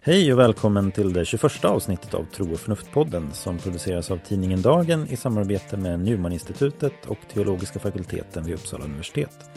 Hej 0.00 0.32
och 0.32 0.38
välkommen 0.38 0.92
till 0.92 1.12
det 1.12 1.24
21 1.24 1.64
avsnittet 1.64 2.14
av 2.14 2.24
Tro 2.24 2.52
och 2.52 2.58
förnuft-podden 2.58 3.32
som 3.32 3.58
produceras 3.58 4.10
av 4.10 4.16
tidningen 4.16 4.62
Dagen 4.62 5.06
i 5.10 5.16
samarbete 5.16 5.76
med 5.76 6.00
Newman-institutet 6.00 7.06
och 7.06 7.18
teologiska 7.32 7.78
fakulteten 7.78 8.44
vid 8.44 8.54
Uppsala 8.54 8.84
universitet. 8.84 9.50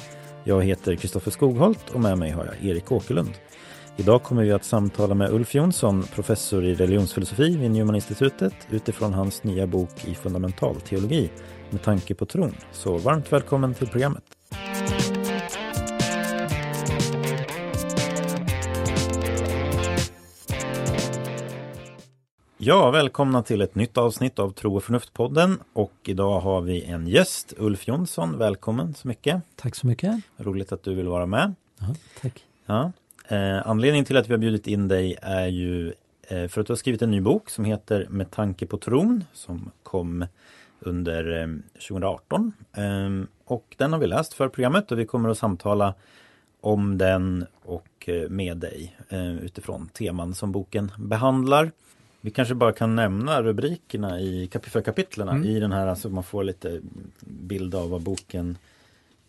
Jag 0.44 0.64
heter 0.64 0.96
Kristoffer 0.96 1.32
Skogholt 1.32 1.90
och 1.94 2.00
med 2.00 2.18
mig 2.18 2.32
har 2.32 2.46
jag 2.46 2.72
Erik 2.72 2.92
Åkerlund. 2.92 3.34
Idag 3.98 4.24
kommer 4.24 4.44
vi 4.44 4.52
att 4.52 4.66
samtala 4.66 5.16
med 5.16 5.32
Ulf 5.32 5.56
Jonsson, 5.56 6.04
professor 6.04 6.66
i 6.66 6.76
religionsfilosofi 6.76 7.58
vid 7.58 7.72
Newman-institutet 7.72 8.54
utifrån 8.70 9.14
hans 9.14 9.44
nya 9.44 9.68
bok 9.68 10.06
i 10.06 10.16
fundamentalteologi 10.16 11.30
med 11.72 11.82
tanke 11.82 12.16
på 12.16 12.26
tron. 12.26 12.56
Så 12.72 12.98
varmt 12.98 13.34
välkommen 13.34 13.74
till 13.74 13.88
programmet. 13.88 14.24
Ja, 22.62 22.92
välkomna 22.92 23.44
till 23.44 23.62
ett 23.62 23.76
nytt 23.76 23.98
avsnitt 23.98 24.40
av 24.40 24.52
Tro 24.52 24.76
och 24.76 24.84
förnuft-podden. 24.84 25.60
Och 25.74 25.94
idag 26.04 26.40
har 26.40 26.62
vi 26.62 26.84
en 26.84 27.08
gäst, 27.08 27.54
Ulf 27.58 27.88
Jonsson. 27.88 28.38
Välkommen 28.38 28.94
så 28.94 29.08
mycket. 29.08 29.42
Tack 29.56 29.76
så 29.76 29.88
mycket. 29.88 30.16
Roligt 30.38 30.72
att 30.72 30.84
du 30.84 30.94
vill 30.94 31.08
vara 31.08 31.26
med. 31.26 31.56
Ja, 31.80 31.96
tack. 32.22 32.46
Ja. 32.66 32.92
Eh, 33.28 33.68
anledningen 33.68 34.06
till 34.06 34.18
att 34.18 34.28
vi 34.28 34.34
har 34.34 34.38
bjudit 34.38 34.68
in 34.68 34.88
dig 34.88 35.18
är 35.22 35.48
ju 35.48 35.94
eh, 36.28 36.48
för 36.48 36.62
att 36.62 36.68
du 36.68 36.74
har 36.74 36.78
skrivit 36.78 37.02
en 37.02 37.12
ny 37.12 37.22
bok 37.22 37.50
som 37.50 37.66
heter 37.66 38.08
Med 38.10 38.32
tanke 38.32 38.66
på 38.66 38.78
tron 38.78 39.24
som 39.34 39.72
kom 39.84 40.26
under 40.80 41.42
eh, 41.42 41.48
2018. 41.74 42.54
Ehm, 42.74 43.28
och 43.46 43.76
den 43.78 43.94
har 43.94 44.00
vi 44.00 44.08
läst 44.08 44.34
för 44.34 44.50
programmet 44.50 44.92
och 44.92 45.00
vi 45.00 45.06
kommer 45.06 45.30
att 45.30 45.38
samtala 45.38 45.94
om 46.62 46.98
den 46.98 47.46
och 47.64 48.10
eh, 48.10 48.30
med 48.30 48.58
dig 48.58 48.96
eh, 49.10 49.38
utifrån 49.38 49.88
teman 49.88 50.34
som 50.34 50.52
boken 50.52 50.92
behandlar. 50.98 51.72
Vi 52.22 52.32
kanske 52.32 52.56
bara 52.56 52.72
kan 52.74 52.96
nämna 52.96 53.42
rubrikerna 53.42 54.20
i 54.20 54.48
kap 54.48 54.66
för 54.66 54.82
kapitlerna 54.82 55.32
Mm. 55.32 55.46
i 55.46 55.60
den 55.60 55.72
här, 55.72 55.86
så 55.86 55.90
alltså 55.90 56.10
man 56.10 56.24
får 56.24 56.44
lite 56.44 56.82
bild 57.20 57.76
av 57.76 57.90
vad 57.90 58.02
boken 58.02 58.58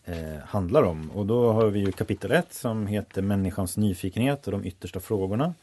eh, 0.04 0.38
handlar 0.44 0.82
om. 0.82 1.10
Och 1.10 1.26
då 1.26 1.52
har 1.52 1.66
vi 1.66 1.80
ju 1.80 1.92
kapitel 1.92 2.32
1 2.32 2.54
som 2.54 2.86
heter 2.86 3.22
Människans 3.22 3.76
nyfikenhet 3.76 4.46
och 4.46 4.52
de 4.52 4.64
yttersta 4.64 5.00
frågorna. 5.00 5.54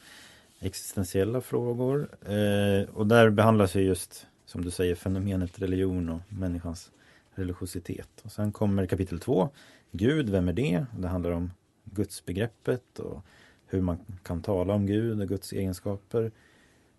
Existentiella 0.59 1.41
frågor. 1.41 2.07
Eh, 2.25 2.89
och 2.95 3.07
där 3.07 3.29
behandlas 3.29 3.75
ju 3.75 3.81
just, 3.81 4.25
som 4.47 4.65
du 4.65 4.71
säger, 4.71 4.95
fenomenet 4.95 5.61
religion 5.61 6.09
och 6.09 6.19
människans 6.29 6.91
religiositet. 7.35 8.09
Och 8.23 8.31
sen 8.31 8.51
kommer 8.51 8.85
kapitel 8.85 9.19
2, 9.19 9.49
Gud, 9.91 10.29
vem 10.29 10.47
är 10.47 10.53
det? 10.53 10.85
Det 10.97 11.07
handlar 11.07 11.31
om 11.31 11.51
gudsbegreppet 11.83 12.99
och 12.99 13.21
hur 13.65 13.81
man 13.81 13.97
kan 14.23 14.41
tala 14.41 14.73
om 14.73 14.85
Gud 14.85 15.21
och 15.21 15.27
Guds 15.27 15.53
egenskaper. 15.53 16.31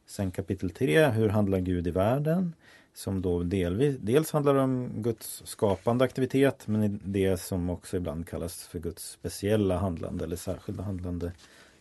Sen 0.06 0.30
kapitel 0.30 0.70
3, 0.70 1.06
hur 1.06 1.28
handlar 1.28 1.58
Gud 1.58 1.86
i 1.86 1.91
världen? 1.91 2.54
Som 2.94 3.22
då 3.22 3.42
delvis, 3.42 3.96
dels 4.00 4.32
handlar 4.32 4.54
om 4.54 5.02
Guds 5.02 5.42
skapande 5.46 6.04
aktivitet 6.04 6.66
men 6.66 7.00
det 7.04 7.41
som 7.41 7.70
också 7.70 7.96
ibland 7.96 8.28
kallas 8.28 8.66
för 8.66 8.78
Guds 8.78 9.10
speciella 9.10 9.78
handlande 9.78 10.24
eller 10.24 10.36
särskilda 10.36 10.82
handlande. 10.82 11.32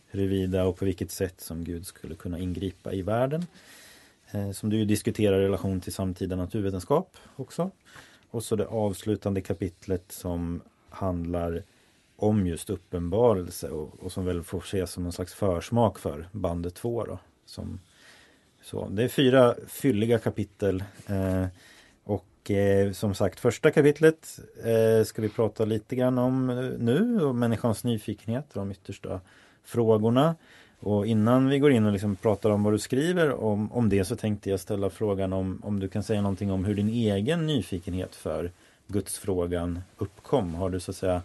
Huruvida 0.06 0.64
och 0.64 0.76
på 0.76 0.84
vilket 0.84 1.10
sätt 1.10 1.40
som 1.40 1.64
Gud 1.64 1.86
skulle 1.86 2.14
kunna 2.14 2.38
ingripa 2.38 2.92
i 2.92 3.02
världen. 3.02 3.46
Eh, 4.30 4.50
som 4.50 4.70
du 4.70 4.76
ju 4.76 4.84
diskuterar 4.84 5.40
i 5.40 5.44
relation 5.44 5.80
till 5.80 5.92
samtida 5.92 6.36
naturvetenskap 6.36 7.16
också. 7.36 7.70
Och 8.30 8.44
så 8.44 8.56
det 8.56 8.66
avslutande 8.66 9.40
kapitlet 9.40 10.12
som 10.12 10.62
handlar 10.88 11.62
om 12.16 12.46
just 12.46 12.70
uppenbarelse 12.70 13.68
och, 13.68 14.00
och 14.00 14.12
som 14.12 14.24
väl 14.24 14.42
får 14.42 14.58
ses 14.58 14.90
som 14.90 15.02
någon 15.02 15.12
slags 15.12 15.34
försmak 15.34 15.98
för 15.98 16.28
bandet 16.32 16.74
2 16.74 17.04
då. 17.04 17.18
Som, 17.44 17.80
så, 18.62 18.88
det 18.88 19.04
är 19.04 19.08
fyra 19.08 19.54
fylliga 19.66 20.18
kapitel. 20.18 20.84
Eh, 21.06 21.46
och 22.04 22.50
eh, 22.50 22.92
som 22.92 23.14
sagt 23.14 23.40
första 23.40 23.70
kapitlet 23.70 24.40
eh, 24.64 25.04
ska 25.04 25.22
vi 25.22 25.28
prata 25.28 25.64
lite 25.64 25.96
grann 25.96 26.18
om 26.18 26.50
eh, 26.50 26.56
nu 26.78 27.24
och 27.24 27.34
människans 27.34 27.84
nyfikenhet 27.84 28.48
och 28.48 28.58
de 28.58 28.70
yttersta 28.70 29.20
frågorna. 29.64 30.36
Och 30.80 31.06
innan 31.06 31.48
vi 31.48 31.58
går 31.58 31.72
in 31.72 31.86
och 31.86 31.92
liksom 31.92 32.16
pratar 32.16 32.50
om 32.50 32.62
vad 32.62 32.72
du 32.72 32.78
skriver 32.78 33.44
om, 33.44 33.72
om 33.72 33.88
det 33.88 34.04
så 34.04 34.16
tänkte 34.16 34.50
jag 34.50 34.60
ställa 34.60 34.90
frågan 34.90 35.32
om, 35.32 35.60
om 35.64 35.80
du 35.80 35.88
kan 35.88 36.02
säga 36.02 36.22
någonting 36.22 36.52
om 36.52 36.64
hur 36.64 36.74
din 36.74 36.88
egen 36.88 37.46
nyfikenhet 37.46 38.14
för 38.14 38.50
gudsfrågan 38.86 39.80
uppkom. 39.98 40.54
Har 40.54 40.70
du 40.70 40.80
så 40.80 40.90
att 40.90 40.96
säga 40.96 41.22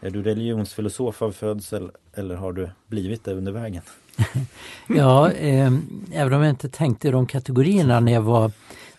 är 0.00 0.10
du 0.10 0.22
religionsfilosof 0.22 1.22
av 1.22 1.32
födsel 1.32 1.90
eller 2.14 2.34
har 2.34 2.52
du 2.52 2.70
blivit 2.86 3.24
det 3.24 3.34
under 3.34 3.52
vägen? 3.52 3.82
Ja, 4.88 5.30
eh, 5.30 5.72
även 6.12 6.32
om 6.32 6.42
jag 6.42 6.50
inte 6.50 6.68
tänkte 6.68 7.08
i 7.08 7.10
de 7.10 7.26
kategorierna 7.26 8.00
när 8.00 8.12
jag 8.12 8.22
var 8.22 8.52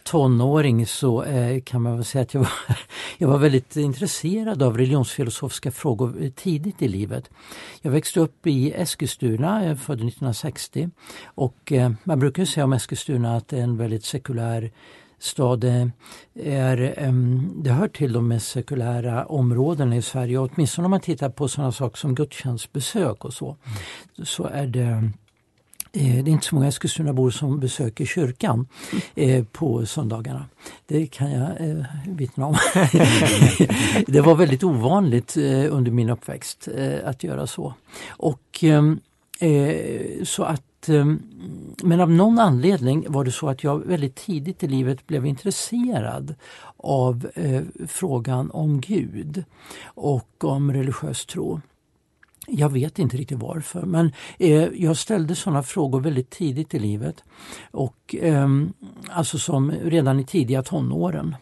tonåring 0.06 0.86
så 0.86 1.24
eh, 1.24 1.62
kan 1.62 1.82
man 1.82 1.96
väl 1.96 2.06
säga 2.06 2.22
att 2.22 2.34
jag 2.34 2.42
var, 2.42 2.50
jag 3.18 3.28
var 3.28 3.38
väldigt 3.38 3.76
intresserad 3.76 4.64
av 4.64 4.78
religionsfilosofiska 4.78 5.72
frågor 5.72 6.32
tidigt 6.36 6.82
i 6.82 6.88
livet. 6.88 7.30
Jag 7.82 7.92
växte 7.92 8.20
upp 8.20 8.48
i 8.48 8.72
Eskilstuna, 8.72 9.64
jag 9.64 9.72
är 9.72 9.76
född 9.76 9.98
1960 9.98 10.90
och 11.26 11.72
eh, 11.72 11.92
man 12.04 12.20
brukar 12.20 12.44
ju 12.44 12.48
säga 12.48 12.64
om 12.64 12.74
Eskilstuna 12.74 13.38
att 13.38 13.48
det 13.48 13.58
är 13.58 13.64
en 13.64 13.78
väldigt 13.78 14.06
sekulär 14.06 14.72
stad. 15.20 15.60
Det, 15.60 15.92
är, 16.44 16.94
em, 16.98 17.54
det 17.64 17.72
hör 17.72 17.88
till 17.88 18.14
de 18.14 18.28
mest 18.28 18.48
sekulära 18.48 19.26
områdena 19.26 19.96
i 19.96 20.02
Sverige 20.02 20.38
åtminstone 20.38 20.86
om 20.86 20.92
man 20.92 21.00
tittar 21.00 21.30
på 21.30 21.48
sådana 21.48 21.72
saker 21.72 21.98
som 21.98 22.16
gudstjänstbesök 22.16 23.26
och 23.26 23.34
så. 23.34 23.56
Så 24.24 24.44
är 24.44 24.68
det 24.68 24.82
eh, 24.82 25.02
Eh, 25.95 26.23
det 26.23 26.31
är 26.31 26.33
inte 26.33 26.45
så 26.45 26.56
många 26.56 26.67
Eskilstunabor 26.67 27.31
som 27.31 27.59
besöker 27.59 28.06
kyrkan 28.06 28.67
eh, 29.16 29.44
på 29.51 29.85
söndagarna. 29.85 30.45
Det 30.85 31.07
kan 31.07 31.31
jag 31.31 31.69
eh, 31.69 31.85
vittna 32.07 32.45
om. 32.45 32.56
det 34.07 34.22
var 34.22 34.35
väldigt 34.35 34.63
ovanligt 34.63 35.38
eh, 35.38 35.75
under 35.75 35.91
min 35.91 36.09
uppväxt 36.09 36.67
att 37.03 37.23
göra 37.23 37.47
så. 37.47 37.73
Och 38.07 38.59
ehm, 38.61 39.00
så 40.23 40.44
att 40.44 40.89
ehm, 40.89 41.22
men 41.83 42.01
av 42.01 42.12
någon 42.12 42.39
anledning 42.39 43.06
var 43.09 43.23
det 43.23 43.31
så 43.31 43.50
att 43.50 43.63
jag 43.63 43.85
väldigt 43.85 44.16
tidigt 44.16 44.63
i 44.63 44.67
livet 44.67 45.07
blev 45.07 45.25
intresserad 45.25 46.35
av 46.77 47.27
frågan 47.88 48.51
om 48.51 48.81
Gud 48.81 49.44
och 49.85 50.44
om 50.44 50.73
religiös 50.73 51.25
tro. 51.25 51.62
Jag 52.47 52.69
vet 52.69 53.00
inte 53.00 53.17
riktigt 53.17 53.39
varför 53.39 53.81
men 53.81 54.11
eh, 54.39 54.67
jag 54.75 54.97
ställde 54.97 55.35
sådana 55.35 55.63
frågor 55.63 56.00
väldigt 56.00 56.29
tidigt 56.29 56.73
i 56.73 56.79
livet. 56.79 57.23
Och 57.72 58.16
ehm, 58.22 58.73
Alltså 59.09 59.38
som 59.38 59.72
redan 59.72 60.19
i 60.19 60.25
tidiga 60.25 60.63
tonåren. 60.63 61.35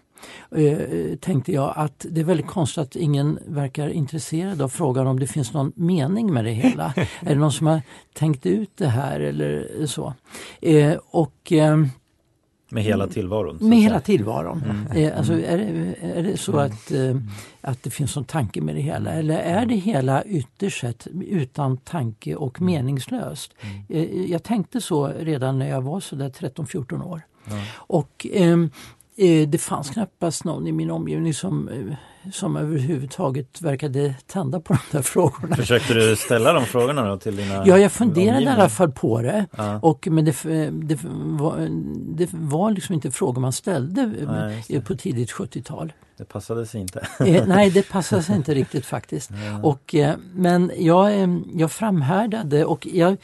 Eh, 0.55 1.15
tänkte 1.19 1.51
jag 1.51 1.73
att 1.75 2.05
det 2.09 2.21
är 2.21 2.25
väldigt 2.25 2.47
konstigt 2.47 2.81
att 2.83 2.95
ingen 2.95 3.39
verkar 3.47 3.89
intresserad 3.89 4.61
av 4.61 4.69
frågan 4.69 5.07
om 5.07 5.19
det 5.19 5.27
finns 5.27 5.53
någon 5.53 5.71
mening 5.75 6.33
med 6.33 6.45
det 6.45 6.51
hela. 6.51 6.93
är 7.21 7.29
det 7.29 7.35
någon 7.35 7.51
som 7.51 7.67
har 7.67 7.81
tänkt 8.13 8.45
ut 8.45 8.71
det 8.77 8.87
här 8.87 9.19
eller 9.19 9.85
så? 9.85 10.13
Eh, 10.61 10.97
och 11.11 11.51
ehm, 11.51 11.89
Med 12.73 12.83
hela 12.83 13.07
tillvaron? 13.07 13.59
så 13.59 13.65
med 13.65 13.77
hela 13.77 13.99
tillvaron. 13.99 14.63
Eh, 14.95 15.17
Alltså 15.17 15.33
är, 15.33 15.57
det, 15.57 15.95
är 16.19 16.23
det 16.23 16.37
så 16.37 16.57
att, 16.57 16.91
eh, 16.91 17.15
att 17.61 17.83
det 17.83 17.89
finns 17.89 18.15
någon 18.15 18.25
tanke 18.25 18.61
med 18.61 18.75
det 18.75 18.81
hela 18.81 19.11
eller 19.11 19.37
är 19.39 19.65
det 19.65 19.75
hela 19.75 20.23
ytterst 20.23 20.79
sett 20.81 21.07
utan 21.21 21.77
tanke 21.77 22.35
och 22.35 22.61
meningslöst? 22.61 23.53
Eh, 23.89 24.21
Jag 24.31 24.43
tänkte 24.43 24.81
så 24.81 25.07
redan 25.07 25.59
när 25.59 25.69
jag 25.69 25.81
var 25.81 25.99
så 25.99 26.15
där 26.15 26.29
13-14 26.29 27.03
år. 27.05 27.21
Och 27.75 28.27
ehm, 28.33 28.69
eh, 29.17 29.47
det 29.49 29.57
fanns 29.57 29.89
knappast 29.89 30.43
någon 30.43 30.67
i 30.67 30.71
min 30.71 30.91
omgivning 30.91 31.33
som, 31.33 31.69
som 32.31 32.55
överhuvudtaget 32.55 33.61
verkade 33.61 34.15
tända 34.27 34.59
på 34.59 34.73
de 34.73 34.79
där 34.97 35.01
frågorna. 35.01 35.55
Försökte 35.55 35.93
du 35.93 36.15
ställa 36.15 36.53
de 36.53 36.65
frågorna 36.65 37.07
då 37.07 37.17
till 37.17 37.35
dina 37.35 37.67
Ja, 37.67 37.77
jag 37.77 37.91
funderade 37.91 38.21
i 38.21 38.29
omgivningar? 38.31 38.59
alla 38.59 38.69
fall 38.69 38.91
på 38.91 39.21
det. 39.21 39.45
Ja. 39.57 39.79
Och, 39.81 40.07
men 40.11 40.25
det, 40.25 40.43
det, 40.71 40.99
var, 41.13 41.67
det 42.15 42.29
var 42.31 42.71
liksom 42.71 42.95
inte 42.95 43.11
frågor 43.11 43.41
man 43.41 43.51
ställde 43.53 44.05
Nej, 44.67 44.81
på 44.81 44.95
tidigt 44.95 45.31
70-tal. 45.31 45.93
Det 46.17 46.25
passade 46.25 46.65
sig 46.65 46.81
inte. 46.81 47.07
Eh, 47.19 47.47
nej, 47.47 47.69
det 47.69 47.89
passade 47.89 48.23
sig 48.23 48.35
inte 48.35 48.53
riktigt 48.53 48.85
faktiskt. 48.85 49.31
Och, 49.63 49.95
eh, 49.95 50.15
men 50.33 50.71
jag, 50.77 51.21
eh, 51.21 51.37
jag 51.53 51.71
framhärdade 51.71 52.65
och 52.65 52.87
jag 52.87 53.17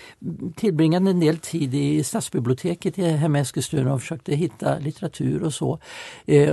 tillbringade 0.56 1.10
en 1.10 1.20
del 1.20 1.38
tid 1.38 1.76
i 1.76 2.04
stadsbiblioteket 2.04 3.00
i 3.00 3.04
hemma 3.04 3.38
i 3.38 3.42
Eskilstuna 3.42 3.94
och 3.94 4.02
försökte 4.02 4.36
hitta 4.36 4.80
litteratur 4.80 5.44
och 5.44 5.54
så. 5.54 5.80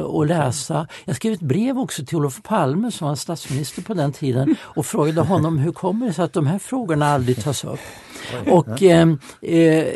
Och 0.03 0.27
läsa. 0.27 0.87
Jag 1.05 1.17
skrev 1.17 1.33
ett 1.33 1.41
brev 1.41 1.79
också 1.79 2.05
till 2.05 2.17
Olof 2.17 2.43
Palme 2.43 2.91
som 2.91 3.09
var 3.09 3.15
statsminister 3.15 3.83
på 3.83 3.95
den 3.95 4.13
tiden 4.13 4.57
och 4.61 4.87
frågade 4.87 5.21
honom 5.21 5.59
hur 5.59 5.73
kommer 5.73 6.07
det 6.07 6.13
sig 6.13 6.25
att 6.25 6.33
de 6.33 6.47
här 6.47 6.59
frågorna 6.59 7.07
aldrig 7.07 7.45
tas 7.45 7.65
upp. 7.65 7.81
Och 8.47 8.83
eh, 8.83 9.09
eh, 9.43 9.87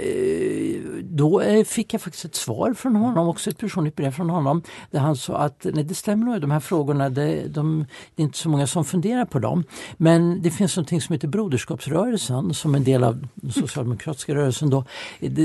då 1.03 1.41
eh, 1.41 1.65
fick 1.65 1.95
jag 1.95 2.01
faktiskt 2.01 2.25
ett 2.25 2.35
svar 2.35 2.75
från 2.75 2.97
honom, 2.97 3.29
också 3.29 3.51
ett 3.51 3.59
personligt 3.59 3.97
brev 3.97 4.11
från 4.11 4.31
honom, 4.31 4.63
där 4.91 5.01
han 5.01 5.17
sa 5.17 5.37
att 5.37 5.67
nej, 5.73 5.85
det 5.85 5.95
stämmer 5.95 6.27
nog, 6.27 6.41
de 6.41 6.51
här 6.51 6.61
frågorna, 6.61 7.09
det, 7.09 7.49
de, 7.49 7.87
det 8.15 8.23
är 8.23 8.25
inte 8.25 8.39
så 8.39 8.49
många 8.49 8.67
som 8.67 8.85
funderar 8.85 9.25
på 9.25 9.39
dem. 9.39 9.65
Men 9.97 10.43
det 10.43 10.51
finns 10.51 10.77
någonting 10.77 11.01
som 11.01 11.13
heter 11.13 11.29
Broderskapsrörelsen 11.29 12.55
som 12.55 12.75
en 12.75 12.85
del 12.85 13.05
av 13.05 13.27
den 13.35 13.53
socialdemokratiska 13.53 14.35
rörelsen 14.35 14.71
då, 14.71 14.85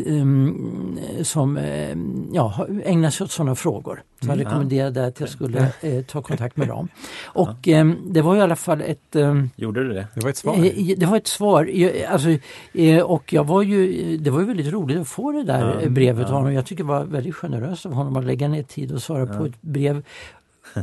um, 0.05 0.99
som 1.21 1.57
um, 1.57 2.29
ja, 2.33 2.67
ägnar 2.83 3.09
sig 3.09 3.23
åt 3.23 3.31
sådana 3.31 3.55
frågor. 3.55 4.03
Så 4.21 4.27
jag 4.27 4.33
mm. 4.33 4.45
rekommenderade 4.45 5.05
att 5.05 5.19
jag 5.19 5.29
skulle 5.29 5.59
eh, 5.81 6.03
ta 6.03 6.21
kontakt 6.21 6.57
med 6.57 6.67
dem. 6.67 6.87
Och 7.25 7.67
eh, 7.67 7.85
det 8.05 8.21
var 8.21 8.35
i 8.35 8.41
alla 8.41 8.55
fall 8.55 8.81
ett... 8.81 9.15
Eh, 9.15 9.43
Gjorde 9.55 9.83
du 9.83 9.93
det? 9.93 10.07
Det 10.13 10.23
var 10.23 10.29
ett 10.29 10.37
svar? 10.37 10.55
Eh, 10.55 10.97
det 10.97 11.05
var 11.05 11.17
ett 11.17 11.27
svar. 11.27 11.69
Alltså, 12.09 12.29
eh, 12.75 13.03
och 13.03 13.33
jag 13.33 13.43
var 13.43 13.61
ju, 13.61 14.17
det 14.17 14.29
var 14.29 14.39
ju 14.39 14.45
väldigt 14.45 14.73
roligt 14.73 14.97
att 14.97 15.07
få 15.07 15.31
det 15.31 15.43
där 15.43 15.79
ja, 15.83 15.89
brevet 15.89 16.27
av 16.27 16.33
honom. 16.33 16.53
Jag 16.53 16.65
tycker 16.65 16.83
det 16.83 16.87
var 16.87 17.03
väldigt 17.03 17.35
generöst 17.35 17.85
av 17.85 17.93
honom 17.93 18.15
att 18.15 18.25
lägga 18.25 18.47
ner 18.47 18.63
tid 18.63 18.91
och 18.91 19.01
svara 19.01 19.25
på 19.37 19.45
ett 19.45 19.61
brev 19.61 20.03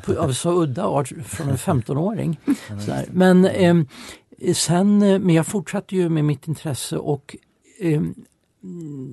på, 0.05 0.19
av 0.19 0.33
så 0.33 0.63
udda 0.63 0.87
art 0.87 1.13
från 1.25 1.49
en 1.49 1.57
15-åring. 1.57 2.41
Men 3.11 3.45
ehm, 3.45 3.87
sen, 4.55 5.03
eh, 5.03 5.19
men 5.19 5.35
jag 5.35 5.47
fortsatte 5.47 5.97
ju 5.97 6.09
med 6.09 6.25
mitt 6.25 6.49
intresse 6.49 6.97
och 6.97 7.37
ehm, 7.81 8.15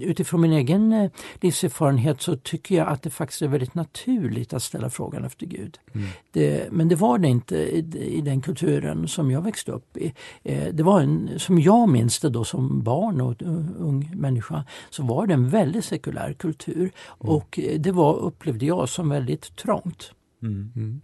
utifrån 0.02 0.42
min 0.42 0.54
egen 0.54 0.94
eh, 0.94 1.12
livserfarenhet 1.42 2.22
så 2.22 2.36
tycker 2.36 2.76
jag 2.76 2.88
att 2.88 3.02
det 3.02 3.10
faktiskt 3.10 3.42
är 3.42 3.48
väldigt 3.48 3.76
naturligt 3.76 4.54
att 4.54 4.64
ställa 4.64 4.90
frågan 4.90 5.26
efter 5.26 5.46
Gud. 5.46 5.80
Mm. 5.94 6.08
Det, 6.32 6.72
men 6.72 6.88
det 6.88 6.96
var 6.96 7.18
det 7.18 7.28
inte 7.28 7.58
i, 7.58 7.78
i, 8.18 8.22
den 8.22 8.42
kulturen 8.42 9.08
som 9.08 9.32
jag 9.32 9.42
växte 9.42 9.72
upp 9.72 9.98
i. 9.98 10.14
Eh, 10.44 10.74
det 10.74 10.84
var 10.84 11.02
en, 11.02 11.30
som 11.38 11.60
jag 11.60 11.90
minns 11.90 12.20
det 12.20 12.30
då 12.30 12.44
som 12.44 12.84
barn 12.84 13.22
och 13.22 13.36
ung 13.78 14.12
människa, 14.16 14.66
så 14.90 15.04
var 15.04 15.28
det 15.28 15.34
en 15.34 15.50
väldigt 15.50 15.86
sekulär 15.86 16.34
kultur. 16.34 16.80
Mm. 16.80 16.92
Och 17.36 17.60
eh, 17.60 17.80
det 17.80 17.92
var, 17.92 18.16
upplevde 18.16 18.66
jag, 18.66 18.90
som 18.90 19.10
väldigt 19.10 19.56
trångt. 19.56 20.12
Mm. 20.42 21.02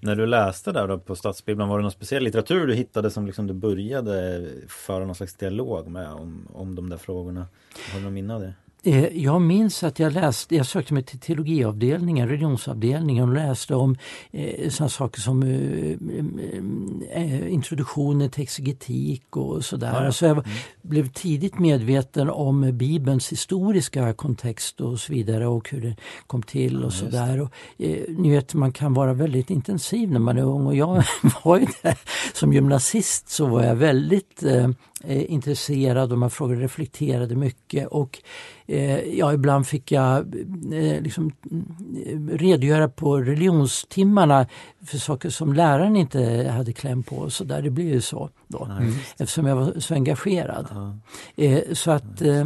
När 0.00 0.16
du 0.16 0.26
läste 0.26 0.72
där 0.72 0.88
då 0.88 0.98
på 0.98 1.16
Stadsbibblan, 1.16 1.68
var 1.68 1.78
det 1.78 1.82
någon 1.82 1.92
speciell 1.92 2.22
litteratur 2.22 2.66
du 2.66 2.74
hittade 2.74 3.10
som 3.10 3.26
liksom 3.26 3.46
du 3.46 3.54
började 3.54 4.46
föra 4.68 5.04
någon 5.04 5.14
slags 5.14 5.34
dialog 5.34 5.88
med 5.88 6.12
om, 6.12 6.48
om 6.54 6.74
de 6.74 6.90
där 6.90 6.96
frågorna? 6.96 7.46
Har 7.92 7.98
du 7.98 8.04
någon 8.04 8.14
minne 8.14 8.34
av 8.34 8.40
det? 8.40 8.54
Eh, 8.86 9.22
jag 9.24 9.40
minns 9.42 9.82
att 9.82 9.98
jag 9.98 10.12
läste, 10.12 10.56
jag 10.56 10.66
sökte 10.66 10.94
mig 10.94 11.02
till 11.02 11.18
teologiavdelningen, 11.18 12.28
religionsavdelningen 12.28 13.28
och 13.28 13.34
läste 13.34 13.74
om 13.74 13.96
eh, 14.30 14.70
sådana 14.70 14.88
saker 14.88 15.20
som 15.20 15.42
eh, 15.42 15.96
eh, 17.22 17.52
introduktionen 17.52 18.30
till 18.30 18.42
exegetik 18.42 19.36
och 19.36 19.64
sådär. 19.64 19.92
Ja, 19.94 20.04
ja. 20.04 20.12
Så 20.12 20.24
jag 20.24 20.32
mm. 20.32 20.44
blev 20.82 21.08
tidigt 21.08 21.58
medveten 21.58 22.30
om 22.30 22.78
Bibelns 22.78 23.32
historiska 23.32 24.12
kontext 24.12 24.80
och 24.80 25.00
så 25.00 25.12
vidare 25.12 25.46
och 25.46 25.70
hur 25.70 25.80
det 25.80 25.96
kom 26.26 26.42
till 26.42 26.76
och 26.76 26.84
ja, 26.84 26.90
sådär. 26.90 27.48
Eh, 27.78 27.98
ni 28.08 28.30
vet, 28.30 28.54
man 28.54 28.72
kan 28.72 28.94
vara 28.94 29.14
väldigt 29.14 29.50
intensiv 29.50 30.10
när 30.10 30.20
man 30.20 30.38
är 30.38 30.44
ung 30.44 30.66
och 30.66 30.76
jag 30.76 31.02
var 31.44 31.58
ju 31.58 31.66
det. 31.82 31.96
Som 32.32 32.52
gymnasist 32.52 33.28
så 33.28 33.46
var 33.46 33.62
jag 33.62 33.76
väldigt 33.76 34.42
eh, 34.42 34.70
eh, 35.04 35.32
intresserad 35.32 36.12
och 36.12 36.18
man 36.18 36.30
frågade 36.30 36.60
reflekterade 36.60 37.36
mycket 37.36 37.86
och 37.86 38.18
eh, 38.18 38.55
ja, 39.12 39.32
ibland 39.32 39.66
fick 39.66 39.92
jag 39.92 40.18
eh, 40.72 41.02
liksom, 41.02 41.32
mm, 41.50 42.30
redogöra 42.32 42.88
på 42.88 43.16
religionstimmarna 43.16 44.46
för 44.86 44.98
saker 44.98 45.30
som 45.30 45.52
läraren 45.52 45.96
inte 45.96 46.48
hade 46.48 46.72
kläm 46.72 47.02
på. 47.02 47.30
Så 47.30 47.44
där. 47.44 47.62
Det 47.62 47.70
blir 47.70 47.94
ju 47.94 48.00
så 48.00 48.30
då 48.46 48.64
mm. 48.64 48.92
eftersom 49.18 49.46
jag 49.46 49.56
var 49.56 49.80
så 49.80 49.94
engagerad. 49.94 50.66
Eh, 51.36 51.62
så 51.72 51.90
att 51.90 52.22
eh, 52.22 52.44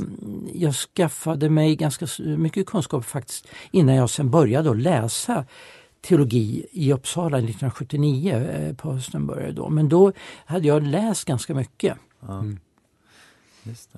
jag 0.54 0.74
skaffade 0.74 1.50
mig 1.50 1.76
ganska 1.76 2.06
mycket 2.18 2.66
kunskap 2.66 3.04
faktiskt 3.04 3.48
innan 3.70 3.94
jag 3.94 4.10
sen 4.10 4.30
började 4.30 4.70
att 4.70 4.80
läsa 4.80 5.44
teologi 6.00 6.66
i 6.70 6.92
Uppsala 6.92 7.38
1979 7.38 8.34
eh, 8.34 8.74
på 8.74 8.92
hösten 8.92 9.26
började 9.26 9.52
då. 9.52 9.68
Men 9.68 9.88
då 9.88 10.12
hade 10.46 10.68
jag 10.68 10.82
läst 10.82 11.24
ganska 11.24 11.54
mycket. 11.54 11.98
Mm. 12.28 12.58
Just 13.62 13.90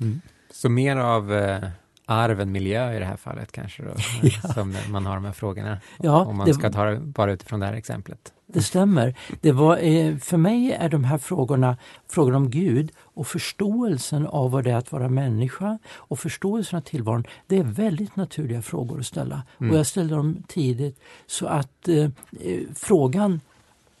mm. 0.00 0.20
Så 0.54 0.68
mer 0.68 0.96
av 0.96 1.32
eh, 1.32 1.64
arv 2.06 2.40
än 2.40 2.52
miljö 2.52 2.96
i 2.96 2.98
det 2.98 3.04
här 3.04 3.16
fallet 3.16 3.52
kanske 3.52 3.82
då, 3.82 3.90
ja. 4.22 4.52
som 4.52 4.76
man 4.90 5.06
har 5.06 5.14
de 5.14 5.24
här 5.24 5.32
frågorna. 5.32 5.78
Ja, 5.98 6.24
om 6.24 6.36
man 6.36 6.46
det, 6.46 6.54
ska 6.54 6.72
ta 6.72 6.84
det 6.84 7.00
bara 7.00 7.32
utifrån 7.32 7.60
det 7.60 7.66
här 7.66 7.72
exemplet. 7.72 8.32
Det 8.46 8.62
stämmer. 8.62 9.14
Det 9.40 9.52
var, 9.52 9.76
eh, 9.76 10.16
för 10.16 10.36
mig 10.36 10.72
är 10.72 10.88
de 10.88 11.04
här 11.04 11.18
frågorna 11.18 11.76
frågor 12.08 12.34
om 12.34 12.50
Gud 12.50 12.92
och 12.98 13.26
förståelsen 13.26 14.26
av 14.26 14.50
vad 14.50 14.64
det 14.64 14.70
är 14.70 14.76
att 14.76 14.92
vara 14.92 15.08
människa 15.08 15.78
och 15.92 16.18
förståelsen 16.18 16.76
av 16.76 16.80
tillvaron. 16.80 17.26
Det 17.46 17.58
är 17.58 17.64
väldigt 17.64 18.16
naturliga 18.16 18.62
frågor 18.62 18.98
att 18.98 19.06
ställa. 19.06 19.42
Mm. 19.60 19.70
Och 19.70 19.78
jag 19.78 19.86
ställde 19.86 20.14
dem 20.14 20.42
tidigt 20.48 21.00
så 21.26 21.46
att 21.46 21.88
eh, 21.88 21.96
eh 22.40 22.60
frågan 22.74 23.40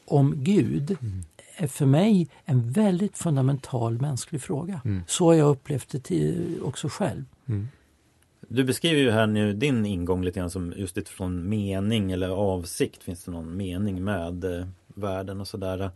om 0.06 0.34
Gud 0.36 0.96
mm 1.00 1.24
är 1.56 1.66
för 1.66 1.86
mig 1.86 2.28
en 2.44 2.70
väldigt 2.70 3.18
fundamental 3.18 4.00
mänsklig 4.00 4.42
fråga. 4.42 4.80
Mm. 4.84 5.02
Så 5.06 5.26
har 5.26 5.34
jag 5.34 5.50
upplevt 5.50 5.88
det 5.88 6.00
till, 6.00 6.60
också 6.62 6.88
själv. 6.88 7.24
Mm. 7.46 7.68
Du 8.48 8.64
beskriver 8.64 9.00
ju 9.00 9.10
här 9.10 9.26
nu 9.26 9.52
din 9.52 9.86
ingång 9.86 10.24
lite 10.24 10.40
grann 10.40 10.50
som 10.50 10.74
just 10.76 10.98
utifrån 10.98 11.48
mening 11.48 12.12
eller 12.12 12.28
avsikt. 12.28 13.02
Finns 13.02 13.24
det 13.24 13.30
någon 13.30 13.56
mening 13.56 14.04
med 14.04 14.44
eh, 14.44 14.66
världen 14.86 15.40
och 15.40 15.48
sådär? 15.48 15.90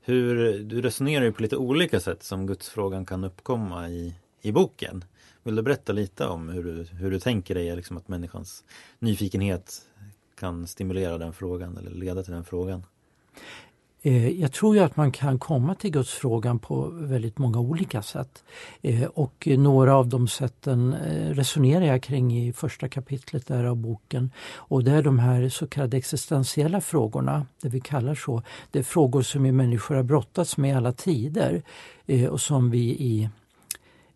Hur, 0.00 0.58
du 0.58 0.82
resonerar 0.82 1.24
ju 1.24 1.32
på 1.32 1.42
lite 1.42 1.56
olika 1.56 2.00
sätt 2.00 2.22
som 2.22 2.46
gudsfrågan 2.46 3.06
kan 3.06 3.24
uppkomma 3.24 3.88
i, 3.88 4.14
i 4.42 4.52
boken. 4.52 5.04
Vill 5.42 5.56
du 5.56 5.62
berätta 5.62 5.92
lite 5.92 6.26
om 6.26 6.48
hur 6.48 6.64
du, 6.64 6.84
hur 6.84 7.10
du 7.10 7.20
tänker 7.20 7.54
dig 7.54 7.76
liksom 7.76 7.96
att 7.96 8.08
människans 8.08 8.64
nyfikenhet 8.98 9.82
kan 10.38 10.66
stimulera 10.66 11.18
den 11.18 11.32
frågan 11.32 11.76
eller 11.76 11.90
leda 11.90 12.22
till 12.22 12.32
den 12.32 12.44
frågan? 12.44 12.82
Eh, 14.02 14.28
jag 14.28 14.52
tror 14.52 14.76
ju 14.76 14.82
att 14.82 14.96
man 14.96 15.12
kan 15.12 15.38
komma 15.38 15.74
till 15.74 15.90
gudsfrågan 15.90 16.58
på 16.58 16.88
väldigt 16.92 17.38
många 17.38 17.58
olika 17.58 18.02
sätt. 18.02 18.44
Eh, 18.82 19.04
och 19.04 19.48
några 19.50 19.96
av 19.96 20.08
de 20.08 20.28
sätten 20.28 20.94
eh, 20.94 21.30
resonerar 21.30 21.84
jag 21.84 22.02
kring 22.02 22.38
i 22.38 22.52
första 22.52 22.88
kapitlet 22.88 23.46
där 23.46 23.64
av 23.64 23.76
boken. 23.76 24.30
Och 24.54 24.84
det 24.84 24.92
är 24.92 25.02
de 25.02 25.18
här 25.18 25.48
så 25.48 25.66
kallade 25.66 25.96
existentiella 25.96 26.80
frågorna, 26.80 27.46
det 27.62 27.68
vi 27.68 27.80
kallar 27.80 28.14
så. 28.14 28.42
Det 28.70 28.78
är 28.78 28.82
frågor 28.82 29.22
som 29.22 29.42
vi 29.42 29.52
människor 29.52 29.94
har 29.94 30.02
brottats 30.02 30.56
med 30.56 30.70
i 30.70 30.74
alla 30.74 30.92
tider 30.92 31.62
och 32.30 32.40
som 32.40 32.70
vi 32.70 32.80
i 32.80 33.28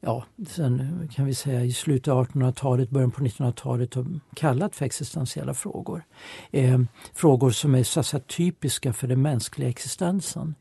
ja, 0.04 0.25
sen 0.49 1.08
kan 1.14 1.26
vi 1.26 1.34
säga 1.34 1.64
i 1.64 1.72
slutet 1.72 2.08
av 2.08 2.26
1800-talet, 2.26 2.90
början 2.90 3.10
på 3.10 3.25
1900-talet 3.25 3.94
har 3.94 4.06
kallat 4.34 4.76
för 4.76 4.84
existentiella 4.84 5.54
frågor. 5.54 6.04
Eh, 6.50 6.81
frågor 7.14 7.50
som 7.50 7.75
är 7.75 7.82
så 7.82 8.00
att 8.00 8.06
säga, 8.06 8.22
typiska 8.26 8.93
för 8.93 9.08
den 9.08 9.22
mänskliga 9.22 9.68
existensen. 9.68 10.54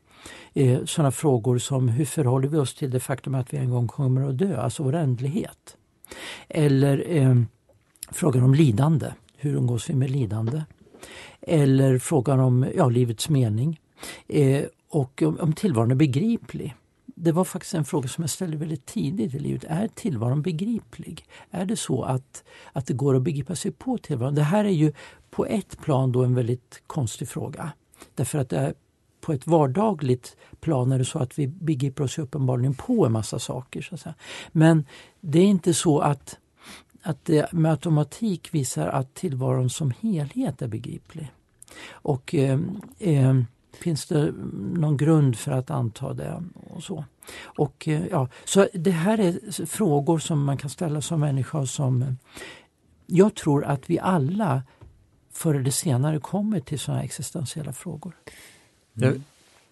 Eh, 0.52 0.84
sådana 0.84 1.10
frågor 1.10 1.58
som 1.58 1.88
hur 1.88 2.04
förhåller 2.04 2.48
vi 2.48 2.58
oss 2.58 2.74
till 2.74 2.90
det 2.90 3.00
faktum 3.00 3.34
att 3.34 3.54
vi 3.54 3.58
en 3.58 3.70
gång 3.70 3.88
kommer 3.88 4.28
att 4.28 4.38
dö, 4.38 4.60
alltså 4.60 4.82
vår 4.82 4.94
ändlighet. 4.94 5.76
Eller 6.48 7.16
eh, 7.16 7.36
frågan 8.10 8.42
om 8.42 8.54
lidande, 8.54 9.12
hur 9.36 9.56
umgås 9.56 9.90
vi 9.90 9.94
med 9.94 10.10
lidande? 10.10 10.62
Eller 11.40 11.98
frågan 11.98 12.40
om 12.40 12.66
ja, 12.76 12.88
livets 12.88 13.28
mening. 13.28 13.80
Eh, 14.28 14.64
och 14.88 15.22
om, 15.22 15.38
om 15.40 15.52
tillvaron 15.52 15.90
är 15.90 15.94
begriplig 15.94 16.74
det 17.14 17.32
var 17.32 17.44
faktiskt 17.44 17.74
en 17.74 17.84
fråga 17.84 18.08
som 18.08 18.22
jag 18.22 18.30
ställde 18.30 18.56
väldigt 18.56 18.86
tidigt 18.86 19.34
i 19.34 19.38
livet. 19.38 19.64
Är 19.68 19.88
tillvaron 19.88 20.42
begriplig? 20.42 21.24
Är 21.50 21.64
det 21.64 21.76
så 21.76 22.02
att, 22.02 22.44
att 22.72 22.86
det 22.86 22.94
går 22.94 23.16
att 23.16 23.22
begripa 23.22 23.56
sig 23.56 23.72
på 23.72 23.98
tillvaron? 23.98 24.34
Det 24.34 24.42
här 24.42 24.64
är 24.64 24.68
ju 24.68 24.92
på 25.30 25.46
ett 25.46 25.80
plan 25.80 26.12
då 26.12 26.24
en 26.24 26.34
väldigt 26.34 26.82
konstig 26.86 27.28
fråga. 27.28 27.72
Därför 28.14 28.38
att 28.38 28.48
det 28.48 28.58
är 28.58 28.74
på 29.20 29.32
ett 29.32 29.46
vardagligt 29.46 30.36
plan 30.60 30.92
är 30.92 30.98
det 30.98 31.04
så 31.04 31.18
att 31.18 31.38
vi 31.38 31.46
begriper 31.46 32.04
oss 32.04 32.18
uppenbarligen 32.18 32.74
på 32.74 33.06
en 33.06 33.12
massa 33.12 33.38
saker. 33.38 33.82
Så 33.82 33.94
att 33.94 34.00
säga. 34.00 34.14
Men 34.52 34.84
det 35.20 35.38
är 35.38 35.46
inte 35.46 35.74
så 35.74 36.00
att, 36.00 36.38
att 37.02 37.24
det 37.24 37.52
med 37.52 37.70
automatik 37.70 38.54
visar 38.54 38.88
att 38.88 39.14
tillvaron 39.14 39.70
som 39.70 39.92
helhet 40.00 40.62
är 40.62 40.68
begriplig. 40.68 41.32
Och 41.90 42.34
eh, 42.34 42.60
eh, 42.98 43.34
Finns 43.82 44.06
det 44.06 44.32
någon 44.74 44.96
grund 44.96 45.38
för 45.38 45.52
att 45.52 45.70
anta 45.70 46.12
det? 46.12 46.42
och 46.70 46.82
så. 46.82 47.04
Och, 47.44 47.88
eh, 47.88 48.06
ja, 48.10 48.28
så 48.44 48.68
det 48.74 48.90
här 48.90 49.20
är 49.20 49.66
frågor 49.66 50.18
som 50.18 50.44
man 50.44 50.56
kan 50.56 50.70
ställa 50.70 51.00
som 51.00 51.20
människa 51.20 51.66
som 51.66 52.02
eh, 52.02 52.08
jag 53.06 53.34
tror 53.34 53.64
att 53.64 53.90
vi 53.90 53.98
alla 53.98 54.62
förr 55.32 55.54
eller 55.54 55.70
senare 55.70 56.18
kommer 56.18 56.60
till 56.60 56.78
sådana 56.78 57.02
existentiella 57.02 57.72
frågor. 57.72 58.12
Mm. 58.96 59.08
Jag, 59.08 59.20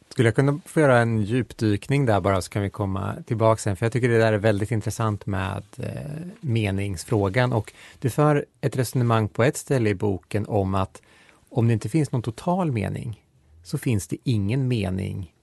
skulle 0.08 0.28
jag 0.28 0.34
kunna 0.34 0.60
få 0.64 0.80
göra 0.80 0.98
en 0.98 1.22
djupdykning 1.22 2.06
där 2.06 2.20
bara 2.20 2.42
så 2.42 2.50
kan 2.50 2.62
vi 2.62 2.70
komma 2.70 3.14
tillbaka 3.26 3.58
sen, 3.58 3.76
för 3.76 3.86
jag 3.86 3.92
tycker 3.92 4.08
det 4.08 4.18
där 4.18 4.32
är 4.32 4.38
väldigt 4.38 4.70
intressant 4.70 5.26
med 5.26 5.62
eh, 5.78 6.26
meningsfrågan 6.40 7.52
och 7.52 7.72
du 7.98 8.10
för 8.10 8.46
ett 8.60 8.76
resonemang 8.76 9.28
på 9.28 9.44
ett 9.44 9.56
ställe 9.56 9.90
i 9.90 9.94
boken 9.94 10.46
om 10.46 10.74
att 10.74 11.02
om 11.48 11.66
det 11.66 11.72
inte 11.72 11.88
finns 11.88 12.12
någon 12.12 12.22
total 12.22 12.72
mening 12.72 13.24
så 13.62 13.78
finns 13.78 14.08
det 14.08 14.16
ingen 14.24 14.68
mening 14.68 15.34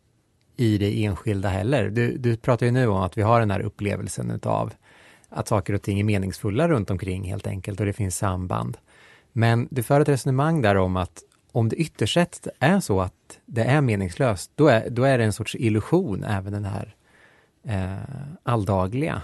i 0.57 0.77
det 0.77 1.05
enskilda 1.05 1.49
heller. 1.49 1.89
Du, 1.89 2.17
du 2.17 2.37
pratar 2.37 2.65
ju 2.65 2.71
nu 2.71 2.87
om 2.87 3.01
att 3.01 3.17
vi 3.17 3.21
har 3.21 3.39
den 3.39 3.51
här 3.51 3.59
upplevelsen 3.59 4.31
utav 4.31 4.73
att 5.29 5.47
saker 5.47 5.73
och 5.73 5.81
ting 5.81 5.99
är 5.99 6.03
meningsfulla 6.03 6.67
runt 6.67 6.91
omkring 6.91 7.23
helt 7.23 7.47
enkelt 7.47 7.79
och 7.79 7.85
det 7.85 7.93
finns 7.93 8.17
samband. 8.17 8.77
Men 9.31 9.67
du 9.71 9.83
för 9.83 10.01
ett 10.01 10.09
resonemang 10.09 10.61
där 10.61 10.75
om 10.75 10.97
att 10.97 11.23
om 11.51 11.69
det 11.69 11.75
ytterst 11.75 12.13
sett 12.13 12.47
är 12.59 12.79
så 12.79 13.01
att 13.01 13.39
det 13.45 13.63
är 13.63 13.81
meningslöst, 13.81 14.51
då 14.55 14.67
är, 14.67 14.89
då 14.89 15.03
är 15.03 15.17
det 15.17 15.23
en 15.23 15.33
sorts 15.33 15.55
illusion, 15.55 16.23
även 16.23 16.53
den 16.53 16.65
här 16.65 16.95
eh, 17.63 17.97
alldagliga 18.43 19.21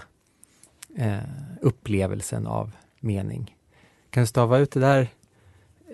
eh, 0.96 1.18
upplevelsen 1.60 2.46
av 2.46 2.70
mening. 3.00 3.56
Kan 4.10 4.22
du 4.22 4.26
stava 4.26 4.58
ut 4.58 4.70
det 4.70 4.80
där 4.80 5.08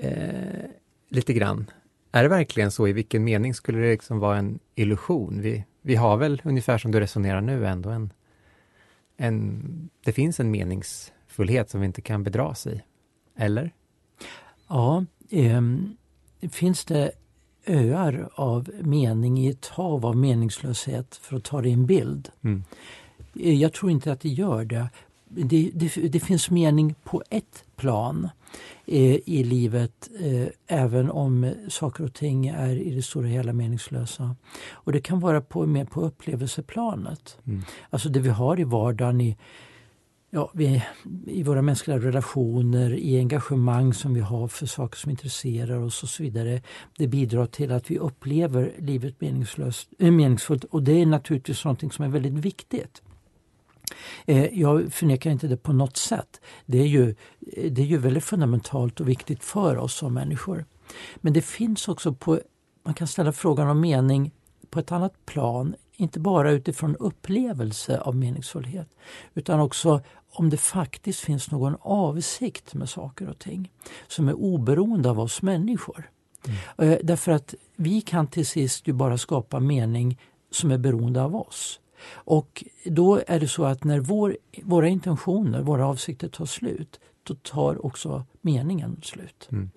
eh, 0.00 0.70
lite 1.08 1.32
grann? 1.32 1.70
Är 2.12 2.22
det 2.22 2.28
verkligen 2.28 2.70
så? 2.70 2.88
I 2.88 2.92
vilken 2.92 3.24
mening 3.24 3.54
skulle 3.54 3.78
det 3.78 3.90
liksom 3.90 4.18
vara 4.18 4.38
en 4.38 4.58
illusion? 4.74 5.40
Vi, 5.40 5.64
vi 5.82 5.96
har 5.96 6.16
väl, 6.16 6.42
ungefär 6.44 6.78
som 6.78 6.90
du 6.90 7.00
resonerar 7.00 7.40
nu, 7.40 7.66
ändå 7.66 7.90
en, 7.90 8.12
en... 9.16 9.90
Det 10.04 10.12
finns 10.12 10.40
en 10.40 10.50
meningsfullhet 10.50 11.70
som 11.70 11.80
vi 11.80 11.86
inte 11.86 12.02
kan 12.02 12.22
bedras 12.22 12.66
i. 12.66 12.82
Eller? 13.36 13.72
Ja, 14.68 15.04
eh, 15.30 15.62
finns 16.50 16.84
det 16.84 17.12
öar 17.66 18.28
av 18.34 18.70
mening 18.80 19.38
i 19.38 19.48
ett 19.48 19.66
hav 19.66 20.06
av 20.06 20.16
meningslöshet, 20.16 21.16
för 21.16 21.36
att 21.36 21.44
ta 21.44 21.62
det 21.62 21.68
i 21.68 21.72
en 21.72 21.86
bild. 21.86 22.28
Mm. 22.42 22.64
Eh, 23.34 23.54
jag 23.54 23.72
tror 23.72 23.90
inte 23.90 24.12
att 24.12 24.20
det 24.20 24.28
gör 24.28 24.64
det. 24.64 24.88
Det, 25.32 25.70
det, 25.74 25.88
det 26.08 26.20
finns 26.20 26.50
mening 26.50 26.94
på 27.04 27.22
ett 27.30 27.64
plan 27.76 28.28
eh, 28.86 29.18
i 29.28 29.44
livet 29.44 30.08
eh, 30.20 30.46
även 30.66 31.10
om 31.10 31.54
saker 31.68 32.04
och 32.04 32.14
ting 32.14 32.46
är 32.46 32.76
i 32.76 32.94
det 32.94 33.02
stora 33.02 33.26
hela 33.26 33.52
meningslösa. 33.52 34.36
Och 34.70 34.92
det 34.92 35.00
kan 35.00 35.20
vara 35.20 35.40
på, 35.40 35.66
mer 35.66 35.84
på 35.84 36.00
upplevelseplanet. 36.00 37.38
Mm. 37.46 37.62
Alltså 37.90 38.08
det 38.08 38.20
vi 38.20 38.28
har 38.28 38.60
i 38.60 38.64
vardagen 38.64 39.20
i 39.20 39.36
ja, 40.30 40.50
vi, 40.54 40.82
i 41.26 41.42
våra 41.42 41.62
mänskliga 41.62 41.98
relationer, 41.98 42.94
i 42.94 43.18
engagemang 43.18 43.94
som 43.94 44.14
vi 44.14 44.20
har 44.20 44.48
för 44.48 44.66
saker 44.66 44.96
som 44.98 45.10
intresserar 45.10 45.78
oss 45.78 46.02
och 46.02 46.08
så 46.08 46.22
vidare. 46.22 46.62
Det 46.96 47.06
bidrar 47.06 47.46
till 47.46 47.72
att 47.72 47.90
vi 47.90 47.98
upplever 47.98 48.72
livet 48.78 49.20
meningslöst, 49.20 49.88
äh, 49.98 50.10
meningsfullt 50.10 50.64
och 50.64 50.82
det 50.82 50.92
är 50.92 51.06
naturligtvis 51.06 51.64
någonting 51.64 51.92
som 51.92 52.04
är 52.04 52.08
väldigt 52.08 52.32
viktigt. 52.32 53.02
Eh, 54.26 54.58
jag 54.60 54.92
förnekar 54.92 55.30
inte 55.30 55.48
det 55.48 55.56
på 55.56 55.72
något 55.72 55.96
sätt. 55.96 56.40
Det 56.66 56.78
är, 56.78 56.86
ju, 56.86 57.14
det 57.70 57.82
är 57.82 57.86
ju 57.86 57.98
väldigt 57.98 58.24
fundamentalt 58.24 59.00
och 59.00 59.08
viktigt 59.08 59.44
för 59.44 59.76
oss 59.76 59.94
som 59.94 60.14
människor. 60.14 60.64
Men 61.16 61.32
det 61.32 61.42
finns 61.42 61.88
också 61.88 62.12
på, 62.14 62.40
man 62.82 62.94
kan 62.94 63.06
ställa 63.06 63.32
frågan 63.32 63.68
om 63.68 63.80
mening 63.80 64.32
på 64.70 64.78
ett 64.78 64.92
annat 64.92 65.26
plan, 65.26 65.74
inte 65.96 66.20
bara 66.20 66.50
utifrån 66.50 66.96
upplevelse 66.96 68.00
av 68.00 68.16
meningsfullhet 68.16 68.88
utan 69.34 69.60
också 69.60 70.02
om 70.32 70.50
det 70.50 70.56
faktiskt 70.56 71.20
finns 71.20 71.50
någon 71.50 71.76
avsikt 71.80 72.74
med 72.74 72.88
saker 72.88 73.28
och 73.28 73.38
ting 73.38 73.72
som 74.08 74.28
är 74.28 74.34
oberoende 74.34 75.10
av 75.10 75.20
oss 75.20 75.42
människor. 75.42 76.10
Mm. 76.78 76.98
Därför 77.02 77.32
att 77.32 77.54
vi 77.76 78.00
kan 78.00 78.26
till 78.26 78.46
sist 78.46 78.88
ju 78.88 78.92
bara 78.92 79.18
skapa 79.18 79.60
mening 79.60 80.18
som 80.50 80.70
är 80.70 80.78
beroende 80.78 81.22
av 81.22 81.36
oss. 81.36 81.80
Och 82.08 82.64
då 82.84 83.22
är 83.26 83.40
det 83.40 83.48
så 83.48 83.64
att 83.64 83.84
när 83.84 84.00
vår, 84.00 84.36
våra 84.62 84.88
intentioner, 84.88 85.62
våra 85.62 85.86
avsikter 85.86 86.28
tar 86.28 86.46
slut, 86.46 87.00
då 87.22 87.34
tar 87.34 87.86
också 87.86 88.24
meningen 88.40 89.00
slut. 89.02 89.48
Mm. 89.52 89.70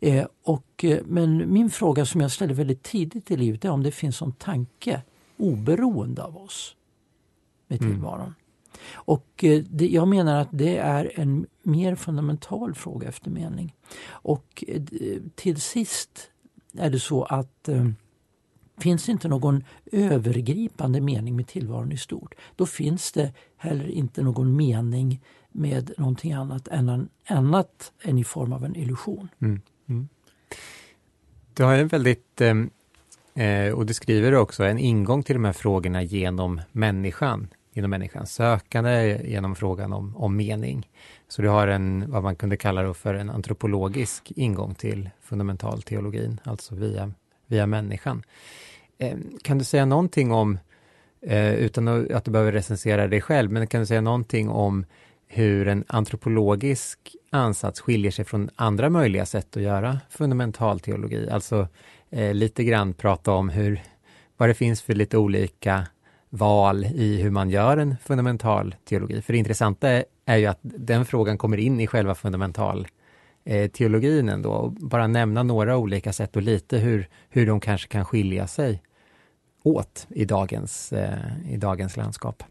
Eh, 0.00 0.26
och, 0.42 0.84
eh, 0.84 0.98
men 1.04 1.52
min 1.52 1.70
fråga 1.70 2.06
som 2.06 2.20
jag 2.20 2.32
ställde 2.32 2.54
väldigt 2.54 2.82
tidigt 2.82 3.30
i 3.30 3.36
livet 3.36 3.64
är 3.64 3.70
om 3.70 3.82
det 3.82 3.92
finns 3.92 4.22
en 4.22 4.32
tanke 4.32 5.02
oberoende 5.36 6.22
av 6.22 6.36
oss 6.36 6.76
med 7.66 7.80
mm. 7.80 7.92
tillvaron. 7.92 8.20
Mm. 8.20 8.34
Och 8.94 9.44
eh, 9.44 9.62
det, 9.70 9.88
jag 9.88 10.08
menar 10.08 10.40
att 10.40 10.48
det 10.50 10.76
är 10.76 11.12
en 11.14 11.46
mer 11.62 11.94
fundamental 11.94 12.74
fråga 12.74 13.08
efter 13.08 13.30
mening. 13.30 13.74
Och 14.08 14.64
eh, 14.68 14.82
till 15.34 15.60
sist 15.60 16.30
är 16.72 16.90
det 16.90 17.00
så 17.00 17.24
att 17.24 17.68
eh, 17.68 17.86
finns 18.80 19.08
inte 19.08 19.28
någon 19.28 19.64
övergripande 19.92 21.00
mening 21.00 21.36
med 21.36 21.46
tillvaron 21.46 21.92
i 21.92 21.96
stort, 21.96 22.34
då 22.56 22.66
finns 22.66 23.12
det 23.12 23.32
heller 23.56 23.88
inte 23.88 24.22
någon 24.22 24.56
mening 24.56 25.20
med 25.52 25.92
någonting 25.98 26.32
annat 26.32 26.68
än, 26.68 26.88
en, 26.88 27.08
annat 27.26 27.92
än 28.02 28.18
i 28.18 28.24
form 28.24 28.52
av 28.52 28.64
en 28.64 28.76
illusion. 28.76 29.28
Mm. 29.38 29.60
Mm. 29.88 30.08
Du 31.54 31.64
har 31.64 31.74
en 31.74 31.88
väldigt, 31.88 32.40
ehm, 32.40 32.70
eh, 33.34 33.72
och 33.72 33.86
du 33.86 33.94
skriver 33.94 34.34
också, 34.34 34.64
en 34.64 34.78
ingång 34.78 35.22
till 35.22 35.34
de 35.34 35.44
här 35.44 35.52
frågorna 35.52 36.02
genom 36.02 36.60
människan 36.72 37.48
genom 37.78 37.90
människans 37.90 38.34
sökande, 38.34 39.20
genom 39.24 39.54
frågan 39.54 39.92
om, 39.92 40.16
om 40.16 40.36
mening. 40.36 40.88
Så 41.28 41.42
du 41.42 41.48
har 41.48 41.68
en, 41.68 42.10
vad 42.10 42.22
man 42.22 42.36
kunde 42.36 42.56
kalla 42.56 42.94
för 42.94 43.14
en 43.14 43.30
antropologisk 43.30 44.32
ingång 44.36 44.74
till 44.74 45.10
fundamentalteologin, 45.22 46.40
alltså 46.44 46.74
via, 46.74 47.12
via 47.48 47.66
människan. 47.66 48.22
Eh, 48.98 49.16
kan 49.42 49.58
du 49.58 49.64
säga 49.64 49.84
någonting 49.84 50.32
om, 50.32 50.58
eh, 51.22 51.54
utan 51.54 51.88
att 52.14 52.24
du 52.24 52.30
behöver 52.30 52.52
recensera 52.52 53.06
dig 53.08 53.20
själv, 53.20 53.52
men 53.52 53.66
kan 53.66 53.80
du 53.80 53.86
säga 53.86 54.00
någonting 54.00 54.48
om 54.48 54.84
hur 55.26 55.68
en 55.68 55.84
antropologisk 55.88 57.16
ansats 57.30 57.80
skiljer 57.80 58.10
sig 58.10 58.24
från 58.24 58.50
andra 58.56 58.90
möjliga 58.90 59.26
sätt 59.26 59.56
att 59.56 59.62
göra 59.62 60.00
fundamental 60.10 60.80
teologi? 60.80 61.30
Alltså 61.30 61.68
eh, 62.10 62.34
lite 62.34 62.64
grann 62.64 62.94
prata 62.94 63.32
om 63.32 63.48
hur, 63.48 63.82
vad 64.36 64.48
det 64.48 64.54
finns 64.54 64.82
för 64.82 64.94
lite 64.94 65.18
olika 65.18 65.86
val 66.30 66.84
i 66.84 67.22
hur 67.22 67.30
man 67.30 67.50
gör 67.50 67.76
en 67.76 67.96
fundamental 68.04 68.74
teologi. 68.84 69.22
För 69.22 69.32
det 69.32 69.38
intressanta 69.38 70.02
är 70.24 70.36
ju 70.36 70.46
att 70.46 70.58
den 70.62 71.04
frågan 71.04 71.38
kommer 71.38 71.56
in 71.56 71.80
i 71.80 71.86
själva 71.86 72.14
fundamental 72.14 72.88
eh, 73.48 73.70
teologin 73.70 74.28
ändå. 74.28 74.50
Och 74.50 74.72
bara 74.72 75.06
nämna 75.06 75.42
några 75.42 75.76
olika 75.76 76.12
sätt 76.12 76.36
och 76.36 76.42
lite 76.42 76.78
hur, 76.78 77.08
hur 77.28 77.46
de 77.46 77.60
kanske 77.60 77.88
kan 77.88 78.04
skilja 78.04 78.46
sig 78.46 78.82
åt 79.62 80.06
i 80.08 80.24
dagens, 80.24 80.92
eh, 80.92 81.52
i 81.52 81.56
dagens 81.56 81.96
landskap. 81.96 82.42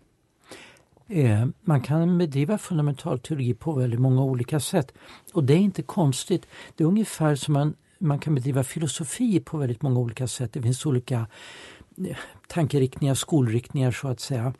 Eh, 1.07 1.45
man 1.61 1.81
kan 1.81 2.17
bedriva 2.17 2.57
fundamental 2.57 3.19
teologi 3.19 3.53
på 3.53 3.73
väldigt 3.73 3.99
många 3.99 4.23
olika 4.23 4.59
sätt. 4.59 4.93
Och 5.33 5.43
det 5.43 5.53
är 5.53 5.57
inte 5.57 5.81
konstigt. 5.81 6.47
Det 6.75 6.83
är 6.83 6.87
ungefär 6.87 7.35
som 7.35 7.53
man, 7.53 7.75
man 7.99 8.19
kan 8.19 8.35
bedriva 8.35 8.63
filosofi 8.63 9.39
på 9.39 9.57
väldigt 9.57 9.81
många 9.81 9.99
olika 9.99 10.27
sätt. 10.27 10.53
Det 10.53 10.61
finns 10.61 10.85
olika 10.85 11.27
eh, 12.07 12.17
tankeriktningar, 12.47 13.13
skolriktningar 13.13 13.91
så 13.91 14.07
att 14.07 14.19
säga. 14.19 14.53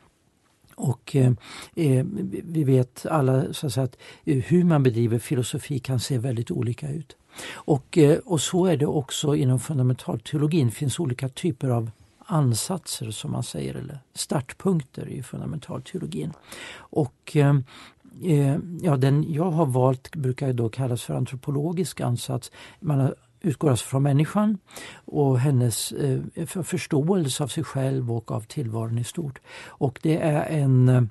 Och 0.78 1.16
eh, 1.16 1.32
eh, 1.74 2.06
vi 2.44 2.64
vet 2.64 3.06
alla 3.06 3.52
så 3.52 3.66
att, 3.66 3.72
säga, 3.72 3.84
att 3.84 3.96
eh, 4.24 4.36
hur 4.36 4.64
man 4.64 4.82
bedriver 4.82 5.18
filosofi 5.18 5.78
kan 5.78 6.00
se 6.00 6.18
väldigt 6.18 6.50
olika 6.50 6.90
ut. 6.90 7.16
Och, 7.52 7.98
eh, 7.98 8.18
och 8.18 8.40
så 8.40 8.66
är 8.66 8.76
det 8.76 8.86
också 8.86 9.34
inom 9.34 9.60
fundamentalteologin. 9.60 10.66
Det 10.66 10.72
finns 10.72 11.00
olika 11.00 11.28
typer 11.28 11.68
av 11.68 11.90
ansatser 12.18 13.10
som 13.10 13.32
man 13.32 13.42
säger, 13.42 13.74
eller 13.74 13.98
startpunkter 14.14 15.08
i 15.08 15.22
fundamentalteologin. 15.22 16.32
Och 16.76 17.36
eh, 17.36 17.56
eh 18.24 18.58
ja, 18.82 18.96
den 18.96 19.32
jag 19.32 19.50
har 19.50 19.66
valt 19.66 20.16
brukar 20.16 20.52
då 20.52 20.68
kallas 20.68 21.02
för 21.02 21.14
antropologisk 21.14 22.00
ansats. 22.00 22.52
Man 22.80 23.00
har 23.00 23.14
utgår 23.40 23.70
alltså 23.70 23.86
från 23.86 24.02
människan 24.02 24.58
och 25.04 25.38
hennes 25.38 25.92
eh, 25.92 26.46
förståelse 26.46 27.44
av 27.44 27.48
sig 27.48 27.64
själv 27.64 28.12
och 28.12 28.30
av 28.30 28.40
tillvaron 28.40 28.98
i 28.98 29.04
stort. 29.04 29.38
Och 29.66 29.98
det 30.02 30.16
är 30.16 30.46
en 30.46 30.88
eh, 30.88 31.02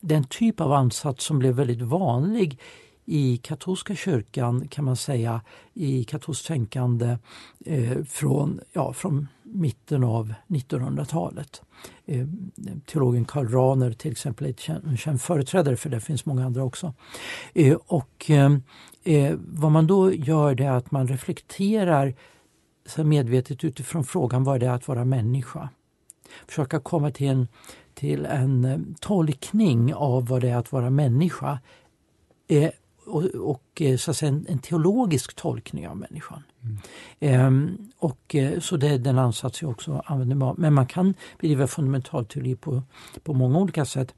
den 0.00 0.24
typ 0.24 0.60
av 0.60 0.72
ansats 0.72 1.24
som 1.24 1.38
blev 1.38 1.54
väldigt 1.54 1.82
vanlig 1.82 2.60
i 3.06 3.36
katolska 3.36 3.94
kyrkan 3.94 4.68
kan 4.68 4.84
man 4.84 4.96
säga, 4.96 5.40
i 5.74 6.04
katolskt 6.04 6.46
tänkande 6.46 7.18
eh, 7.64 8.04
från, 8.04 8.60
ja, 8.72 8.92
från 8.92 9.28
mitten 9.42 10.04
av 10.04 10.34
1900-talet. 10.46 11.62
Eh, 12.06 12.26
teologen 12.86 13.24
Karl 13.24 13.48
Rahner 13.48 13.92
till 13.92 14.12
exempel 14.12 14.46
är 14.46 14.88
en 14.88 14.96
känd 14.96 15.20
företrädare 15.20 15.76
för 15.76 15.90
det, 15.90 16.00
finns 16.00 16.26
många 16.26 16.44
andra 16.46 16.64
också. 16.64 16.94
Eh, 17.54 17.76
och 17.86 18.30
eh, 18.30 18.56
eh, 19.04 19.34
vad 19.38 19.72
man 19.72 19.86
då 19.86 20.12
gör 20.12 20.54
det 20.54 20.64
är 20.64 20.72
att 20.72 20.90
man 20.90 21.08
reflekterar 21.08 22.14
så 22.86 23.04
medvetet 23.04 23.64
utifrån 23.64 24.04
frågan 24.04 24.44
vad 24.44 24.60
det 24.60 24.66
är 24.66 24.70
att 24.70 24.88
vara 24.88 25.04
människa. 25.04 25.68
Försöka 26.46 26.80
komma 26.80 27.10
till 27.10 27.28
en, 27.28 27.48
till 27.94 28.26
en 28.26 28.64
eh, 28.64 28.78
tolkning 29.00 29.94
av 29.94 30.26
vad 30.26 30.40
det 30.40 30.48
är 30.48 30.56
att 30.56 30.72
vara 30.72 30.90
människa 30.90 31.58
eh, 32.48 32.70
och, 33.06 33.24
och 33.24 33.82
eh, 33.82 33.96
så 33.96 34.10
att 34.10 34.16
säga, 34.16 34.28
en, 34.28 34.46
en, 34.48 34.58
teologisk 34.58 35.34
tolkning 35.34 35.88
av 35.88 35.96
människan. 35.96 36.42
Mm. 36.62 36.78
Ehm, 37.20 37.90
och, 37.98 38.34
eh, 38.34 38.60
så 38.60 38.76
det 38.76 38.88
är 38.88 38.98
den 38.98 39.18
ansats 39.18 39.62
jag 39.62 39.70
också 39.70 40.02
använder 40.06 40.36
mig 40.36 40.46
av. 40.46 40.58
Men 40.58 40.74
man 40.74 40.86
kan 40.86 41.14
bedriva 41.40 41.66
fundamentalteologi 41.66 42.56
på, 42.56 42.82
på 43.22 43.34
många 43.34 43.58
olika 43.58 43.84
sätt. 43.84 44.14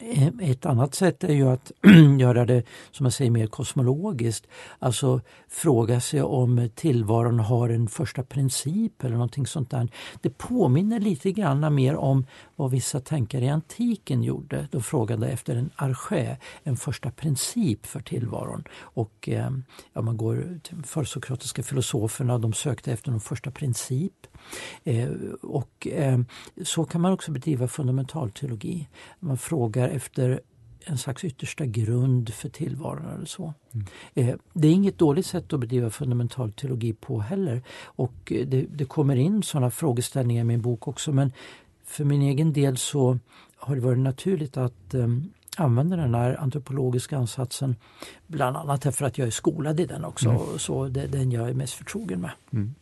Eh, 0.00 0.28
ett 0.50 0.66
annat 0.66 0.94
sätt 0.94 1.24
är 1.24 1.32
ju 1.32 1.48
att 1.48 1.72
göra 2.20 2.44
det 2.44 2.62
som 2.90 3.06
jag 3.06 3.12
säger 3.12 3.30
mer 3.30 3.46
kosmologiskt. 3.46 4.46
Alltså 4.78 5.20
fråga 5.48 6.00
sig 6.00 6.22
om 6.22 6.68
tillvaron 6.74 7.38
har 7.38 7.68
en 7.68 7.88
första 7.88 8.22
princip 8.22 9.04
eller 9.04 9.14
någonting 9.14 9.46
sånt 9.46 9.70
där. 9.70 9.88
Det 10.20 10.38
påminner 10.38 11.00
lite 11.00 11.32
grann 11.32 11.74
mer 11.74 11.96
om 11.96 12.26
vad 12.56 12.70
vissa 12.70 13.00
tänkare 13.00 13.44
i 13.44 13.48
antiken 13.48 14.22
gjorde. 14.22 14.68
De 14.70 14.82
frågade 14.82 15.28
efter 15.28 15.56
en 15.56 15.70
arché, 15.76 16.36
en 16.62 16.76
första 16.76 17.10
princip 17.10 17.86
för 17.86 18.00
tillvaron. 18.00 18.64
Och 18.80 19.28
eh, 19.28 19.50
ja, 19.92 20.02
man 20.02 20.16
går 20.16 20.58
till 20.62 20.82
försokratiska 20.84 21.62
filosoferna, 21.62 22.38
de 22.38 22.52
sökte 22.52 22.92
efter 22.92 23.12
en 23.12 23.20
första 23.20 23.50
princip. 23.50 24.26
Eh, 24.84 25.08
och 25.42 25.86
eh, 25.86 26.20
så 26.64 26.84
kan 26.84 27.00
man 27.00 27.12
också 27.12 27.32
bedriva 27.32 27.68
fundamentalteologi. 27.68 28.88
Man 29.20 29.38
frågar 29.38 29.88
efter 29.88 30.40
en 30.84 30.98
slags 30.98 31.24
yttersta 31.24 31.66
grund 31.66 32.34
för 32.34 32.48
tillvaron. 32.48 33.06
Eller 33.14 33.26
så. 33.26 33.54
Mm. 33.72 33.86
Eh, 34.14 34.36
det 34.52 34.68
är 34.68 34.72
inget 34.72 34.98
dåligt 34.98 35.26
sätt 35.26 35.52
att 35.52 35.60
bedriva 35.60 35.90
fundamental 35.90 36.52
teologi 36.52 36.92
på 36.92 37.20
heller. 37.20 37.62
Och 37.84 38.14
det, 38.24 38.66
det 38.70 38.84
kommer 38.84 39.16
in 39.16 39.42
sådana 39.42 39.70
frågeställningar 39.70 40.40
i 40.40 40.44
min 40.44 40.62
bok 40.62 40.88
också 40.88 41.12
men 41.12 41.32
för 41.84 42.04
min 42.04 42.22
egen 42.22 42.52
del 42.52 42.76
så 42.76 43.18
har 43.56 43.74
det 43.74 43.80
varit 43.80 43.98
naturligt 43.98 44.56
att 44.56 44.94
um, 44.94 45.32
använda 45.56 45.96
den 45.96 46.14
här 46.14 46.40
antropologiska 46.40 47.18
ansatsen. 47.18 47.76
Bland 48.26 48.56
annat 48.56 48.82
därför 48.82 49.04
att 49.04 49.18
jag 49.18 49.26
är 49.26 49.30
skolad 49.30 49.80
i 49.80 49.86
den 49.86 50.04
också. 50.04 50.28
Mm. 50.28 50.58
Så 50.58 50.88
det 50.88 51.02
är 51.02 51.08
den 51.08 51.32
jag 51.32 51.48
är 51.48 51.54
mest 51.54 51.74
förtrogen 51.74 52.20
med. 52.20 52.30
Mm. 52.52 52.74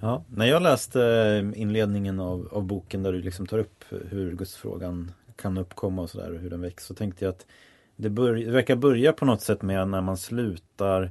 Ja, 0.00 0.24
när 0.28 0.46
jag 0.46 0.62
läste 0.62 1.02
eh, 1.02 1.60
inledningen 1.60 2.20
av, 2.20 2.48
av 2.52 2.62
boken 2.62 3.02
där 3.02 3.12
du 3.12 3.22
liksom 3.22 3.46
tar 3.46 3.58
upp 3.58 3.84
hur 3.88 4.36
gudsfrågan 4.36 5.12
kan 5.36 5.58
uppkomma 5.58 6.02
och 6.02 6.10
sådär 6.10 6.32
och 6.32 6.38
hur 6.38 6.50
den 6.50 6.60
väcks 6.60 6.84
så 6.86 6.94
tänkte 6.94 7.24
jag 7.24 7.32
att 7.32 7.46
det, 7.96 8.10
bör, 8.10 8.34
det 8.34 8.50
verkar 8.50 8.76
börja 8.76 9.12
på 9.12 9.24
något 9.24 9.40
sätt 9.40 9.62
med 9.62 9.88
när 9.88 10.00
man 10.00 10.16
slutar 10.16 11.10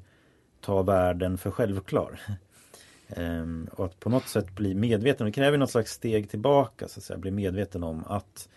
ta 0.62 0.82
världen 0.82 1.38
för 1.38 1.52
självklar. 1.52 2.20
ehm, 3.08 3.70
och 3.72 3.86
att 3.86 4.00
på 4.00 4.10
något 4.10 4.28
sätt 4.28 4.52
bli 4.52 4.76
medveten, 4.76 5.26
det 5.26 5.32
kräver 5.32 5.58
något 5.58 5.72
slags 5.72 5.92
steg 5.92 6.30
tillbaka 6.30 6.88
så 6.88 7.00
att 7.00 7.04
säga, 7.04 7.20
bli 7.20 7.32
medveten 7.32 7.84
om 7.84 8.04
att 8.08 8.50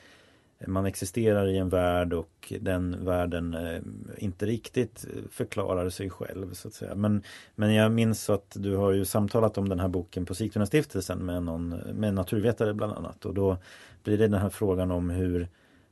man 0.67 0.87
existerar 0.87 1.47
i 1.47 1.59
en 1.59 1.69
värld 1.69 2.13
och 2.13 2.53
den 2.61 3.05
världen 3.05 3.55
eh, 3.55 3.81
inte 4.19 4.47
riktigt 4.47 5.07
förklarar 5.31 5.91
sig 5.91 6.11
själv 6.11 6.53
så 6.53 6.69
att 6.69 6.75
säga. 6.75 6.95
Men, 6.95 7.23
men 7.55 7.75
jag 7.75 7.93
minns 7.93 8.31
att 8.31 8.57
du 8.59 8.77
har 8.77 8.93
ju 8.93 9.05
samtalat 9.05 9.59
om 9.59 9.69
den 9.69 9.81
här 9.81 9.89
boken 9.89 10.27
på 10.27 10.35
Sigtuna 10.35 10.67
stiftelsen 10.67 11.19
med, 11.19 11.43
någon, 11.43 11.69
med 11.69 12.09
en 12.09 12.15
naturvetare 12.15 12.75
bland 12.75 12.93
annat 12.93 13.27
och 13.27 13.35
då 13.35 13.57
blir 14.05 14.19
det 14.19 14.29
den 14.29 14.41
här 14.41 14.51
frågan 14.51 14.91
om 14.91 15.11
hur 15.11 15.49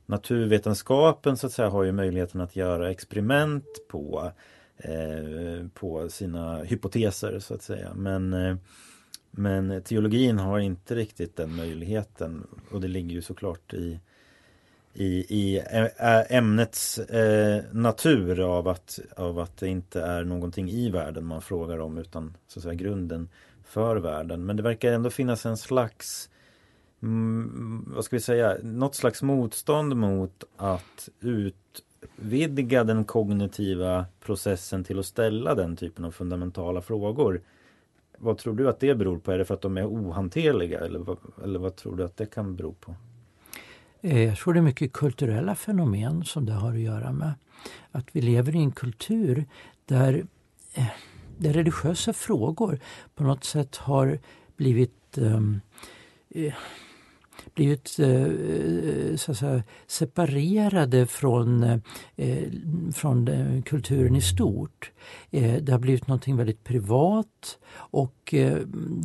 naturvetenskapen 0.06 1.36
så 1.36 1.46
att 1.46 1.52
säga 1.52 1.68
har 1.68 1.84
ju 1.84 1.92
möjligheten 1.92 2.40
att 2.40 2.56
göra 2.56 2.90
experiment 2.90 3.66
på 3.88 4.32
eh, 4.76 5.66
på 5.74 6.08
sina 6.08 6.62
hypoteser 6.62 7.38
så 7.38 7.54
att 7.54 7.62
säga. 7.62 7.94
Men 7.94 8.32
eh, 8.32 8.56
men 9.30 9.82
teologin 9.82 10.38
har 10.38 10.58
inte 10.58 10.94
riktigt 10.94 11.36
den 11.36 11.56
möjligheten 11.56 12.46
och 12.70 12.80
det 12.80 12.88
ligger 12.88 13.10
ju 13.10 13.22
såklart 13.22 13.74
i 13.74 14.00
i, 15.00 15.26
i 15.28 15.62
ämnets 16.28 16.98
eh, 16.98 17.62
natur 17.72 18.40
av 18.40 18.68
att, 18.68 18.98
av 19.16 19.38
att 19.38 19.56
det 19.56 19.68
inte 19.68 20.02
är 20.02 20.24
någonting 20.24 20.70
i 20.70 20.90
världen 20.90 21.24
man 21.24 21.42
frågar 21.42 21.78
om 21.78 21.98
utan 21.98 22.36
så 22.48 22.58
att 22.58 22.62
säga 22.62 22.74
grunden 22.74 23.28
för 23.64 23.96
världen. 23.96 24.46
Men 24.46 24.56
det 24.56 24.62
verkar 24.62 24.92
ändå 24.92 25.10
finnas 25.10 25.46
en 25.46 25.56
slags 25.56 26.30
mm, 27.02 27.92
vad 27.94 28.04
ska 28.04 28.16
vi 28.16 28.20
säga, 28.20 28.56
något 28.62 28.94
slags 28.94 29.22
motstånd 29.22 29.96
mot 29.96 30.44
att 30.56 31.08
utvidga 31.20 32.84
den 32.84 33.04
kognitiva 33.04 34.06
processen 34.20 34.84
till 34.84 34.98
att 34.98 35.06
ställa 35.06 35.54
den 35.54 35.76
typen 35.76 36.04
av 36.04 36.10
fundamentala 36.10 36.80
frågor. 36.80 37.40
Vad 38.18 38.38
tror 38.38 38.54
du 38.54 38.68
att 38.68 38.80
det 38.80 38.94
beror 38.94 39.18
på? 39.18 39.32
Är 39.32 39.38
det 39.38 39.44
för 39.44 39.54
att 39.54 39.60
de 39.60 39.76
är 39.76 39.86
ohanterliga 39.86 40.80
eller 40.80 40.98
vad, 40.98 41.18
eller 41.44 41.58
vad 41.58 41.76
tror 41.76 41.96
du 41.96 42.04
att 42.04 42.16
det 42.16 42.26
kan 42.26 42.56
bero 42.56 42.72
på? 42.72 42.94
Eh, 44.00 44.22
jag 44.24 44.36
tror 44.36 44.54
det 44.54 44.60
är 44.60 44.62
mycket 44.62 44.92
kulturella 44.92 45.54
fenomen 45.54 46.24
som 46.24 46.46
det 46.46 46.52
har 46.52 46.72
att 46.72 46.80
göra 46.80 47.12
med. 47.12 47.34
Att 47.92 48.06
vi 48.12 48.20
lever 48.20 48.56
i 48.56 48.58
en 48.58 48.72
kultur 48.72 49.44
där, 49.86 50.26
eh, 50.74 50.86
där 51.38 51.52
religiösa 51.52 52.12
frågor 52.12 52.80
på 53.14 53.22
något 53.22 53.44
sätt 53.44 53.76
har 53.76 54.18
blivit 54.56 55.18
um, 55.18 55.60
blivit 57.58 57.98
eh, 57.98 58.10
eh, 58.10 59.16
så 59.16 59.32
att 59.32 59.38
säga, 59.38 59.62
separerade 59.86 61.06
från, 61.06 61.62
eh, 61.62 61.78
eh 62.16 62.48
från 62.92 63.28
eh, 63.28 63.62
kulturen 63.62 64.16
i 64.16 64.20
stort. 64.20 64.90
Eh, 65.30 65.62
det 65.62 65.72
har 65.72 65.78
blivit 65.78 66.06
någonting 66.06 66.36
väldigt 66.36 66.64
privat 66.64 67.58
och 67.74 68.34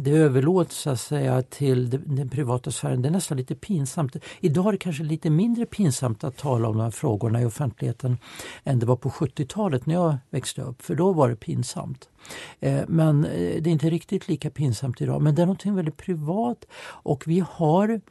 det 0.03 0.11
överlåts 0.11 0.77
så 0.77 0.89
att 0.89 0.99
säga 0.99 1.41
till 1.41 1.89
den 1.89 2.29
privata 2.29 2.71
sfären. 2.71 3.01
Det 3.01 3.09
är 3.09 3.11
nästan 3.11 3.37
lite 3.37 3.55
pinsamt. 3.55 4.15
Idag 4.39 4.67
är 4.67 4.71
det 4.71 4.77
kanske 4.77 5.03
lite 5.03 5.29
mindre 5.29 5.65
pinsamt 5.65 6.23
att 6.23 6.37
tala 6.37 6.67
om 6.67 6.77
de 6.77 6.83
här 6.83 6.91
frågorna 6.91 7.41
i 7.41 7.45
offentligheten 7.45 8.17
än 8.63 8.79
det 8.79 8.85
var 8.85 8.95
på 8.95 9.09
70-talet 9.09 9.85
när 9.85 9.95
jag 9.95 10.17
växte 10.29 10.61
upp, 10.61 10.81
för 10.81 10.95
då 10.95 11.13
var 11.13 11.29
det 11.29 11.35
pinsamt. 11.35 12.09
Men 12.87 13.21
det 13.21 13.67
är 13.67 13.67
inte 13.67 13.89
riktigt 13.89 14.27
lika 14.27 14.49
pinsamt 14.49 15.01
idag. 15.01 15.21
Men 15.21 15.35
det 15.35 15.41
är 15.41 15.45
någonting 15.45 15.75
väldigt 15.75 15.97
privat 15.97 16.65
och 17.03 17.23
vi 17.27 17.43
har 17.49 18.01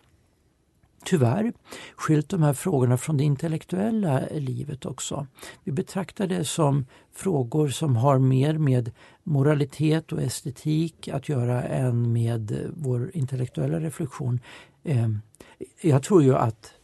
tyvärr 1.05 1.53
skilt 1.97 2.29
de 2.29 2.43
här 2.43 2.53
frågorna 2.53 2.97
från 2.97 3.17
det 3.17 3.25
intellektuella 3.25 4.21
livet 4.31 4.87
också. 4.87 5.27
Vi 5.65 5.73
betraktar 5.73 6.27
det 6.27 6.45
som 6.45 6.87
frågor 7.13 7.69
som 7.69 7.97
har 7.97 8.19
mer 8.19 8.59
med 8.59 8.91
moralitet 9.23 10.13
och 10.13 10.23
estetik 10.23 11.09
att 11.09 11.29
göra 11.29 11.63
än 11.63 12.13
med 12.13 12.71
vår 12.77 13.11
intellektuella 13.15 13.81
reflektion. 13.81 14.41
Ehm, 14.85 15.21
jag 15.81 16.03
tror 16.03 16.23
ju 16.23 16.35
att 16.37 16.75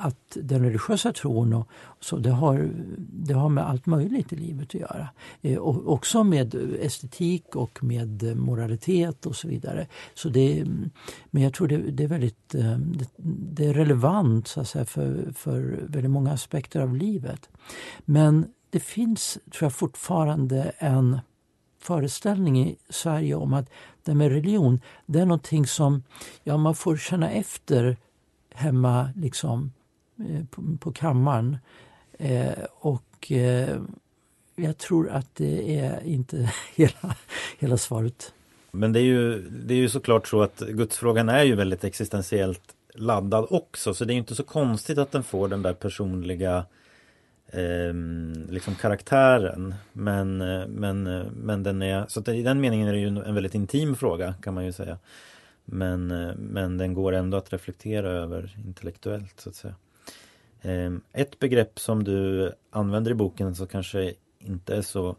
att 0.00 0.36
den 0.42 0.64
religiösa 0.64 1.12
tron 1.12 1.52
och 1.52 1.68
så, 2.00 2.16
det, 2.16 2.30
har, 2.30 2.70
det 2.98 3.34
har 3.34 3.48
med 3.48 3.68
allt 3.68 3.86
möjligt 3.86 4.32
i 4.32 4.36
livet 4.36 4.68
att 4.68 4.74
göra. 4.74 5.08
Eh, 5.42 5.58
och 5.58 5.92
också 5.92 6.24
med 6.24 6.54
estetik 6.80 7.56
och 7.56 7.84
med 7.84 8.36
moralitet 8.36 9.26
och 9.26 9.36
så 9.36 9.48
vidare. 9.48 9.86
Så 10.14 10.28
det, 10.28 10.64
men 11.30 11.42
jag 11.42 11.54
tror 11.54 11.68
det, 11.68 11.76
det 11.76 12.04
är 12.04 12.08
väldigt 12.08 12.54
eh, 12.54 12.78
det, 12.78 13.06
det, 13.16 13.66
är 13.66 13.74
relevant 13.74 14.48
så 14.48 14.60
att 14.60 14.68
säga, 14.68 14.84
för, 14.84 15.32
för 15.34 15.80
väldigt 15.86 16.10
många 16.10 16.32
aspekter 16.32 16.80
av 16.80 16.96
livet. 16.96 17.48
Men 18.04 18.46
det 18.70 18.80
finns 18.80 19.38
tror 19.50 19.66
jag 19.66 19.72
fortfarande 19.72 20.72
en 20.78 21.18
föreställning 21.80 22.60
i 22.60 22.76
Sverige 22.88 23.34
om 23.34 23.54
att 23.54 23.70
det 24.04 24.14
med 24.14 24.32
religion, 24.32 24.80
det 25.06 25.20
är 25.20 25.26
någonting 25.26 25.66
som 25.66 26.02
ja, 26.44 26.56
man 26.56 26.74
får 26.74 26.96
känna 26.96 27.30
efter 27.30 27.96
hemma 28.54 29.10
liksom 29.16 29.72
Eh, 30.20 30.44
på, 30.50 30.62
på 30.80 30.92
kammaren. 30.92 31.58
Eh, 32.18 32.64
och 32.70 33.32
eh, 33.32 33.80
jag 34.56 34.78
tror 34.78 35.10
att 35.10 35.34
det 35.34 35.78
är 35.78 36.04
inte 36.04 36.52
hela, 36.74 37.16
hela 37.58 37.76
svaret. 37.76 38.32
Men 38.70 38.92
det 38.92 39.00
är, 39.00 39.04
ju, 39.04 39.48
det 39.50 39.74
är 39.74 39.78
ju 39.78 39.88
såklart 39.88 40.28
så 40.28 40.42
att 40.42 40.60
gudsfrågan 40.60 41.28
är 41.28 41.42
ju 41.42 41.54
väldigt 41.54 41.84
existentiellt 41.84 42.74
laddad 42.94 43.46
också. 43.50 43.94
Så 43.94 44.04
det 44.04 44.14
är 44.14 44.16
inte 44.16 44.34
så 44.34 44.42
konstigt 44.42 44.98
att 44.98 45.12
den 45.12 45.22
får 45.22 45.48
den 45.48 45.62
där 45.62 45.72
personliga 45.72 46.64
eh, 47.46 47.94
liksom 48.48 48.74
karaktären. 48.74 49.74
Men, 49.92 50.38
men, 50.68 51.02
men 51.32 51.62
den 51.62 51.82
är, 51.82 52.06
så 52.08 52.32
i 52.32 52.42
den 52.42 52.60
meningen 52.60 52.88
är 52.88 52.92
det 52.92 52.98
ju 52.98 53.06
en 53.06 53.34
väldigt 53.34 53.54
intim 53.54 53.96
fråga 53.96 54.34
kan 54.42 54.54
man 54.54 54.64
ju 54.64 54.72
säga. 54.72 54.98
Men, 55.64 56.06
men 56.36 56.78
den 56.78 56.94
går 56.94 57.12
ändå 57.12 57.36
att 57.36 57.52
reflektera 57.52 58.10
över 58.10 58.56
intellektuellt 58.66 59.40
så 59.40 59.48
att 59.48 59.56
säga. 59.56 59.74
Ehm, 60.62 61.00
ett 61.12 61.38
begrepp 61.38 61.78
som 61.78 62.04
du 62.04 62.52
använder 62.70 63.10
i 63.10 63.14
boken 63.14 63.54
som 63.54 63.66
kanske 63.66 64.14
inte 64.38 64.76
är 64.76 64.82
så 64.82 65.16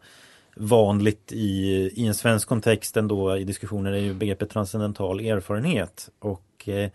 vanligt 0.55 1.31
i, 1.31 1.71
i 1.95 2.07
en 2.07 2.13
svensk 2.13 2.47
kontext 2.47 2.97
ändå 2.97 3.37
i 3.37 3.43
diskussioner 3.43 3.91
är 3.91 3.97
ju 3.97 4.13
begreppet 4.13 4.49
transcendental 4.49 5.19
erfarenhet. 5.19 6.09
Och 6.19 6.69
eh, 6.69 6.89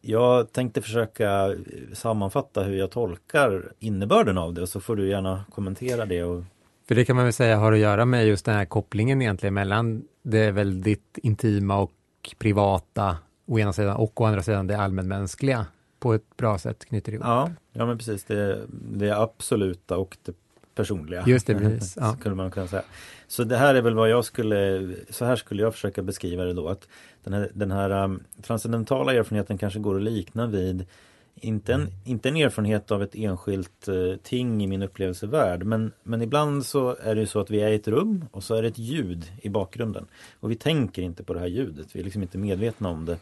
jag 0.00 0.52
tänkte 0.52 0.82
försöka 0.82 1.54
sammanfatta 1.92 2.62
hur 2.62 2.76
jag 2.76 2.90
tolkar 2.90 3.72
innebörden 3.78 4.38
av 4.38 4.54
det 4.54 4.62
och 4.62 4.68
så 4.68 4.80
får 4.80 4.96
du 4.96 5.08
gärna 5.08 5.44
kommentera 5.50 6.06
det. 6.06 6.24
Och... 6.24 6.44
För 6.88 6.94
det 6.94 7.04
kan 7.04 7.16
man 7.16 7.24
väl 7.24 7.32
säga 7.32 7.56
har 7.56 7.72
att 7.72 7.78
göra 7.78 8.04
med 8.04 8.26
just 8.26 8.44
den 8.44 8.54
här 8.54 8.64
kopplingen 8.64 9.22
egentligen 9.22 9.54
mellan 9.54 10.04
det 10.22 10.50
väldigt 10.50 11.18
intima 11.22 11.78
och 11.78 11.92
privata 12.38 13.16
å 13.46 13.58
ena 13.58 13.72
sidan 13.72 13.96
och 13.96 14.20
å 14.20 14.24
andra 14.24 14.42
sidan 14.42 14.66
det 14.66 14.78
allmänmänskliga 14.78 15.66
på 16.02 16.14
ett 16.14 16.36
bra 16.36 16.58
sätt 16.58 16.84
knyter 16.84 17.12
ihop. 17.12 17.24
Ja, 17.26 17.50
ja 17.72 17.86
men 17.86 17.98
precis. 17.98 18.24
Det, 18.24 18.66
det 18.70 19.16
absoluta 19.16 19.96
och 19.96 20.16
det 20.22 20.34
personliga. 20.74 21.24
Just 21.26 21.46
det, 21.46 21.54
precis. 21.54 21.96
Ja. 22.00 22.16
Skulle 22.20 22.34
man 22.34 22.50
kunna 22.50 22.66
säga. 22.66 22.82
Så 23.28 23.44
det 23.44 23.56
här 23.56 23.74
är 23.74 23.82
väl 23.82 23.94
vad 23.94 24.10
jag 24.10 24.24
skulle, 24.24 24.90
så 25.10 25.24
här 25.24 25.36
skulle 25.36 25.62
jag 25.62 25.74
försöka 25.74 26.02
beskriva 26.02 26.44
det 26.44 26.52
då. 26.52 26.68
Att 26.68 26.88
den 27.24 27.32
här, 27.32 27.50
den 27.54 27.70
här 27.70 27.90
um, 28.04 28.24
transcendentala 28.42 29.14
erfarenheten 29.14 29.58
kanske 29.58 29.78
går 29.78 29.96
att 29.96 30.02
likna 30.02 30.46
vid 30.46 30.86
inte 31.34 31.74
en, 31.74 31.88
inte 32.04 32.28
en 32.28 32.36
erfarenhet 32.36 32.90
av 32.90 33.02
ett 33.02 33.14
enskilt 33.14 33.88
eh, 33.88 34.16
ting 34.22 34.64
i 34.64 34.66
min 34.66 34.82
upplevelsevärld 34.82 35.64
men, 35.64 35.92
men 36.02 36.22
ibland 36.22 36.66
så 36.66 36.96
är 37.02 37.14
det 37.14 37.26
så 37.26 37.40
att 37.40 37.50
vi 37.50 37.60
är 37.60 37.68
i 37.68 37.74
ett 37.74 37.88
rum 37.88 38.24
och 38.30 38.44
så 38.44 38.54
är 38.54 38.62
det 38.62 38.68
ett 38.68 38.78
ljud 38.78 39.32
i 39.42 39.48
bakgrunden. 39.48 40.06
Och 40.40 40.50
vi 40.50 40.54
tänker 40.54 41.02
inte 41.02 41.24
på 41.24 41.34
det 41.34 41.40
här 41.40 41.46
ljudet, 41.46 41.86
vi 41.92 42.00
är 42.00 42.04
liksom 42.04 42.22
inte 42.22 42.38
medvetna 42.38 42.88
om 42.88 43.04
det 43.04 43.18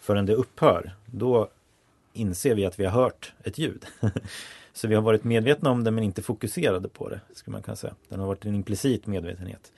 förrän 0.00 0.26
det 0.26 0.34
upphör. 0.34 0.94
Då 1.06 1.48
inser 2.12 2.54
vi 2.54 2.66
att 2.66 2.80
vi 2.80 2.84
har 2.84 3.02
hört 3.02 3.32
ett 3.44 3.58
ljud. 3.58 3.86
så 4.72 4.88
vi 4.88 4.94
har 4.94 5.02
varit 5.02 5.24
medvetna 5.24 5.70
om 5.70 5.84
det 5.84 5.90
men 5.90 6.04
inte 6.04 6.22
fokuserade 6.22 6.88
på 6.88 7.08
det, 7.08 7.20
skulle 7.32 7.52
man 7.52 7.62
kunna 7.62 7.76
säga. 7.76 7.94
Den 8.08 8.20
har 8.20 8.26
varit 8.26 8.44
en 8.44 8.54
implicit 8.54 9.06
medvetenhet. 9.06 9.72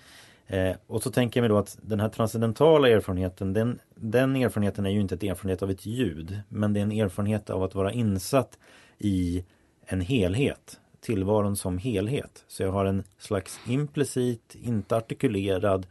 Eh, 0.47 0.77
och 0.87 1.03
så 1.03 1.11
tänker 1.11 1.41
jag 1.41 1.43
mig 1.43 1.49
då 1.49 1.59
att 1.59 1.79
den 1.83 2.01
här 2.01 2.09
transcendentala 2.09 2.89
erfarenheten, 2.89 3.53
den, 3.53 3.79
den 3.95 4.37
erfarenheten 4.37 4.87
är 4.87 4.91
ju 4.91 5.01
inte 5.01 5.15
ett 5.15 5.23
erfarenhet 5.23 5.63
av 5.63 5.71
ett 5.71 5.87
ljud, 5.87 6.41
men 6.49 6.73
det 6.73 6.81
är 6.81 6.83
en 6.83 6.93
erfarenhet 6.93 7.51
av 7.51 7.63
att 7.63 7.75
vara 7.75 7.93
insatt 7.93 8.59
i 8.99 9.45
en 9.87 10.01
helhet, 10.01 10.81
tillvaron 11.01 11.57
som 11.57 11.79
helhet. 11.79 12.45
Så 12.49 12.63
jag 12.63 12.73
har 12.73 12.85
en 12.85 13.05
slags 13.19 13.61
implicit, 13.67 14.57
inte 14.63 14.97
artikulerad, 14.97 15.87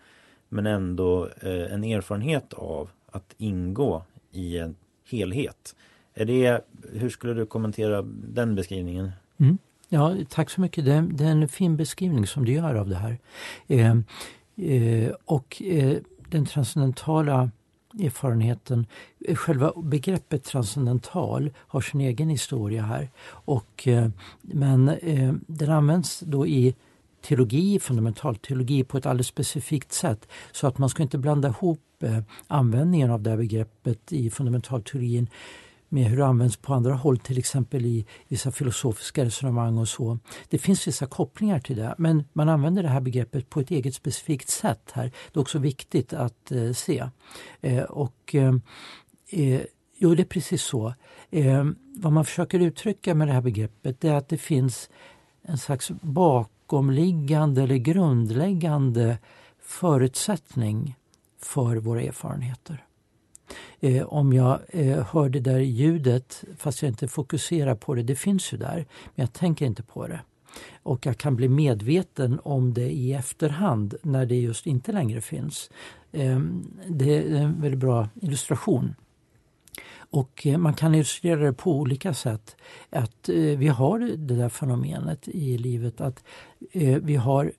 men 0.50 0.66
ändå 0.66 1.26
eh, 1.42 1.74
en 1.74 1.84
erfarenhet 1.84 2.54
av 2.54 2.90
att 3.12 3.36
ingå 3.38 4.04
i 4.32 4.58
en 4.58 4.76
helhet. 5.10 5.76
Är 6.20 6.26
det, 6.26 6.62
hur 6.94 7.10
skulle 7.10 7.34
du 7.34 7.46
kommentera 7.46 8.02
den 8.28 8.56
beskrivningen? 8.56 9.12
Mm. 9.38 9.58
Ja, 9.90 10.16
tack 10.30 10.50
så 10.50 10.62
mycket. 10.62 10.86
Det 10.86 10.94
är, 10.94 11.02
det 11.02 11.24
är, 11.24 11.32
en 11.32 11.48
fin 11.48 11.78
beskrivning 11.78 12.28
som 12.28 12.46
du 12.46 12.52
gör 12.52 12.76
av 12.76 12.90
det 12.90 12.96
här. 12.96 13.18
Eh, 13.68 13.96
Eh, 14.60 15.12
och 15.26 15.62
eh, 15.62 15.98
den 16.30 16.46
transcendentala 16.46 17.52
erfarenheten, 18.00 18.86
eh, 19.28 19.36
själva 19.36 19.74
begreppet 19.76 20.44
transcendental 20.44 21.52
har 21.58 21.82
sin 21.82 22.02
egen 22.02 22.30
historia 22.30 22.84
här. 22.84 23.10
Och, 23.30 23.88
eh, 23.88 24.10
men 24.42 24.90
eh, 24.90 25.34
den 25.48 25.72
används 25.72 26.20
då 26.20 26.48
i 26.48 26.76
teologi, 27.22 27.80
fundamental 27.80 28.36
teologi 28.36 28.84
på 28.84 28.98
ett 28.98 29.06
alldeles 29.06 29.28
specifikt 29.28 29.92
sätt. 29.92 30.28
Så 30.52 30.68
att 30.68 30.78
man 30.78 30.90
ska 30.90 31.04
inte 31.04 31.18
blanda 31.18 31.48
ihop 31.48 31.80
användningen 32.48 33.12
av 33.12 33.22
det 33.22 33.30
här 33.30 33.38
begreppet 33.38 34.14
i 34.14 34.30
fundamentalteologin 34.30 35.28
med 35.90 36.06
hur 36.06 36.18
det 36.18 36.26
används 36.26 36.58
på 36.58 36.74
andra 36.74 36.94
håll, 36.94 37.18
till 37.18 37.38
exempel 37.38 37.86
i 37.86 38.06
vissa 38.28 38.52
filosofiska 38.52 39.26
resonemang 39.26 39.78
och 39.78 39.88
så. 39.88 40.20
Det 40.50 40.58
finns 40.58 40.88
vissa 40.88 41.06
kopplingar 41.06 41.60
till 41.60 41.76
det, 41.76 41.96
men 41.98 42.24
man 42.34 42.50
använder 42.50 42.84
det 42.84 42.90
här 42.90 43.02
begreppet 43.02 43.50
på 43.50 43.60
ett 43.60 43.72
eget 43.72 43.96
specifikt 43.96 44.50
sätt 44.50 44.92
här. 44.94 45.04
Det 45.04 45.38
är 45.38 45.42
också 45.42 45.60
viktigt 45.60 46.14
att 46.14 46.52
eh, 46.52 46.72
se. 46.72 47.10
Eh, 47.62 47.84
och 47.84 48.36
eh, 48.36 48.56
eh 49.30 49.62
Jo, 50.02 50.16
det 50.16 50.24
är 50.24 50.26
precis 50.26 50.64
så. 50.64 50.94
Eh, 51.32 51.66
vad 51.96 52.14
man 52.14 52.26
försöker 52.26 52.60
uttrycka 52.60 53.16
med 53.16 53.28
det 53.28 53.34
här 53.34 53.42
begreppet 53.42 54.04
är 54.04 54.14
att 54.14 54.30
det 54.30 54.38
finns 54.38 54.90
en 55.42 55.58
slags 55.58 55.92
bakomliggande 56.02 57.64
eller 57.64 57.76
grundläggande 57.76 59.18
förutsättning 59.62 60.96
för 61.42 61.76
våra 61.76 62.02
erfarenheter 62.02 62.86
eh, 63.80 64.04
om 64.04 64.34
jag 64.34 64.60
eh, 64.68 65.06
hör 65.12 65.30
det 65.30 65.40
där 65.40 65.60
ljudet 65.60 66.44
fast 66.58 66.82
jag 66.82 66.90
inte 66.90 67.08
fokuserar 67.08 67.76
på 67.76 67.96
det, 67.96 68.04
det 68.04 68.16
finns 68.16 68.54
ju 68.54 68.58
där, 68.58 68.86
men 69.16 69.24
jag 69.24 69.34
tänker 69.34 69.66
inte 69.66 69.84
på 69.84 70.08
det. 70.08 70.20
Och 70.84 71.06
jag 71.06 71.18
kan 71.18 71.36
bli 71.36 71.50
medveten 71.50 72.40
om 72.44 72.74
det 72.74 72.90
i 72.92 73.14
efterhand 73.14 73.96
när 74.02 74.26
det 74.26 74.36
just 74.36 74.68
inte 74.68 74.92
längre 74.92 75.22
finns. 75.22 75.70
Eh, 76.12 76.40
det 76.88 77.18
är 77.18 77.36
en 77.36 77.62
väldigt 77.62 77.80
bra 77.80 78.10
illustration. 78.22 78.96
Och 80.12 80.48
eh, 80.48 80.58
man 80.58 80.74
kan 80.74 80.96
illustrera 80.96 81.40
det 81.40 81.54
på 81.54 81.72
olika 81.72 82.14
sätt. 82.14 82.56
Att 82.90 83.30
eh, 83.30 83.36
vi 83.36 83.68
har 83.68 84.00
det 84.00 84.36
där 84.36 84.50
fenomenet 84.50 85.28
i 85.28 85.58
livet 85.58 86.02
att 86.02 86.24
eh, 86.72 86.98
vi 87.04 87.16
har 87.16 87.52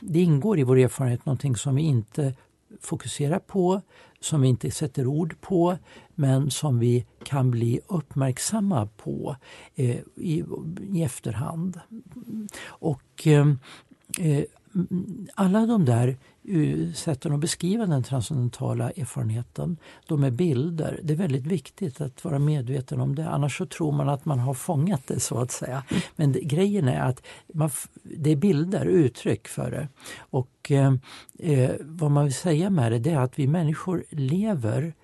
det 0.00 0.20
ingår 0.20 0.58
i 0.58 0.62
vår 0.62 0.78
erfarenhet 0.78 1.26
någonting 1.26 1.56
som 1.56 1.74
vi 1.74 1.82
inte 1.82 2.34
fokuserar 2.80 3.38
på, 3.38 3.80
som 4.24 4.40
vi 4.40 4.48
inte 4.48 4.70
sätter 4.70 5.06
ord 5.06 5.40
på 5.40 5.78
men 6.14 6.50
som 6.50 6.78
vi 6.78 7.06
kan 7.24 7.50
bli 7.50 7.80
uppmärksamma 7.88 8.86
på 8.86 9.36
eh, 9.74 9.96
i, 10.16 10.44
i 10.92 11.02
efterhand. 11.02 11.80
Och 12.66 13.26
eh, 13.26 13.48
eh 14.18 14.44
alla 15.34 15.66
de 15.66 15.84
där 15.84 16.16
Eh, 16.48 16.92
sätten 16.92 17.32
att 17.32 17.40
beskriva 17.40 17.86
den 17.86 18.02
transcendentala 18.02 18.90
erfarenheten, 18.90 19.76
de 20.06 20.24
är 20.24 20.30
bilder. 20.30 21.00
Det 21.02 21.12
är 21.12 21.16
väldigt 21.16 21.46
viktigt 21.46 22.00
att 22.00 22.24
vara 22.24 22.38
medveten 22.38 23.00
om 23.00 23.14
det, 23.14 23.28
annars 23.28 23.58
så 23.58 23.66
tror 23.66 23.92
man 23.92 24.08
att 24.08 24.24
man 24.24 24.38
har 24.38 24.54
fångat 24.54 25.06
det 25.06 25.20
så 25.20 25.38
att 25.38 25.50
säga. 25.50 25.84
Men 26.16 26.32
det, 26.32 26.40
grejen 26.40 26.88
är 26.88 27.00
att 27.00 27.22
man, 27.54 27.70
det 28.02 28.30
är 28.30 28.36
bilder, 28.36 28.86
uttryck 28.86 29.48
för 29.48 29.70
det. 29.70 29.88
Och 30.18 30.70
eh, 30.70 30.94
eh, 31.38 31.70
vad 31.80 32.10
man 32.10 32.24
vill 32.24 32.34
säga 32.34 32.70
med 32.70 32.92
det, 32.92 32.98
det 32.98 33.10
är 33.10 33.20
att 33.20 33.38
vi 33.38 33.46
människor 33.46 34.04
lever 34.10 34.94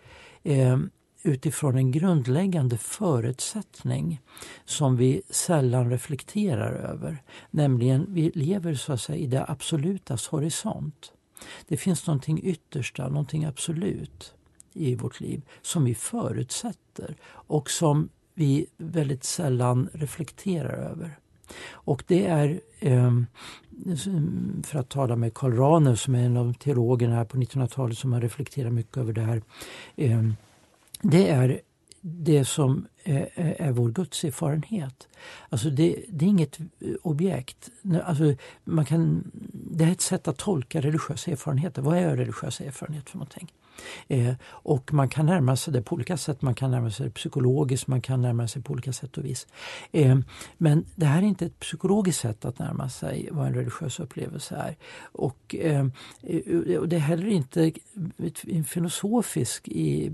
eh, 0.42 0.78
utifrån 1.22 1.76
en 1.76 1.90
grundläggande 1.90 2.78
förutsättning 2.78 4.20
som 4.64 4.96
vi 4.96 5.22
sällan 5.30 5.90
reflekterar 5.90 6.72
över. 6.72 7.22
Nämligen, 7.50 8.06
vi 8.08 8.30
lever 8.34 8.74
så 8.74 8.92
att 8.92 9.00
säga 9.00 9.18
i 9.18 9.26
det 9.26 9.44
absolutas 9.48 10.26
horisont. 10.26 11.12
Det 11.68 11.76
finns 11.76 12.06
någonting 12.06 12.40
yttersta, 12.44 13.08
någonting 13.08 13.44
absolut 13.44 14.34
i 14.72 14.94
vårt 14.94 15.20
liv 15.20 15.42
som 15.62 15.84
vi 15.84 15.94
förutsätter 15.94 17.16
och 17.30 17.70
som 17.70 18.08
vi 18.34 18.66
väldigt 18.76 19.24
sällan 19.24 19.88
reflekterar 19.92 20.72
över. 20.72 21.18
Och 21.70 22.04
det 22.06 22.26
är, 22.26 22.60
ehm, 22.80 23.26
för 24.64 24.78
att 24.78 24.88
tala 24.88 25.16
med 25.16 25.34
Karl 25.34 25.52
Rahner 25.52 25.94
som 25.94 26.14
är 26.14 26.24
en 26.24 26.36
av 26.36 26.52
teologerna 26.52 27.14
här 27.14 27.24
på 27.24 27.36
1900-talet 27.36 27.98
som 27.98 28.12
har 28.12 28.20
reflekterat 28.20 28.72
mycket 28.72 28.96
över 28.96 29.12
det 29.12 29.20
här 29.20 29.42
ehm, 29.96 30.34
det 31.02 31.28
är 31.28 31.60
det 32.00 32.44
som 32.44 32.86
Eh, 33.04 33.16
eh, 33.16 33.66
är, 33.66 33.72
vår 33.72 33.88
gudserfarenhet. 33.88 35.08
Alltså 35.48 35.70
det, 35.70 36.04
det, 36.08 36.24
är 36.24 36.28
inget 36.28 36.60
eh, 36.60 36.66
objekt. 37.02 37.70
Alltså 38.04 38.34
man 38.64 38.84
kan, 38.84 39.30
det 39.52 39.84
är 39.84 39.92
ett 39.92 40.00
sätt 40.00 40.28
att 40.28 40.36
tolka 40.36 40.80
religiösa 40.80 41.30
erfarenheter. 41.30 41.82
Vad 41.82 41.98
är 41.98 42.16
religiös 42.16 42.60
erfarenhet 42.60 43.10
för 43.10 43.18
någonting? 43.18 43.52
Eh, 44.08 44.34
och 44.44 44.92
man 44.92 45.08
kan 45.08 45.26
närma 45.26 45.56
sig 45.56 45.72
det 45.72 45.82
på 45.82 45.94
olika 45.94 46.16
sätt. 46.16 46.42
Man 46.42 46.54
kan 46.54 46.70
närma 46.70 46.90
sig 46.90 47.06
det 47.06 47.12
psykologiskt, 47.12 47.86
man 47.86 48.00
kan 48.00 48.22
närma 48.22 48.48
sig 48.48 48.62
på 48.62 48.72
olika 48.72 48.92
sätt 48.92 49.18
och 49.18 49.24
vis. 49.24 49.46
Eh, 49.92 50.18
men 50.58 50.84
det 50.94 51.06
här 51.06 51.22
är 51.22 51.26
inte 51.26 51.46
ett 51.46 51.60
psykologiskt 51.60 52.20
sätt 52.20 52.44
att 52.44 52.58
närma 52.58 52.88
sig 52.88 53.28
vad 53.32 53.46
en 53.46 53.54
religiös 53.54 54.00
upplevelse 54.00 54.56
är. 54.56 54.76
Och, 55.02 55.54
eh, 55.58 55.86
och 56.78 56.88
det 56.88 56.96
är 56.96 57.00
heller 57.00 57.26
inte 57.26 57.72
en 58.46 58.64
filosofisk 58.64 59.68
i, 59.68 60.12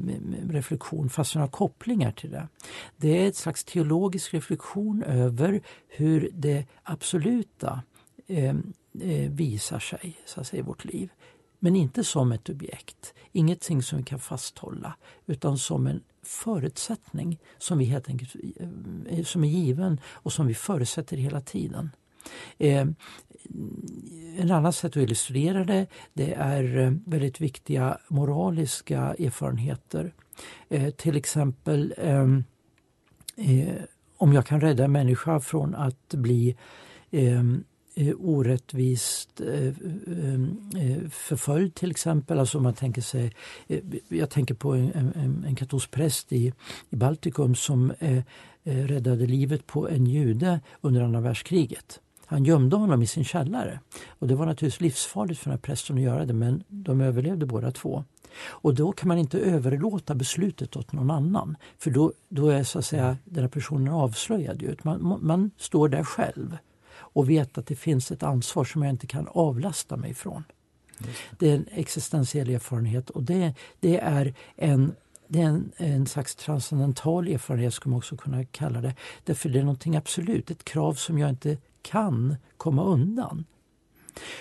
reflektion 0.51 1.11
fast 1.11 1.35
har 1.35 1.49
kopplingar 1.49 2.13
till 2.13 2.31
det. 2.31 2.49
Det 2.97 3.23
är 3.23 3.29
ett 3.29 3.37
slags 3.37 3.65
teologisk 3.65 4.35
reflektion 4.35 5.03
över 5.03 5.63
hur 5.89 6.31
det 6.33 6.67
absoluta 6.83 7.83
ehm, 8.27 8.73
eh, 9.01 9.31
visar 9.31 9.79
sig 9.79 10.17
så 10.27 10.41
att 10.41 10.47
säga, 10.47 10.61
i 10.61 10.67
vårt 10.67 10.85
liv. 10.85 11.11
Men 11.59 11.77
inte 11.77 12.05
som 12.05 12.33
ett 12.33 12.49
objekt, 12.49 13.15
ingenting 13.33 13.83
som 13.83 13.99
vi 13.99 14.05
kan 14.05 14.19
fasthålla 14.19 14.97
utan 15.27 15.59
som 15.59 15.87
en 15.87 16.03
förutsättning 16.23 17.41
som 17.59 17.79
vi 17.79 17.85
helt 17.85 18.09
enkelt 18.09 18.37
eh, 19.09 19.25
som 19.25 19.45
är 19.45 19.49
given 19.49 20.01
och 20.07 20.33
som 20.33 20.47
vi 20.47 20.55
förutsätter 20.55 21.17
hela 21.17 21.41
tiden. 21.41 21.91
Eh, 22.59 22.87
en 24.37 24.51
annan 24.51 24.73
sätt 24.73 24.93
att 24.93 24.97
illustrera 24.97 25.65
det, 25.65 25.87
det 26.13 26.35
är 26.35 26.79
eh, 26.79 26.93
väldigt 27.07 27.41
viktiga 27.41 27.99
moraliska 28.09 28.99
erfarenheter. 28.99 30.15
Eh, 30.69 30.91
till 30.91 31.17
exempel 31.17 31.95
eh, 31.99 32.29
eh, 33.37 33.83
om 34.17 34.33
jag 34.33 34.47
kan 34.47 34.61
rädda 34.61 34.85
en 34.85 34.93
människa 34.93 35.41
från 35.41 35.75
att 35.75 36.15
bli 36.15 36.57
ehm, 37.11 37.65
eh, 37.95 38.15
orättvist 38.19 39.41
eh, 39.41 39.67
ehm, 40.07 40.71
eh, 40.77 41.11
förföljd 41.11 41.75
till 41.75 41.91
exempel. 41.91 42.39
Alltså 42.39 42.61
man 42.61 42.75
tänker 42.75 43.03
sig, 43.03 43.33
eh, 43.67 43.81
jag 44.09 44.31
tänker 44.31 44.55
på 44.55 44.73
en, 44.73 44.93
en, 44.95 45.45
en 45.47 45.57
katolsk 45.57 45.91
präst 45.91 46.33
i, 46.33 46.53
i 46.91 46.97
Baltikum 46.97 47.55
som 47.55 47.91
eh, 47.99 48.17
eh, 48.65 48.87
räddade 48.87 49.27
livet 49.27 49.67
på 49.67 49.89
en 49.89 50.07
jude 50.07 50.61
under 50.81 51.03
andra 51.03 51.21
världskriget. 51.21 52.01
Han 52.27 52.45
gömde 52.45 52.77
honom 52.77 53.03
i 53.03 53.07
sin 53.07 53.25
källare. 53.25 53.81
Och 54.09 54.29
det 54.29 54.35
var 54.35 54.47
naturligtvis 54.47 54.81
livsfarligt 54.81 55.41
för 55.41 55.45
den 55.45 55.59
här 55.59 55.63
prästen 55.63 55.97
att 55.97 56.03
göra 56.03 56.27
det 56.27 56.33
men 56.33 56.65
de 56.69 57.01
överlevde 57.01 57.47
båda 57.47 57.71
två. 57.71 58.05
Och 58.37 58.75
då 58.75 58.93
kan 58.93 59.09
man 59.09 59.19
inte 59.19 59.39
överlåta 59.39 60.15
beslutet 60.15 60.77
åt 60.77 60.93
någon 60.93 61.11
annan. 61.11 61.57
För 61.79 61.91
då, 61.91 62.13
då 62.29 62.49
är 62.49 62.65
så 62.65 62.79
att 62.79 62.85
säga 62.85 63.17
den 63.25 63.45
här 63.45 63.49
personen 63.49 63.95
avslöjad. 63.95 64.81
Man, 64.83 65.19
man 65.23 65.51
står 65.57 65.89
där 65.89 66.05
själv 66.05 66.57
och 66.97 67.31
vet 67.31 67.59
att 67.59 67.67
det 67.67 67.77
finns 67.77 68.11
ett 68.11 68.23
ansvar 68.23 68.65
som 68.65 68.83
jag 68.83 68.91
inte 68.91 69.07
kan 69.07 69.29
avlasta 69.29 69.97
mig 69.97 70.15
från. 70.15 70.45
Det. 70.99 71.09
det 71.39 71.51
är 71.51 71.55
en 71.55 71.67
existentiell 71.71 72.51
erfarenhet 72.51 73.11
och 73.11 73.23
det, 73.23 73.55
det 73.81 73.99
är 74.01 74.35
en 74.57 74.95
det 75.29 75.41
är 75.41 75.47
en, 75.47 75.73
en 75.77 76.07
slags 76.07 76.35
transcendental 76.35 77.29
erfarenhet 77.29 77.75
skulle 77.75 77.91
man 77.91 77.99
också 77.99 78.17
kunna 78.17 78.45
kalla 78.45 78.81
det. 78.81 78.95
Därför 79.25 79.49
det 79.49 79.59
är 79.59 79.63
någonting 79.63 79.97
absolut, 79.97 80.51
ett 80.51 80.65
krav 80.65 80.95
som 80.95 81.19
jag 81.19 81.31
inte 81.31 81.59
kan 81.83 82.37
komma 82.57 82.85
undan. 82.85 83.45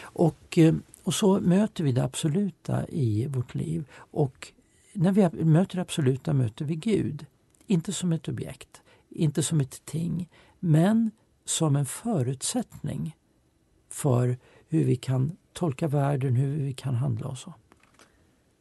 Och, 0.01 0.57
eh, 0.57 0.73
och 1.03 1.13
så 1.13 1.39
möter 1.39 1.83
vi 1.83 1.91
det 1.91 2.03
absoluta 2.03 2.87
i 2.87 3.27
vårt 3.27 3.55
liv. 3.55 3.85
Och 3.95 4.53
när 4.93 5.11
vi 5.11 5.43
möter 5.43 5.75
det 5.75 5.81
absoluta 5.81 6.33
möter 6.33 6.65
vi 6.65 6.75
Gud. 6.75 7.25
Inte 7.67 7.93
som 7.93 8.13
ett 8.13 8.27
objekt, 8.27 8.81
inte 9.09 9.43
som 9.43 9.61
ett 9.61 9.85
ting, 9.85 10.29
men 10.59 11.11
som 11.45 11.75
en 11.75 11.85
förutsättning 11.85 13.15
för 13.89 14.37
hur 14.67 14.83
vi 14.83 14.95
kan 14.95 15.37
tolka 15.53 15.87
världen, 15.87 16.35
hur 16.35 16.63
vi 16.63 16.73
kan 16.73 16.95
handla 16.95 17.27
och 17.27 17.37
så. 17.37 17.53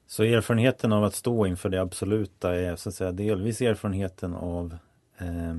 Så 0.07 0.22
erfarenheten 0.22 0.92
av 0.92 1.05
att 1.05 1.14
stå 1.14 1.46
inför 1.46 1.68
det 1.68 1.81
absoluta 1.81 2.55
är 2.55 2.76
så 2.76 2.88
att 2.88 2.94
säga 2.94 3.12
delvis 3.12 3.61
erfarenheten 3.61 4.35
av 4.35 4.76
eh, 5.18 5.57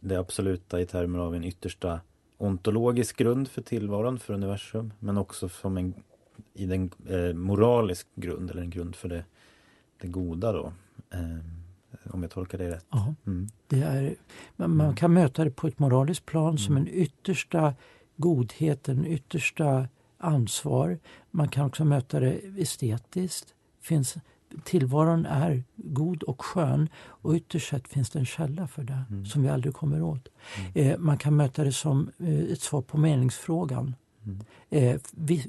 det 0.00 0.16
absoluta 0.16 0.80
i 0.80 0.86
termer 0.86 1.18
av 1.18 1.34
en 1.34 1.44
yttersta 1.44 2.00
ontologisk 2.38 3.16
grund 3.16 3.48
för 3.48 3.62
tillvaron, 3.62 4.18
för 4.18 4.34
universum, 4.34 4.92
men 4.98 5.18
också 5.18 5.48
som 5.48 5.76
en 5.76 5.94
i 6.54 6.66
den 6.66 6.90
eh, 7.08 7.34
moralisk 7.34 8.06
grund 8.14 8.50
eller 8.50 8.62
en 8.62 8.70
grund 8.70 8.96
för 8.96 9.08
det, 9.08 9.24
det 10.00 10.08
goda 10.08 10.52
då. 10.52 10.72
Eh, 11.10 11.38
om 12.12 12.22
jag 12.22 12.30
tolkar 12.30 12.58
det 12.58 12.70
rätt. 12.70 12.86
Ja, 12.90 13.14
mm. 13.26 13.48
det 13.66 13.80
är, 13.80 14.14
man, 14.56 14.76
man, 14.76 14.94
kan 14.94 15.12
möta 15.12 15.44
det 15.44 15.50
på 15.50 15.66
ett 15.66 15.78
moraliskt 15.78 16.26
plan 16.26 16.48
mm. 16.48 16.58
som 16.58 16.76
en 16.76 16.88
yttersta 16.88 17.74
godhet, 18.16 18.88
en 18.88 19.06
yttersta 19.06 19.88
ansvar. 20.18 20.98
Man 21.30 21.48
kan 21.48 21.66
också 21.66 21.84
möta 21.84 22.20
det 22.20 22.40
estetiskt. 22.58 23.54
Finns, 23.80 24.16
tillvaron 24.64 25.26
är 25.26 25.64
god 25.76 26.22
och 26.22 26.44
skön 26.44 26.88
och 26.96 27.34
ytterst 27.34 27.68
sett 27.68 27.88
finns 27.88 28.10
det 28.10 28.18
en 28.18 28.26
källa 28.26 28.66
för 28.66 28.82
det 28.82 29.04
mm. 29.10 29.26
som 29.26 29.42
vi 29.42 29.48
aldrig 29.48 29.74
kommer 29.74 30.02
åt. 30.02 30.28
Mm. 30.74 30.90
Eh, 30.90 30.98
man 30.98 31.18
kan 31.18 31.36
möta 31.36 31.64
det 31.64 31.72
som 31.72 32.10
eh, 32.18 32.38
ett 32.38 32.60
svar 32.60 32.82
på 32.82 32.98
meningsfrågan. 32.98 33.94
Mm. 34.24 34.40
Eh, 34.70 35.00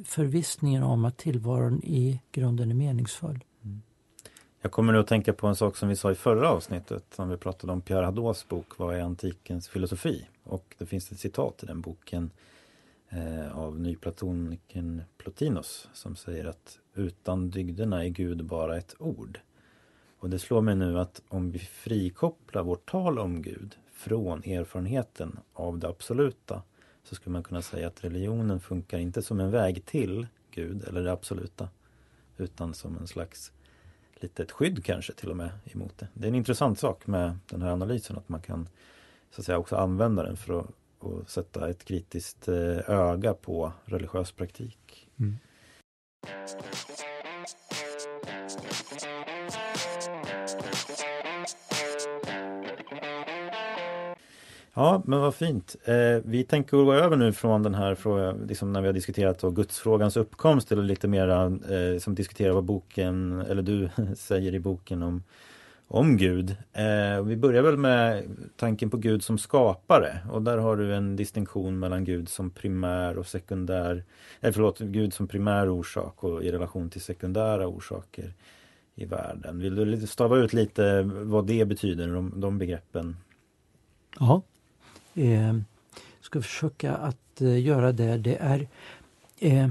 förvissningen 0.06 0.84
om 0.84 1.06
att 1.06 1.18
tillvaron 1.18 1.84
i 1.84 2.22
grunden 2.32 2.72
är 2.72 2.76
meningsfull. 2.76 3.44
Mm. 3.64 3.82
Jag 4.62 4.72
kommer 4.72 4.94
nu 4.94 5.00
att 5.00 5.08
tänka 5.08 5.34
på 5.34 5.48
en 5.48 5.56
sak 5.56 5.78
som 5.78 5.90
vi 5.90 5.96
sa 5.96 6.12
i 6.12 6.16
förra 6.16 6.50
avsnittet 6.50 7.16
när 7.18 7.26
vi 7.26 7.38
pratade 7.38 7.74
om 7.74 7.82
Pierre 7.82 8.06
Hadot 8.06 8.46
bok 8.50 8.78
Vad 8.78 8.96
är 8.96 9.02
antikens 9.02 9.68
filosofi? 9.68 10.28
Och 10.44 10.76
det 10.78 10.86
finns 10.86 11.12
ett 11.12 11.20
citat 11.20 11.64
i 11.64 11.66
den 11.66 11.82
boken 11.82 12.32
Eh, 13.12 13.58
av 13.58 13.80
nyplatonikern 13.80 15.02
Plotinos 15.18 15.90
som 15.94 16.16
säger 16.16 16.46
att 16.46 16.80
utan 16.94 17.50
dygderna 17.50 18.06
är 18.06 18.10
Gud 18.10 18.46
bara 18.46 18.78
ett 18.78 18.96
ord. 19.00 19.40
Och 20.20 20.30
det 20.30 20.40
slår 20.40 20.62
mig 20.62 20.76
nu 20.76 21.00
att 21.00 21.22
om 21.28 21.52
vi 21.52 21.60
frikopplar 21.60 22.64
vårt 22.64 22.90
tal 22.90 23.20
om 23.20 23.42
Gud 23.42 23.76
från 23.94 24.44
erfarenheten 24.44 25.40
av 25.54 25.80
det 25.80 25.88
absoluta 25.88 26.64
så 27.04 27.16
skulle 27.16 27.34
man 27.34 27.44
kunna 27.44 27.62
säga 27.62 27.88
att 27.88 28.04
religionen 28.04 28.60
funkar 28.60 28.98
inte 28.98 29.22
som 29.22 29.40
en 29.40 29.52
väg 29.52 29.86
till 29.86 30.28
Gud 30.52 30.84
eller 30.84 31.04
det 31.04 31.12
absoluta 31.12 31.70
utan 32.38 32.74
som 32.74 32.98
en 32.98 33.08
slags 33.08 33.52
litet 34.16 34.52
skydd 34.52 34.86
kanske 34.86 35.14
till 35.14 35.30
och 35.30 35.38
med 35.38 35.50
emot 35.64 35.98
det. 35.98 36.08
Det 36.14 36.26
är 36.26 36.30
en 36.30 36.36
intressant 36.36 36.80
sak 36.80 37.08
med 37.08 37.38
den 37.50 37.62
här 37.62 37.72
analysen 37.72 38.18
att 38.18 38.30
man 38.30 38.42
kan 38.42 38.70
så 39.32 39.42
att 39.42 39.46
säga 39.46 39.58
också 39.58 39.76
använda 39.76 40.24
den 40.24 40.38
för 40.38 40.60
att 40.60 40.68
och 41.00 41.30
sätta 41.30 41.70
ett 41.70 41.86
kritiskt 41.86 42.48
eh, 42.48 42.90
öga 42.90 43.34
på 43.34 43.72
religiös 43.86 44.32
praktik. 44.32 45.08
Mm. 45.20 45.38
Ja, 54.74 55.04
men 55.06 55.20
vad 55.20 55.36
fint. 55.36 55.76
Eh, 55.84 55.96
vi 56.26 56.44
tänker 56.44 56.78
gå 56.78 56.94
över 56.94 57.18
nu 57.18 57.34
från 57.34 57.64
den 57.64 57.76
här 57.76 57.96
frågan, 57.96 58.38
liksom 58.48 58.74
när 58.74 58.82
vi 58.82 58.88
har 58.88 58.94
diskuterat 58.94 59.40
då 59.40 59.50
gudsfrågans 59.50 60.18
uppkomst 60.18 60.68
till 60.68 60.82
lite 60.82 61.08
mera 61.08 61.46
eh, 61.46 62.00
som 62.00 62.16
diskuterar 62.16 62.54
vad 62.54 62.64
boken, 62.64 63.42
eller 63.50 63.62
du 63.62 63.90
säger 64.16 64.54
i 64.54 64.60
boken 64.60 65.04
om 65.04 65.24
om 65.92 66.18
Gud. 66.18 66.56
Eh, 66.74 67.24
vi 67.24 67.38
börjar 67.38 67.64
väl 67.64 67.78
med 67.78 68.24
tanken 68.56 68.90
på 68.90 68.98
Gud 68.98 69.24
som 69.24 69.38
skapare 69.38 70.20
och 70.32 70.42
där 70.42 70.58
har 70.58 70.78
du 70.78 70.96
en 70.96 71.16
distinktion 71.16 71.80
mellan 71.80 72.06
Gud 72.06 72.30
som 72.30 72.50
primär 72.50 73.18
och 73.18 73.28
sekundär, 73.28 74.04
eh, 74.42 74.52
förlåt, 74.52 74.80
Gud 74.80 75.14
som 75.14 75.28
primär 75.28 75.70
orsak 75.70 76.24
och 76.24 76.44
i 76.44 76.52
relation 76.52 76.90
till 76.90 77.02
sekundära 77.02 77.68
orsaker 77.68 78.34
i 78.96 79.06
världen. 79.06 79.60
Vill 79.60 79.76
du 79.76 80.08
stava 80.08 80.38
ut 80.38 80.54
lite 80.54 81.02
vad 81.04 81.48
det 81.48 81.66
betyder, 81.66 82.08
de, 82.08 82.42
de 82.42 82.58
begreppen? 82.58 83.18
Ja, 84.20 84.42
eh, 85.14 85.56
ska 86.22 86.42
försöka 86.42 86.96
att 86.96 87.42
eh, 87.42 87.62
göra 87.62 87.92
det. 87.92 88.18
Det 88.18 88.36
är 88.36 88.68
eh, 89.40 89.70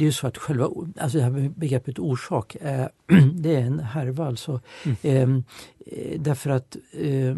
det 0.00 0.06
är 0.06 0.10
så 0.10 0.26
att 0.26 0.38
själva 0.38 0.68
alltså 0.96 1.18
det 1.18 1.24
här 1.24 1.48
begreppet 1.56 1.98
orsak 1.98 2.56
är, 2.60 2.90
det 3.34 3.54
är 3.54 3.60
en 3.60 3.80
härva. 3.80 4.26
Alltså. 4.26 4.60
Mm. 4.84 4.96
Ehm, 5.02 5.44
eh, 5.86 6.20
därför 6.20 6.50
att 6.50 6.76
eh, 6.92 7.36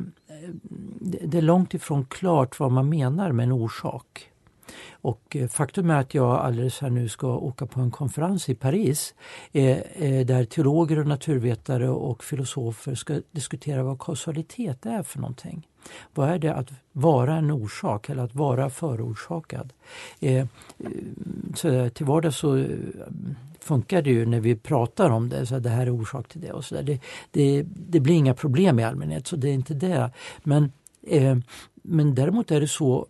det 1.01 1.39
är 1.39 1.43
långt 1.43 1.75
ifrån 1.75 2.05
klart 2.05 2.61
vad 2.61 2.73
man 2.73 2.89
menar 2.89 3.33
med 3.33 3.45
en 3.45 3.53
orsak. 3.53 4.29
Och 4.91 5.37
eh, 5.37 5.49
faktum 5.49 5.91
är 5.91 6.01
att 6.01 6.15
jag 6.15 6.31
alldeles 6.31 6.81
här 6.81 6.91
nu 6.91 7.09
ska 7.09 7.37
åka 7.37 7.67
på 7.67 7.81
en 7.81 7.91
konferens 7.91 8.49
i 8.49 8.55
Paris 8.55 9.15
eh, 9.53 9.79
eh, 9.79 10.27
där 10.27 10.45
teologer 10.45 10.99
och 10.99 11.07
naturvetare 11.07 11.89
och 11.89 12.25
filosofer 12.25 12.95
ska 12.95 13.21
diskutera 13.31 13.83
vad 13.83 13.99
kausalitet 13.99 14.87
är 14.87 15.03
för 15.03 15.19
någonting. 15.19 15.69
Vad 16.15 16.31
är 16.31 16.39
det 16.39 16.55
att 16.55 16.71
vara 16.93 17.37
en 17.37 17.51
orsak 17.51 18.09
eller 18.09 18.23
att 18.23 18.35
vara 18.35 18.71
förorsakad? 18.71 19.73
Eh, 20.21 20.37
eh 20.37 20.47
så 21.55 21.91
till 21.91 22.07
vardags 22.07 22.37
så 22.37 22.57
eh, 22.57 22.67
funkar 23.61 24.03
det 24.03 24.11
ju 24.11 24.27
när 24.27 24.41
vi 24.41 24.57
pratar 24.57 25.11
om 25.11 25.29
det, 25.29 25.47
så 25.47 25.59
det 25.59 25.69
här 25.69 25.87
är 25.87 25.91
orsak 25.91 26.29
till 26.29 26.41
det 26.41 26.53
och 26.53 26.65
så 26.65 26.75
det, 26.83 26.99
det, 27.31 27.65
det, 27.67 28.01
blir 28.01 28.15
inga 28.15 28.35
problem 28.35 28.79
i 28.79 28.85
allmänhet, 28.85 29.27
så 29.27 29.37
det 29.37 29.49
är 29.49 29.55
inte 29.55 29.75
det. 29.75 30.11
Men, 30.43 30.73
eh, 31.07 31.37
men 31.75 32.15
däremot 32.15 32.51
är 32.51 32.61
det 32.61 32.69
så 32.69 33.07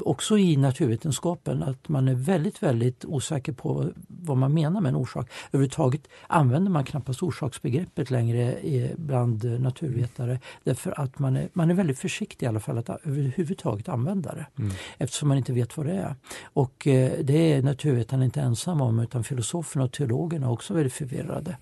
också 0.00 0.38
i 0.38 0.56
naturvetenskapen 0.56 1.62
att 1.62 1.88
man 1.88 2.08
är 2.08 2.14
väldigt, 2.14 2.62
väldigt 2.62 3.04
osäker 3.04 3.52
på 3.52 3.90
vad 4.08 4.36
man 4.36 4.54
menar 4.54 4.80
med 4.80 4.88
en 4.88 4.96
orsak. 4.96 5.30
Överhuvudtaget 5.52 6.08
använder 6.26 6.70
man 6.70 6.84
knappast 6.84 7.22
orsaksbegreppet 7.22 8.10
längre 8.10 8.58
bland 8.96 9.60
naturvetare 9.60 10.38
därför 10.64 11.00
att 11.00 11.18
man 11.18 11.36
är, 11.36 11.48
man 11.52 11.70
är 11.70 11.74
väldigt 11.74 11.98
försiktig 11.98 12.46
i 12.46 12.48
alla 12.48 12.60
fall 12.60 12.78
att 12.78 12.88
överhuvudtaget 12.88 13.88
använda 13.88 14.34
det 14.34 14.46
mm. 14.58 14.72
eftersom 14.98 15.28
man 15.28 15.38
inte 15.38 15.52
vet 15.52 15.76
vad 15.76 15.86
det 15.86 15.92
är. 15.92 16.14
Och 16.42 16.86
eh, 16.86 17.12
det 17.22 17.52
är 17.52 17.62
naturvetarna 17.62 18.24
inte 18.24 18.40
ensamma 18.40 18.84
om 18.84 18.98
utan 19.00 19.24
filosoferna 19.24 19.84
och 19.84 19.92
teologerna 19.92 20.46
är 20.46 20.50
också 20.50 20.74
väldigt 20.74 20.92
förvirrade 20.92 21.56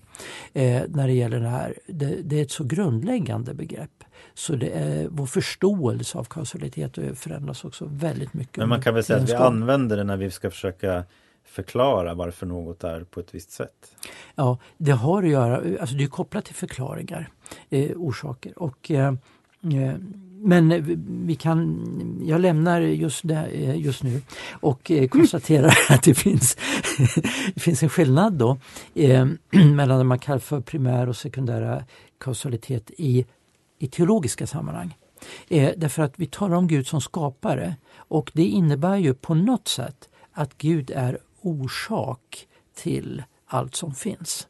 eh, 0.53 0.81
när 0.87 1.07
det 1.07 1.13
gäller 1.13 1.39
det 1.39 1.49
här. 1.49 1.73
Det, 1.87 2.17
det, 2.23 2.39
är 2.39 2.43
ett 2.43 2.51
så 2.51 2.63
grundläggande 2.63 3.53
begrepp. 3.53 4.02
Så 4.35 4.55
det 4.55 4.69
är, 4.69 5.07
vår 5.09 5.25
förståelse 5.25 6.17
av 6.17 6.23
kausalitet 6.23 6.97
förändras 7.15 7.65
också 7.65 7.85
väldigt 7.91 8.33
mycket. 8.33 8.57
Men 8.57 8.69
man 8.69 8.81
kan 8.81 8.93
väl 8.93 9.03
säga 9.03 9.19
att 9.19 9.29
vi 9.29 9.33
använder 9.33 9.97
det 9.97 10.03
när 10.03 10.17
vi 10.17 10.31
ska 10.31 10.51
försöka 10.51 11.03
förklara 11.45 12.13
varför 12.13 12.45
något 12.45 12.83
är 12.83 13.03
på 13.03 13.19
ett 13.19 13.35
visst 13.35 13.51
sätt? 13.51 13.95
Ja, 14.35 14.57
det 14.77 14.91
har 14.91 15.23
att 15.23 15.29
göra, 15.29 15.79
alltså 15.81 15.95
det 15.95 16.03
är 16.03 16.07
kopplat 16.07 16.45
till 16.45 16.55
förklaringar, 16.55 17.29
eh, 17.69 17.91
orsaker. 17.95 18.59
Och, 18.59 18.91
eh, 18.91 19.07
eh 19.73 19.95
men 20.45 20.83
vi 21.25 21.35
kan, 21.35 21.85
jag 22.25 22.41
lämnar 22.41 22.81
just, 22.81 23.27
det, 23.27 23.35
eh, 23.35 23.81
just 23.81 24.03
nu 24.03 24.21
och 24.51 24.91
eh, 24.91 25.07
konstaterar 25.07 25.77
att 25.89 26.03
det 26.03 26.13
finns, 26.13 26.57
det 27.53 27.59
finns 27.61 27.83
en 27.83 27.89
skillnad 27.89 28.33
då 28.33 28.57
eh, 28.95 29.27
mellan 29.75 29.97
det 29.97 30.03
man 30.03 30.19
kallar 30.19 30.39
för 30.39 30.61
primär 30.61 31.09
och 31.09 31.15
sekundära 31.15 31.83
kausalitet 32.19 32.91
i 32.97 33.25
i 33.83 33.87
teologiska 33.87 34.47
sammanhang. 34.47 34.97
Eh, 35.47 35.73
därför 35.77 36.03
att 36.03 36.13
vi 36.15 36.25
talar 36.25 36.57
om 36.57 36.67
Gud 36.67 36.87
som 36.87 37.01
skapare 37.01 37.75
och 37.95 38.31
det 38.33 38.43
innebär 38.43 38.97
ju 38.97 39.13
på 39.13 39.33
något 39.33 39.67
sätt 39.67 40.09
att 40.31 40.57
Gud 40.57 40.91
är 40.91 41.17
orsak 41.41 42.47
till 42.75 43.23
allt 43.45 43.75
som 43.75 43.95
finns. 43.95 44.47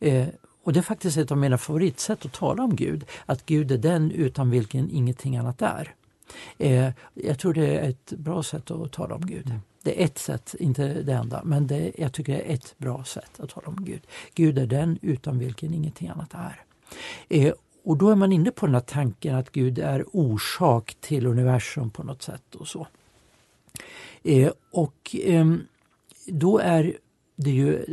Eh, 0.00 0.28
och 0.64 0.72
det 0.72 0.80
är 0.80 0.82
faktiskt 0.82 1.16
ett 1.16 1.30
av 1.30 1.38
mina 1.38 1.58
favoritsätt 1.58 2.24
att 2.24 2.32
tala 2.32 2.62
om 2.62 2.76
Gud, 2.76 3.04
att 3.26 3.46
Gud 3.46 3.72
är 3.72 3.78
den 3.78 4.10
utan 4.10 4.50
vilken 4.50 4.90
ingenting 4.90 5.36
annat 5.36 5.62
är. 5.62 5.94
Eh, 6.58 6.90
jag 7.14 7.38
tror 7.38 7.54
det 7.54 7.78
är 7.78 7.88
ett 7.88 8.12
bra 8.12 8.42
sätt 8.42 8.70
att 8.70 8.92
tala 8.92 9.14
om 9.14 9.26
Gud. 9.26 9.46
Mm. 9.46 9.60
Det 9.82 10.02
är 10.02 10.04
ett 10.04 10.18
sätt, 10.18 10.54
inte 10.58 11.02
det 11.02 11.12
enda, 11.12 11.42
men 11.44 11.66
det, 11.66 11.92
jag 11.98 12.12
tycker 12.12 12.32
det 12.32 12.50
är 12.50 12.54
ett 12.54 12.74
bra 12.78 13.04
sätt 13.04 13.40
att 13.40 13.50
tala 13.50 13.68
om 13.68 13.84
Gud. 13.84 14.06
Gud 14.34 14.58
är 14.58 14.66
den 14.66 14.98
utan 15.02 15.38
vilken 15.38 15.74
ingenting 15.74 16.08
annat 16.08 16.34
är. 16.34 16.64
Eh, 17.28 17.52
och 17.84 17.96
då 17.96 18.10
är 18.10 18.14
man 18.14 18.32
inne 18.32 18.50
på 18.50 18.66
den 18.66 18.74
här 18.74 18.82
tanken 18.82 19.34
att 19.34 19.52
Gud 19.52 19.78
är 19.78 20.04
orsak 20.12 20.96
till 21.00 21.26
universum 21.26 21.90
på 21.90 22.02
något 22.02 22.22
sätt 22.22 22.54
och 22.54 22.68
så. 22.68 22.86
Eh, 24.22 24.52
och 24.70 25.16
eh, 25.24 25.46
då 26.26 26.58
är 26.58 26.98
det 27.36 27.50
ju 27.50 27.84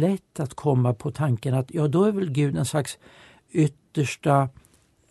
lätt 0.00 0.40
att 0.40 0.54
komma 0.54 0.94
på 0.94 1.10
tanken 1.10 1.54
att 1.54 1.74
ja, 1.74 1.88
då 1.88 2.04
är 2.04 2.12
väl 2.12 2.30
Gud 2.30 2.56
en 2.56 2.64
slags 2.64 2.98
yttersta 3.50 4.48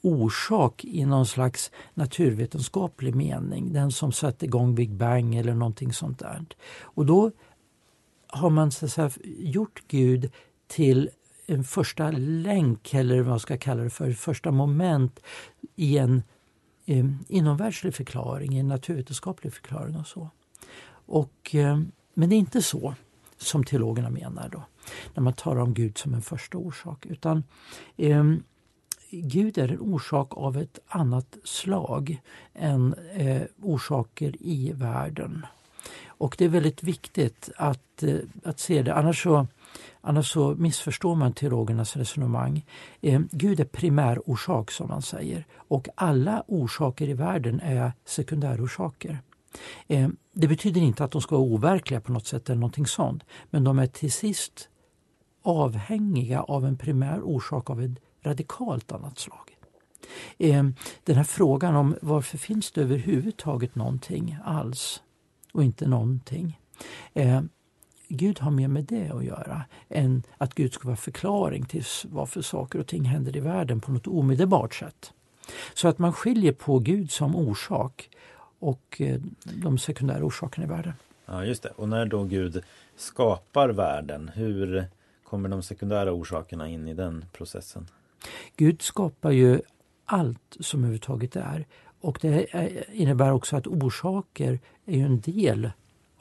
orsak 0.02 0.86
i 0.86 1.06
någon 1.06 1.26
slags 1.26 1.72
naturvetenskaplig 1.94 3.16
mening. 3.16 3.74
Den 3.74 3.92
som 3.92 4.12
satte 4.12 4.46
igång 4.46 4.76
Big 4.76 4.92
Bang 4.92 5.36
eller 5.36 5.54
någonting 5.54 5.94
sånt 5.94 6.20
där. 6.20 6.46
Och 6.82 7.06
då 7.06 7.32
har 8.28 8.50
man 8.50 8.72
så 8.72 8.86
att 8.86 8.92
säga, 8.92 9.12
gjort 9.38 9.84
Gud 9.88 10.32
till 10.68 11.10
en 11.46 11.64
första 11.64 12.12
länk 12.12 12.94
eller 12.94 13.18
vad 13.18 13.28
man 13.28 13.40
ska 13.40 13.58
kalla 13.58 13.84
det 13.84 13.90
för, 13.90 14.12
första 14.12 14.52
moment 14.52 15.20
i 15.76 15.98
en 15.98 16.24
eh, 16.86 17.06
inomvärldslig 17.28 17.96
förklaring, 17.96 18.58
en 18.58 18.68
naturvetenskaplig 18.68 19.54
förklaring 19.54 19.96
och 19.96 20.08
så. 20.08 20.30
Och, 21.06 21.56
eh, 21.56 21.80
men 22.14 22.30
det 22.30 22.36
är 22.36 22.38
inte 22.38 22.62
så 22.62 22.96
som 23.38 23.64
teologerna 23.64 24.10
menar 24.10 24.50
då, 24.50 24.64
när 25.14 25.24
man 25.24 25.34
talar 25.34 25.62
om 25.62 25.74
Gud 25.74 25.98
som 25.98 26.14
en 26.14 26.22
första 26.22 26.58
orsak. 26.58 27.06
Utan 27.06 27.44
eh, 27.98 28.24
Gud 29.12 29.58
är 29.58 29.72
en 29.72 29.80
orsak 29.80 30.38
av 30.38 30.58
ett 30.58 30.80
annat 30.88 31.38
slag 31.44 32.22
än 32.54 32.94
eh, 32.94 33.42
orsaker 33.62 34.36
i 34.40 34.72
världen. 34.72 35.46
Och 36.06 36.36
det 36.38 36.46
är 36.46 36.50
väldigt 36.50 36.84
viktigt 36.84 37.50
att, 37.56 38.04
eh, 38.04 38.18
att 38.44 38.60
se 38.60 38.82
det, 38.82 38.94
annars 38.94 39.24
så, 39.24 39.48
annars 40.02 40.32
så 40.32 40.56
missförstår 40.56 41.16
man 41.16 41.34
teologernas 41.34 41.96
resonemang. 41.96 42.66
Eh, 43.02 43.22
Gud 43.32 43.60
är 43.60 43.66
primärorsak 43.66 44.72
som 44.72 44.88
man 44.88 45.02
säger 45.02 45.46
och 45.56 45.88
alla 45.96 46.44
orsaker 46.48 47.10
i 47.10 47.14
världen 47.14 47.60
är 47.60 47.92
sekundärorsaker. 48.06 49.22
Eh, 49.88 50.10
det 50.34 50.48
betyder 50.48 50.82
inte 50.82 51.04
att 51.04 51.12
de 51.12 51.22
ska 51.22 51.36
vara 51.36 51.46
overkliga 51.46 52.02
på 52.02 52.12
något 52.12 52.28
sätt 52.28 52.50
eller 52.50 52.60
någonting 52.60 52.86
sånt. 52.86 53.24
Men 53.50 53.64
de 53.64 53.80
är 53.80 53.88
till 53.88 54.12
sist 54.12 54.70
avhängiga 55.42 56.42
av 56.42 56.66
en 56.66 56.78
primär 56.78 57.22
orsak 57.24 57.70
av 57.70 57.82
ett 57.82 57.92
radikalt 58.24 58.92
annat 58.92 59.20
slag. 59.20 59.58
Eh, 60.38 60.64
den 61.04 61.16
här 61.16 61.24
frågan 61.24 61.76
om 61.76 61.96
varför 62.02 62.38
finns 62.38 62.72
det 62.72 62.82
överhuvudtaget 62.82 63.76
någonting 63.76 64.38
alls 64.46 65.02
och 65.54 65.64
inte 65.64 65.88
någonting. 65.88 66.60
Eh, 67.14 67.42
Eh, 68.14 68.18
Gud 68.18 68.40
har 68.40 68.52
mer 68.52 68.68
med 68.68 68.84
det 68.84 69.10
att 69.10 69.24
göra 69.24 69.64
än 69.90 70.24
att 70.38 70.56
Gud 70.56 70.74
ska 70.74 70.88
vara 70.88 70.96
förklaring 70.96 71.66
till 71.66 71.84
varför 72.06 72.42
saker 72.42 72.80
och 72.80 72.88
ting 72.88 73.04
händer 73.04 73.38
i 73.38 73.40
världen 73.40 73.80
på 73.80 73.92
något 73.92 74.08
omedelbart 74.08 74.76
sätt. 74.76 75.14
Så 75.74 75.88
att 75.88 76.00
man 76.00 76.14
skiljer 76.14 76.54
på 76.54 76.80
Gud 76.80 77.12
som 77.12 77.36
orsak 77.36 78.10
och 78.60 79.02
eh, 79.02 79.22
de 79.44 79.78
sekundära 79.78 80.24
orsakerna 80.24 80.66
i 80.66 80.70
världen. 80.70 80.94
Ja, 81.26 81.46
just 81.46 81.64
det. 81.64 81.70
Och 81.70 81.90
när 81.90 82.06
då 82.06 82.24
Gud 82.24 82.64
skapar 82.96 83.70
världen, 83.70 84.32
hur 84.34 84.86
kommer 85.24 85.50
de 85.50 85.64
sekundära 85.64 86.12
orsakerna 86.12 86.70
in 86.70 86.88
i 86.88 86.94
den 86.94 87.26
processen? 87.32 87.88
Gud 88.56 88.82
skapar 88.82 89.32
ju 89.32 89.62
allt 90.06 90.58
som 90.60 90.80
överhuvudtaget 90.80 91.36
är. 91.36 91.66
Och 92.02 92.20
det 92.22 92.48
innebär 92.94 93.32
också 93.32 93.56
att 93.56 93.68
orsaker 93.68 94.60
är 94.86 95.06
en 95.06 95.20
del 95.20 95.72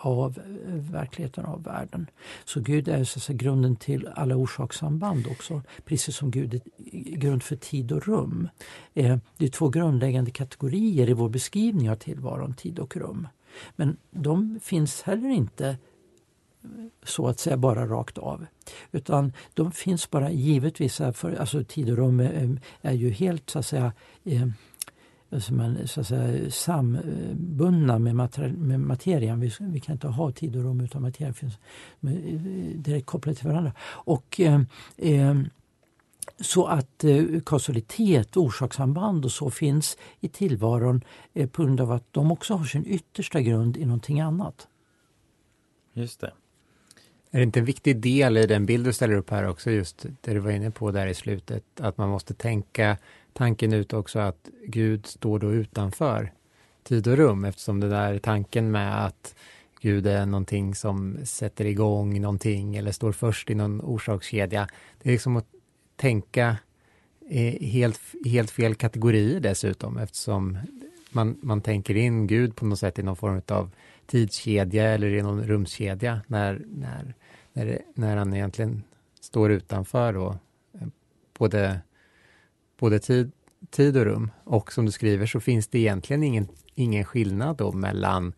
av 0.03 0.39
eh, 0.39 0.75
verkligheten 0.75 1.45
av 1.45 1.63
världen. 1.63 2.11
Så 2.45 2.61
Gud 2.61 2.89
är 2.89 3.05
så 3.05 3.21
säga, 3.21 3.37
grunden 3.37 3.77
till 3.77 4.09
alla 4.15 4.37
orsakssamband 4.37 5.27
också. 5.27 5.63
Precis 5.85 6.17
som 6.17 6.31
Gud 6.31 6.55
är 6.55 7.17
grund 7.17 7.43
för 7.43 7.57
tid 7.57 7.93
och 7.93 8.07
rum. 8.07 8.49
Eh, 8.95 9.17
det 9.37 9.45
är 9.45 9.51
två 9.51 9.69
grundläggande 9.69 10.31
kategorier 10.31 11.11
i 11.11 11.13
vår 11.13 11.29
beskrivning 11.29 11.91
av 11.91 11.97
tillvaron, 11.97 12.55
tid 12.55 12.79
och 12.79 12.97
rum. 12.97 13.29
Men 13.77 13.97
de 14.11 14.61
finns 14.63 15.03
heller 15.03 15.29
inte 15.29 15.77
så 17.03 17.29
att 17.29 17.39
säga 17.39 17.57
bara 17.57 17.87
rakt 17.87 18.19
av. 18.19 18.47
Utan 18.93 19.33
de 19.55 19.73
finns 19.73 20.11
bara 20.11 20.31
givetvis, 20.31 20.97
för, 20.97 21.35
alltså 21.35 21.65
tid 21.65 21.91
och 21.91 21.97
rum 21.97 22.21
är, 22.21 22.61
är 22.81 22.93
ju 22.93 23.11
helt 23.11 23.51
så 23.51 23.59
att 23.59 23.67
säga 23.67 23.93
eh, 24.25 24.49
som 25.41 25.61
är 25.61 25.87
så 25.87 26.01
att 26.01 26.07
säga, 26.07 26.51
sambundna 26.51 27.99
med, 27.99 28.15
med 28.59 28.81
materian. 28.81 29.41
Vi, 29.41 29.53
vi, 29.61 29.81
kan 29.81 29.93
inte 29.93 30.09
ha 30.09 30.33
tid 30.33 30.57
och 30.57 30.63
rum 30.63 30.81
utan 30.81 31.03
materian 31.03 31.35
finns 31.35 31.59
med, 32.01 32.17
direkt 32.77 33.07
kopplade 33.07 33.39
till 33.39 33.49
varandra. 33.49 33.73
Och, 33.83 34.41
eh, 34.41 34.61
eh, 34.97 35.35
så 36.41 36.67
att 36.67 37.05
eh, 37.05 37.25
kausalitet, 37.47 38.37
orsakssamband 38.37 39.25
och 39.25 39.33
så 39.33 39.51
finns 39.51 39.97
i 40.21 40.29
tillvaron 40.29 41.05
eh, 41.33 41.49
på 41.49 41.63
grund 41.63 41.81
av 41.81 41.93
att 41.93 42.13
de 42.13 42.33
också 42.33 42.55
har 42.55 42.65
sin 42.65 42.87
yttersta 42.87 43.41
grund 43.41 43.77
i 43.77 43.85
någonting 43.85 44.21
annat. 44.21 44.69
Just 45.93 46.21
det. 46.21 46.33
Är 47.35 47.39
det 47.39 47.43
inte 47.43 47.59
en 47.59 47.65
viktig 47.65 47.97
del 47.97 48.37
i 48.37 48.47
den 48.47 48.67
bild 48.67 48.85
du 48.85 48.93
ställer 48.93 49.15
upp 49.15 49.31
här 49.31 49.49
också, 49.49 49.71
just 49.71 50.07
det 50.21 50.33
du 50.33 50.39
var 50.39 50.51
inne 50.51 50.71
på 50.71 50.91
där 50.91 51.07
i 51.07 51.15
slutet, 51.15 51.65
att 51.81 51.99
man 51.99 52.09
måste 52.09 52.35
tänka 52.35 52.97
tanken 53.33 53.73
ut 53.73 53.93
också 53.93 54.19
att 54.19 54.49
Gud 54.67 55.07
står 55.07 55.39
då 55.39 55.53
utanför 55.53 56.33
tid 56.83 57.09
och 57.09 57.17
rum 57.17 57.45
eftersom 57.45 57.81
det 57.81 57.89
där 57.89 58.19
tanken 58.19 58.71
med 58.71 59.07
att 59.07 59.35
Gud 59.81 60.07
är 60.07 60.27
någonting 60.27 60.75
som 60.75 61.19
sätter 61.25 61.65
igång 61.65 62.21
någonting 62.21 62.77
eller 62.77 62.93
står 62.93 63.13
först 63.13 63.51
i 63.51 63.55
någon 63.55 63.81
orsakskedja. 63.81 64.69
Det 65.03 65.09
är 65.09 65.13
liksom 65.13 65.37
att 65.37 65.49
tänka 65.97 66.57
helt, 67.61 68.01
helt 68.25 68.51
fel 68.51 68.75
kategorier 68.75 69.41
dessutom 69.41 69.99
eftersom 69.99 70.59
man, 71.11 71.39
man 71.43 71.61
tänker 71.61 71.97
in 71.97 72.27
Gud 72.27 72.57
på 72.57 72.65
något 72.65 72.79
sätt 72.79 72.99
i 72.99 73.03
någon 73.03 73.17
form 73.17 73.43
av 73.49 73.71
tidskedja 74.07 74.85
eller 74.85 75.15
i 75.15 75.23
någon 75.23 75.45
rumskedja 75.45 76.21
när, 76.27 76.63
när, 76.67 77.15
när, 77.53 77.83
när 77.95 78.17
han 78.17 78.35
egentligen 78.35 78.83
står 79.21 79.51
utanför 79.51 80.13
då, 80.13 80.39
eh, 80.73 80.89
både 81.39 81.81
både 82.83 82.99
tid, 82.99 83.33
tid 83.71 83.97
och 83.97 84.05
rum. 84.05 84.31
Och 84.45 84.73
som 84.73 84.87
du 84.87 84.93
skriver 84.93 85.27
så 85.27 85.41
finns 85.41 85.69
det 85.69 85.79
egentligen 85.79 86.23
ingen, 86.23 86.49
ingen 86.75 87.05
skillnad 87.05 87.57
då 87.57 87.73
mellan 87.73 88.33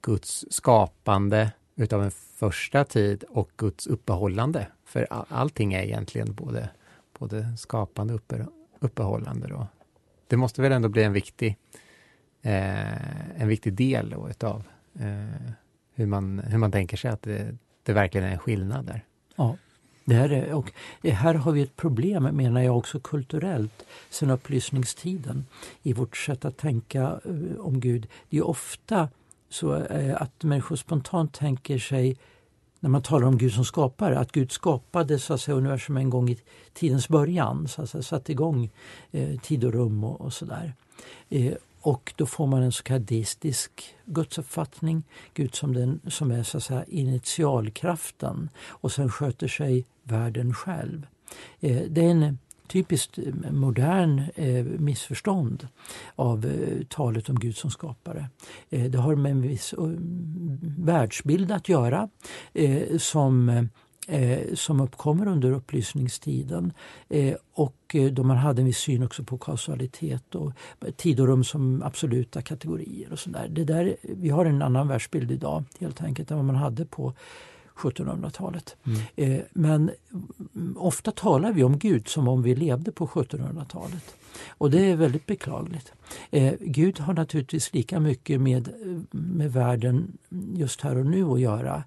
Guds 0.00 0.44
skapande 0.50 1.52
utav 1.76 2.02
en 2.02 2.10
första 2.10 2.84
tid 2.84 3.24
och 3.28 3.50
Guds 3.56 3.86
uppehållande. 3.86 4.66
För 4.84 5.06
allting 5.10 5.72
är 5.72 5.82
egentligen 5.82 6.34
både, 6.34 6.70
både 7.18 7.56
skapande 7.56 8.14
och 8.14 8.20
uppe, 8.20 8.46
uppehållande. 8.80 9.48
Då. 9.48 9.66
Det 10.26 10.36
måste 10.36 10.62
väl 10.62 10.72
ändå 10.72 10.88
bli 10.88 11.02
en 11.02 11.12
viktig, 11.12 11.56
eh, 12.42 13.40
en 13.40 13.48
viktig 13.48 13.72
del 13.72 14.10
då 14.10 14.30
utav 14.30 14.64
eh, 14.98 15.50
hur, 15.94 16.06
man, 16.06 16.38
hur 16.38 16.58
man 16.58 16.72
tänker 16.72 16.96
sig 16.96 17.10
att 17.10 17.22
det, 17.22 17.56
det 17.82 17.92
verkligen 17.92 18.26
är 18.26 18.32
en 18.32 18.38
skillnad 18.38 18.86
där. 18.86 19.04
Ja. 19.36 19.56
Det 20.04 20.14
här, 20.14 20.32
är, 20.32 20.54
och 20.54 20.72
här 21.04 21.34
har 21.34 21.52
vi 21.52 21.62
ett 21.62 21.76
problem, 21.76 22.22
menar 22.22 22.62
jag, 22.62 22.78
också 22.78 23.00
kulturellt 23.00 23.84
sen 24.10 24.30
upplysningstiden 24.30 25.46
i 25.82 25.92
vårt 25.92 26.16
sätt 26.16 26.44
att 26.44 26.56
tänka 26.56 27.00
eh, 27.02 27.60
om 27.60 27.80
Gud. 27.80 28.06
Det 28.30 28.38
är 28.38 28.46
ofta 28.46 29.08
så 29.48 29.76
eh, 29.76 30.22
att 30.22 30.42
människor 30.44 30.76
spontant 30.76 31.34
tänker 31.34 31.78
sig 31.78 32.16
när 32.80 32.90
man 32.90 33.02
talar 33.02 33.26
om 33.26 33.38
Gud 33.38 33.52
som 33.52 33.64
skapare, 33.64 34.18
att 34.18 34.32
Gud 34.32 34.52
skapade 34.52 35.18
så 35.18 35.34
att 35.34 35.40
säga, 35.40 35.56
universum 35.56 35.96
en 35.96 36.10
gång 36.10 36.30
i 36.30 36.38
tidens 36.72 37.08
början, 37.08 37.68
så 37.68 37.82
att 37.82 37.90
säga, 37.90 38.02
satte 38.02 38.32
igång 38.32 38.70
eh, 39.10 39.40
tid 39.40 39.64
och 39.64 39.72
rum 39.72 40.04
och, 40.04 40.20
och 40.20 40.32
sådär. 40.32 40.72
Eh, 41.28 41.52
och 41.82 42.12
då 42.16 42.26
får 42.26 42.46
man 42.46 42.62
en 42.62 42.72
så 42.72 42.82
kallad 42.82 43.02
deistisk 43.02 43.94
gudsuppfattning. 44.04 45.02
Gud 45.34 45.54
som, 45.54 45.74
den, 45.74 46.00
som 46.08 46.30
är 46.30 46.42
så 46.42 46.56
att 46.56 46.64
säga, 46.64 46.84
initialkraften 46.84 48.50
och 48.68 48.92
sen 48.92 49.08
sköter 49.08 49.48
sig 49.48 49.84
världen 50.02 50.54
själv. 50.54 51.06
Eh, 51.60 51.82
det 51.88 52.04
är 52.04 52.10
en 52.10 52.38
typiskt 52.68 53.18
eh, 53.18 53.52
modern 53.52 54.22
eh, 54.34 54.64
missförstånd 54.64 55.68
av 56.16 56.52
talet 56.88 57.28
om 57.28 57.38
Gud 57.38 57.56
som 57.56 57.70
skapare. 57.70 58.28
Det 58.68 58.98
har 58.98 59.16
med 59.16 59.32
en 59.32 59.42
viss 59.42 59.74
världsbild 60.78 61.52
att 61.52 61.68
göra 61.68 62.08
som 62.98 63.68
eh, 64.08 64.54
som 64.54 64.80
uppkommer 64.80 65.28
under 65.28 65.52
upplysningstiden. 65.52 66.72
Eh, 67.08 67.34
och 67.52 67.76
eh, 67.94 68.12
då 68.12 68.22
man 68.22 68.36
hade 68.36 68.62
en 68.62 68.66
viss 68.66 68.78
syn 68.78 69.02
också 69.02 69.24
på 69.24 69.38
kausalitet 69.38 70.34
och 70.34 70.52
tid 70.96 71.20
och 71.20 71.26
rum 71.26 71.44
som 71.44 71.82
absoluta 71.82 72.42
kategorier. 72.42 73.12
och 73.12 73.18
sådär. 73.18 73.48
Det 73.50 73.64
där, 73.64 73.96
Vi 74.02 74.28
har 74.28 74.44
en 74.44 74.62
annan 74.62 74.88
världsbild 74.88 75.30
idag 75.30 75.64
helt 75.80 76.02
enkelt 76.02 76.30
än 76.30 76.36
vad 76.36 76.46
man 76.46 76.56
hade 76.56 76.84
på 76.84 77.14
1700-talet. 77.76 78.76
Mm. 78.84 79.00
Eh, 79.16 79.44
men 79.52 79.90
ofta 80.76 81.10
talar 81.10 81.52
vi 81.52 81.64
om 81.64 81.78
Gud 81.78 82.08
som 82.08 82.28
om 82.28 82.42
vi 82.42 82.54
levde 82.54 82.92
på 82.92 83.06
1700-talet. 83.06 84.14
Och 84.48 84.70
det 84.70 84.90
är 84.90 84.96
väldigt 84.96 85.26
beklagligt. 85.26 85.92
Eh, 86.30 86.54
Gud 86.60 87.00
har 87.00 87.14
naturligtvis 87.14 87.74
lika 87.74 88.00
mycket 88.00 88.40
med, 88.40 88.68
med 89.10 89.52
världen 89.52 90.18
just 90.54 90.80
här 90.80 90.98
och 90.98 91.06
nu 91.06 91.24
att 91.24 91.40
göra 91.40 91.84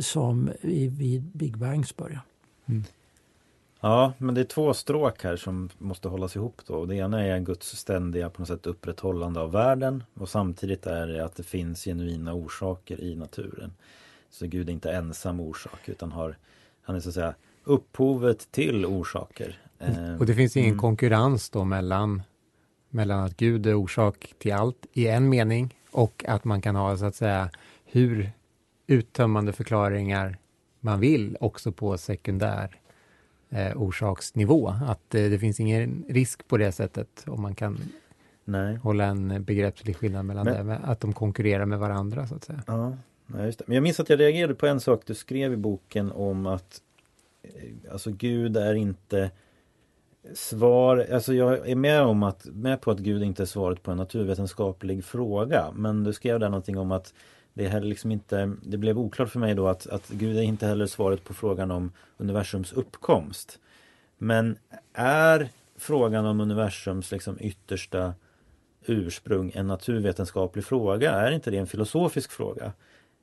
som 0.00 0.50
vid 0.60 1.22
Big 1.22 1.56
Bangs 1.56 1.96
början. 1.96 2.20
Mm. 2.66 2.84
Ja, 3.80 4.12
men 4.18 4.34
det 4.34 4.40
är 4.40 4.44
två 4.44 4.74
stråk 4.74 5.24
här 5.24 5.36
som 5.36 5.70
måste 5.78 6.08
hållas 6.08 6.36
ihop 6.36 6.60
då. 6.66 6.84
Det 6.84 6.96
ena 6.96 7.24
är 7.24 7.40
Guds 7.40 7.76
ständiga 7.76 8.30
på 8.30 8.40
något 8.42 8.48
sätt 8.48 8.66
upprätthållande 8.66 9.40
av 9.40 9.52
världen 9.52 10.04
och 10.14 10.28
samtidigt 10.28 10.86
är 10.86 11.06
det 11.06 11.24
att 11.24 11.36
det 11.36 11.42
finns 11.42 11.84
genuina 11.84 12.34
orsaker 12.34 13.00
i 13.00 13.16
naturen. 13.16 13.72
Så 14.30 14.46
Gud 14.46 14.68
är 14.68 14.72
inte 14.72 14.92
ensam 14.92 15.40
orsak 15.40 15.88
utan 15.88 16.12
har, 16.12 16.36
han 16.82 16.96
är 16.96 17.00
så 17.00 17.08
att 17.08 17.14
säga 17.14 17.34
upphovet 17.64 18.52
till 18.52 18.86
orsaker 18.86 19.58
Eh, 19.80 20.16
Och 20.18 20.26
det 20.26 20.34
finns 20.34 20.56
ingen 20.56 20.70
mm. 20.70 20.80
konkurrens 20.80 21.50
då 21.50 21.64
mellan, 21.64 22.22
mellan 22.88 23.24
att 23.24 23.36
Gud 23.36 23.66
är 23.66 23.74
orsak 23.74 24.34
till 24.38 24.52
allt 24.52 24.86
i 24.92 25.06
en 25.06 25.28
mening 25.28 25.74
och 25.90 26.24
att 26.28 26.44
man 26.44 26.62
kan 26.62 26.76
ha 26.76 26.96
så 26.96 27.04
att 27.04 27.14
säga 27.14 27.50
hur 27.84 28.30
uttömmande 28.90 29.52
förklaringar 29.52 30.38
man 30.80 31.00
vill 31.00 31.36
också 31.40 31.72
på 31.72 31.98
sekundär 31.98 32.80
eh, 33.50 33.82
orsaksnivå. 33.82 34.68
Att 34.68 35.14
eh, 35.14 35.22
det 35.30 35.38
finns 35.38 35.60
ingen 35.60 36.04
risk 36.08 36.48
på 36.48 36.56
det 36.56 36.72
sättet 36.72 37.24
om 37.26 37.42
man 37.42 37.54
kan 37.54 37.78
Nej. 38.44 38.76
hålla 38.76 39.04
en 39.04 39.44
begreppslig 39.44 39.96
skillnad 39.96 40.24
mellan 40.24 40.44
Men- 40.44 40.66
det, 40.66 40.76
att 40.76 41.00
de 41.00 41.12
konkurrerar 41.12 41.66
med 41.66 41.78
varandra 41.78 42.26
så 42.26 42.34
att 42.34 42.44
säga. 42.44 42.62
Ja, 42.66 42.96
just 43.44 43.58
det. 43.58 43.64
Men 43.66 43.74
jag 43.74 43.82
minns 43.82 44.00
att 44.00 44.08
jag 44.10 44.20
reagerade 44.20 44.54
på 44.54 44.66
en 44.66 44.80
sak 44.80 45.02
du 45.06 45.14
skrev 45.14 45.52
i 45.52 45.56
boken 45.56 46.12
om 46.12 46.46
att 46.46 46.80
eh, 47.42 47.92
Alltså 47.92 48.10
Gud 48.10 48.56
är 48.56 48.74
inte 48.74 49.30
svar, 50.34 51.06
alltså 51.12 51.34
jag 51.34 51.68
är 51.68 51.76
med 51.76 52.02
om 52.02 52.22
att, 52.22 52.46
med 52.52 52.80
på 52.80 52.90
att 52.90 52.98
Gud 52.98 53.22
inte 53.22 53.42
är 53.42 53.46
svaret 53.46 53.82
på 53.82 53.90
en 53.90 53.96
naturvetenskaplig 53.96 55.04
fråga. 55.04 55.66
Men 55.74 56.04
du 56.04 56.12
skrev 56.12 56.40
där 56.40 56.48
någonting 56.48 56.78
om 56.78 56.92
att 56.92 57.14
det 57.60 57.66
är 57.66 57.80
liksom 57.80 58.12
inte, 58.12 58.52
det 58.62 58.76
blev 58.76 58.98
oklart 58.98 59.28
för 59.28 59.38
mig 59.38 59.54
då 59.54 59.68
att, 59.68 59.86
att 59.86 60.08
Gud 60.08 60.36
är 60.36 60.42
inte 60.42 60.66
heller 60.66 60.86
svaret 60.86 61.24
på 61.24 61.34
frågan 61.34 61.70
om 61.70 61.92
universums 62.16 62.72
uppkomst. 62.72 63.58
Men 64.18 64.58
är 64.92 65.48
frågan 65.76 66.26
om 66.26 66.40
universums 66.40 67.12
liksom 67.12 67.36
yttersta 67.40 68.14
ursprung 68.86 69.52
en 69.54 69.66
naturvetenskaplig 69.66 70.64
fråga? 70.64 71.10
Är 71.12 71.30
inte 71.30 71.50
det 71.50 71.58
en 71.58 71.66
filosofisk 71.66 72.30
fråga? 72.30 72.72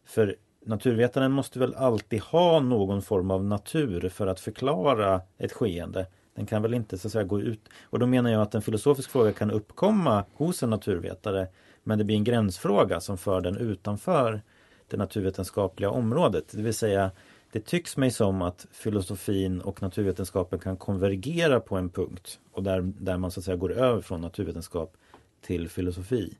För 0.05 0.35
naturvetaren 0.65 1.31
måste 1.31 1.59
väl 1.59 1.75
alltid 1.75 2.21
ha 2.21 2.59
någon 2.59 3.01
form 3.01 3.31
av 3.31 3.45
natur 3.45 4.09
för 4.09 4.27
att 4.27 4.39
förklara 4.39 5.21
ett 5.37 5.53
skeende. 5.53 6.05
Den 6.37 6.45
kan 6.45 6.61
väl 6.61 6.73
inte 6.73 6.97
så 6.97 7.07
att 7.07 7.11
säga 7.11 7.23
gå 7.23 7.41
ut 7.41 7.69
och 7.83 7.99
då 7.99 8.05
menar 8.05 8.31
jag 8.31 8.41
att 8.41 8.55
en 8.55 8.61
filosofisk 8.61 9.09
fråga 9.09 9.33
kan 9.33 9.51
uppkomma 9.51 10.25
hos 10.33 10.63
en 10.63 10.69
naturvetare 10.69 11.47
men 11.83 11.97
det 11.97 12.03
blir 12.03 12.15
en 12.15 12.23
gränsfråga 12.23 12.99
som 12.99 13.17
för 13.17 13.41
den 13.41 13.57
utanför 13.57 14.41
det 14.87 14.97
naturvetenskapliga 14.97 15.89
området. 15.89 16.45
Det 16.51 16.61
vill 16.61 16.73
säga 16.73 17.11
det 17.51 17.65
tycks 17.65 17.97
mig 17.97 18.11
som 18.11 18.41
att 18.41 18.67
filosofin 18.71 19.61
och 19.61 19.81
naturvetenskapen 19.81 20.59
kan 20.59 20.77
konvergera 20.77 21.59
på 21.59 21.75
en 21.75 21.89
punkt 21.89 22.39
och 22.51 22.63
där, 22.63 22.81
där 22.81 23.17
man 23.17 23.31
så 23.31 23.39
att 23.39 23.43
säga 23.43 23.57
går 23.57 23.71
över 23.71 24.01
från 24.01 24.21
naturvetenskap 24.21 24.93
till 25.41 25.69
filosofi. 25.69 26.33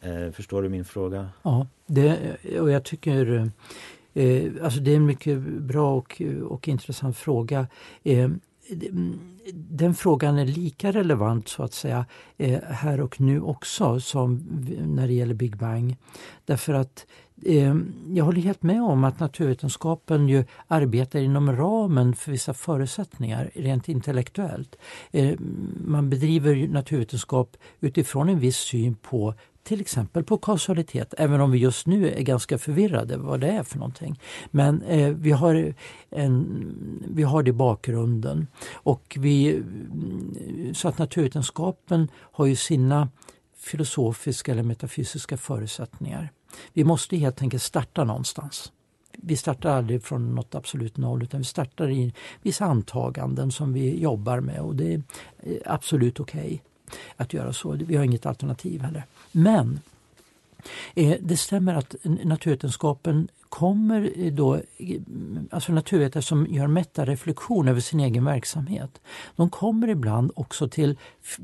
Eh, 0.00 0.30
förstår 0.30 0.62
du 0.62 0.68
min 0.68 0.84
fråga? 0.84 1.28
Ja, 1.42 1.66
det, 1.86 2.36
och 2.60 2.70
jag 2.70 2.84
tycker 2.84 3.50
eh, 4.14 4.52
alltså 4.62 4.80
det 4.80 4.92
är 4.92 4.96
en 4.96 5.06
mycket 5.06 5.38
bra 5.40 5.96
och, 5.96 6.22
och 6.42 6.68
intressant 6.68 7.16
fråga. 7.16 7.66
Eh, 8.02 8.30
Eh, 8.68 8.76
den 9.54 9.94
frågan 9.94 10.38
är 10.38 10.46
lika 10.46 10.92
relevant 10.92 11.48
så 11.48 11.62
att 11.62 11.72
säga 11.72 12.06
eh, 12.36 12.62
här 12.62 13.00
och 13.00 13.20
nu 13.20 13.40
också 13.40 14.00
som 14.00 14.36
när 14.86 15.06
det 15.06 15.12
gäller 15.12 15.34
Big 15.34 15.56
Bang. 15.56 15.96
Därför 16.44 16.74
att 16.74 17.06
eh, 17.44 17.76
jag 18.08 18.24
håller 18.24 18.40
helt 18.40 18.62
med 18.62 18.82
om 18.82 19.04
att 19.04 19.20
naturvetenskapen 19.20 20.28
ju 20.28 20.44
arbetar 20.66 21.18
inom 21.18 21.56
ramen 21.56 22.14
för 22.14 22.30
vissa 22.30 22.54
förutsättningar 22.54 23.50
rent 23.54 23.88
intellektuellt. 23.88 24.76
Man 25.84 26.10
bedriver 26.10 26.68
naturvetenskap 26.68 27.56
utifrån 27.80 28.28
en 28.28 28.38
viss 28.38 28.56
syn 28.56 28.94
på 28.94 29.34
till 29.68 29.80
exempel 29.80 30.24
på 30.24 30.38
kausalitet, 30.38 31.14
även 31.18 31.40
om 31.40 31.50
vi 31.50 31.58
just 31.58 31.86
nu 31.86 32.10
är 32.10 32.22
ganska 32.22 32.58
förvirrade 32.58 33.16
vad 33.16 33.40
det 33.40 33.48
är 33.48 33.62
för 33.62 33.78
någonting. 33.78 34.20
Men 34.50 34.82
eh, 34.82 35.08
vi, 35.08 35.30
har 35.30 35.74
en, 36.10 37.04
vi 37.08 37.22
har 37.22 37.42
det 37.42 37.50
i 37.50 37.52
bakgrunden. 37.52 38.46
Och 38.72 39.16
vi, 39.20 39.56
mm, 39.56 40.74
så 40.74 40.88
att 40.88 40.98
naturvetenskapen 40.98 42.08
har 42.14 42.46
ju 42.46 42.56
sina 42.56 43.08
filosofiska 43.56 44.52
eller 44.52 44.62
metafysiska 44.62 45.36
förutsättningar. 45.36 46.32
Vi 46.72 46.84
måste 46.84 47.16
helt 47.16 47.42
enkelt 47.42 47.62
starta 47.62 48.04
någonstans. 48.04 48.72
Vi 49.16 49.36
startar 49.36 49.70
aldrig 49.70 50.02
från 50.02 50.34
något 50.34 50.54
absolut 50.54 50.96
noll 50.96 51.22
utan 51.22 51.40
vi 51.40 51.44
startar 51.44 51.90
i 51.90 52.14
vissa 52.42 52.64
antaganden 52.64 53.52
som 53.52 53.72
vi 53.72 54.00
jobbar 54.00 54.40
med 54.40 54.60
och 54.60 54.76
det 54.76 54.94
är 54.94 55.02
eh, 55.38 55.56
absolut 55.64 56.20
okej 56.20 56.40
okay 56.40 56.58
att 57.16 57.32
göra 57.32 57.52
så. 57.52 57.70
Vi 57.70 57.96
har 57.96 58.04
inget 58.04 58.26
alternativ 58.26 58.82
heller. 58.82 59.04
Men 59.32 59.80
eh, 60.94 61.16
det 61.20 61.36
stämmer 61.36 61.74
att 61.74 61.94
naturvetenskapen 62.02 63.28
kommer 63.48 64.12
eh, 64.16 64.32
då, 64.32 64.60
alltså 65.50 65.72
naturvetare 65.72 66.22
som 66.22 66.46
gör 66.46 66.66
metareflektion 66.66 67.68
över 67.68 67.80
sin 67.80 68.00
egen 68.00 68.24
verksamhet, 68.24 69.00
de 69.36 69.50
kommer 69.50 69.88
ibland 69.88 70.32
också 70.36 70.68
till 70.68 70.98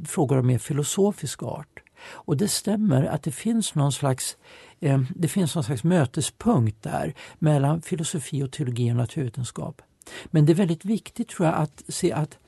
frågor 0.04 0.38
av 0.38 0.44
mer 0.44 0.58
filosofisk 0.58 1.42
art. 1.42 1.80
Och 2.06 2.36
det 2.36 2.48
stämmer 2.48 3.04
att 3.04 3.22
det 3.22 3.32
finns 3.32 3.74
någon 3.74 3.92
slags 3.92 4.36
eh, 4.80 5.02
det 5.16 5.28
finns 5.28 5.54
någon 5.54 5.64
slags 5.64 5.84
mötespunkt 5.84 6.82
där 6.82 7.14
mellan 7.38 7.82
filosofi 7.82 8.42
och 8.42 8.52
teologi 8.52 8.92
och 8.92 8.96
naturvetenskap. 8.96 9.82
Men 10.26 10.46
det 10.46 10.52
är 10.52 10.54
väldigt 10.54 10.84
viktigt 10.84 11.28
tror 11.28 11.46
jag 11.48 11.54
att 11.56 11.82
se 11.88 12.12
att 12.12 12.38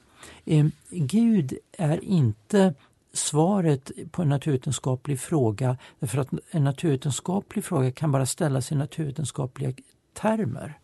eh, 0.44 0.66
Gud 0.90 1.58
är 1.78 2.04
inte 2.04 2.74
svaret 3.16 3.90
på 4.10 4.22
en 4.22 4.28
naturvetenskaplig 4.28 5.20
fråga 5.20 5.76
därför 5.98 6.18
att 6.18 6.28
en 6.50 6.64
naturvetenskaplig 6.64 7.64
fråga 7.64 7.90
kan 7.90 8.12
bara 8.12 8.26
ställas 8.26 8.72
i 8.72 8.74
naturvetenskapliga 8.74 9.72
termer. 10.12 10.78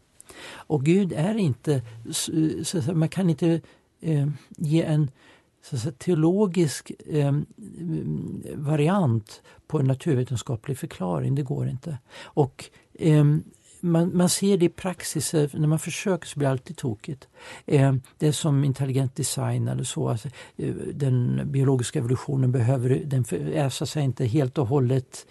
Och 0.51 0.85
Gud 0.85 1.13
är 1.13 1.35
inte, 1.35 1.83
så 2.65 2.95
man 2.95 3.09
kan 3.09 3.31
inte 3.31 3.61
eh, 4.01 4.29
ge 4.49 4.83
en 4.83 5.11
så 5.63 5.79
säga, 5.79 5.93
teologisk 5.93 6.93
eh, 7.07 7.33
variant 8.55 9.43
på 9.67 9.79
en 9.79 9.87
naturvetenskaplig 9.87 10.79
förklaring, 10.79 11.35
det 11.35 11.43
går 11.43 11.69
inte. 11.69 11.99
Och 12.23 12.71
eh, 12.95 13.25
man, 13.85 14.17
man 14.17 14.29
ser 14.29 14.57
det 14.57 14.65
i 14.65 14.69
praxis, 14.69 15.35
eh, 15.35 15.49
när 15.53 15.69
man 15.69 15.79
försöker 15.79 16.27
så 16.27 16.39
blir 16.39 16.49
det 16.49 16.53
alltid 16.53 16.77
tokigt. 16.77 17.29
Eh, 17.67 17.95
det 18.19 18.27
är 18.27 18.33
som 18.33 18.65
intelligent 18.65 19.17
design 19.17 19.69
eller 19.69 19.85
så. 19.85 20.09
Alltså, 20.09 20.29
eh, 20.57 20.75
den 20.93 21.43
biologiska 21.53 21.99
evolutionen 21.99 22.53
behöver, 22.53 23.03
den 23.05 23.25
är 23.55 23.69
så 23.69 23.85
att 23.85 23.91
säga 23.91 24.05
inte 24.05 24.25
helt 24.25 24.59
och 24.59 24.67
hållet 24.67 25.27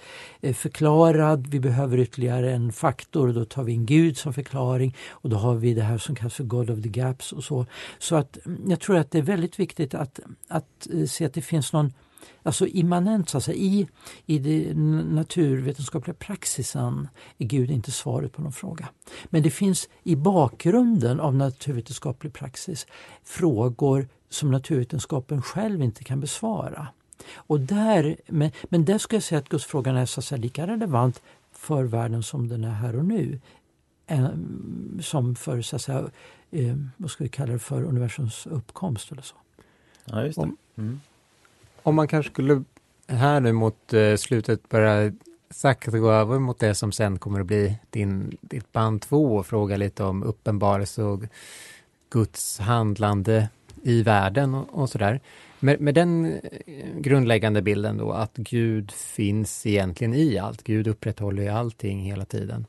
förklarad. 0.54 1.48
Vi 1.48 1.60
behöver 1.60 1.98
ytterligare 1.98 2.52
en 2.52 2.72
faktor 2.74 3.28
och 3.28 3.34
då 3.34 3.46
tar 3.46 3.64
vi 3.64 3.72
in 3.72 3.86
Gud 3.86 4.18
som 4.18 4.34
förklaring 4.34 4.96
och 5.10 5.30
då 5.30 5.38
har 5.38 5.56
vi 5.56 5.74
det 5.74 5.82
här 5.84 5.98
som 5.98 6.16
kallas 6.16 6.34
för 6.34 6.44
God 6.44 6.70
of 6.70 6.82
the 6.82 6.90
Gaps 6.90 7.32
och 7.32 7.44
så. 7.44 7.66
Så 8.00 8.16
att 8.16 8.46
mm, 8.46 8.70
jag 8.70 8.80
tror 8.80 8.98
att 8.98 9.12
det 9.12 9.18
är 9.18 9.22
väldigt 9.22 9.60
viktigt 9.60 9.94
att, 9.94 10.20
att 10.48 10.88
se 11.08 11.26
att 11.26 11.34
det 11.34 11.42
finns 11.42 11.74
någon 11.74 11.94
Alltså 12.44 12.68
immanent, 12.68 13.30
så 13.30 13.38
att 13.38 13.44
säga, 13.44 13.58
i, 13.58 13.88
i 14.26 14.40
den 14.40 14.98
naturvetenskapliga 14.98 16.14
praxisen 16.14 17.08
är 17.38 17.46
Gud 17.46 17.72
inte 17.72 17.92
svaret 17.92 18.34
på 18.34 18.42
någon 18.42 18.52
fråga. 18.52 18.88
Men 19.26 19.44
det 19.44 19.52
finns 19.52 19.90
i 20.04 20.16
bakgrunden 20.16 21.20
av 21.20 21.36
naturvetenskaplig 21.36 22.34
praxis 22.34 22.88
frågor 23.24 24.08
som 24.30 24.52
naturvetenskapen 24.52 25.42
själv 25.42 25.82
inte 25.82 26.04
kan 26.04 26.20
besvara. 26.20 26.88
Och 27.36 27.60
där, 27.60 28.18
men, 28.28 28.52
men 28.64 28.86
där 28.86 28.98
ska 28.98 29.16
jag 29.16 29.24
säga 29.24 29.40
att 29.40 29.50
gudsfrågan 29.50 29.96
är 29.96 30.06
så 30.06 30.20
att 30.20 30.26
säga, 30.26 30.42
lika 30.42 30.68
relevant 30.68 31.22
för 31.52 31.84
världen 31.84 32.24
som 32.24 32.48
den 32.48 32.64
är 32.64 32.72
här 32.72 32.96
och 32.96 33.06
nu. 33.06 33.40
Som 35.02 35.36
för, 35.36 35.62
så 35.62 35.76
att 35.76 35.82
säga, 35.82 36.10
eh, 36.52 36.76
vad 36.98 37.12
ska 37.12 37.24
vi 37.24 37.30
kalla 37.30 37.54
det 37.54 37.60
för, 37.60 37.84
universums 37.84 38.48
uppkomst 38.48 39.12
eller 39.12 39.22
så. 39.22 39.36
Ja, 40.06 40.24
just 40.26 40.40
det. 40.40 40.52
Mm. 40.78 41.00
Om 41.84 41.96
man 41.96 42.08
kanske 42.08 42.32
skulle 42.32 42.64
här 43.08 43.40
nu 43.40 43.52
mot 43.52 43.94
eh, 43.94 44.16
slutet 44.16 44.70
börja 44.70 45.12
sakta 45.50 46.00
gå 46.00 46.12
över 46.12 46.40
mot 46.40 46.60
det 46.60 46.76
som 46.76 46.92
sen 46.92 47.20
kommer 47.20 47.40
att 47.40 47.46
bli 47.46 47.78
din, 47.90 48.38
ditt 48.42 48.72
band 48.72 49.02
två 49.02 49.36
och 49.36 49.46
fråga 49.46 49.78
lite 49.78 50.04
om 50.04 50.24
uppenbarelse 50.24 51.04
och 51.04 51.24
Guds 52.10 52.60
handlande 52.60 53.50
i 53.84 54.04
världen 54.04 54.54
och, 54.54 54.82
och 54.82 54.90
sådär. 54.90 55.20
Med, 55.60 55.82
med 55.82 55.96
den 55.96 56.26
eh, 56.26 56.40
grundläggande 56.98 57.62
bilden 57.62 57.98
då 57.98 58.12
att 58.12 58.34
Gud 58.36 58.92
finns 58.92 59.66
egentligen 59.66 60.14
i 60.14 60.38
allt, 60.38 60.64
Gud 60.64 60.88
upprätthåller 60.88 61.44
ju 61.44 61.50
allting 61.50 62.00
hela 62.00 62.26
tiden. 62.26 62.66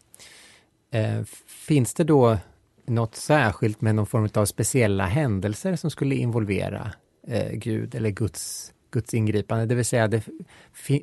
Eh, 0.90 1.22
finns 1.46 1.94
det 1.94 2.04
då 2.04 2.38
något 2.86 3.16
särskilt 3.16 3.80
med 3.80 3.94
någon 3.94 4.06
form 4.06 4.28
av 4.34 4.44
speciella 4.44 5.06
händelser 5.06 5.76
som 5.76 5.90
skulle 5.90 6.14
involvera 6.14 6.92
eh, 7.26 7.52
Gud 7.52 7.94
eller 7.94 8.10
Guds 8.10 8.72
Guds 8.92 9.14
ingripande, 9.14 9.66
det 9.66 9.74
vill 9.74 9.84
säga 9.84 10.08
det, 10.08 10.22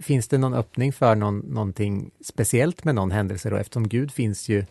finns 0.01 0.27
det 0.27 0.37
någon 0.37 0.53
öppning 0.53 0.93
för 0.93 1.15
någon, 1.15 1.39
någonting 1.39 2.11
speciellt 2.21 2.83
med 2.83 2.95
någon 2.95 3.11
händelse 3.11 3.49
då 3.49 3.55
eftersom 3.55 3.87
Gud 3.87 4.11
finns 4.11 4.49
ju 4.49 4.65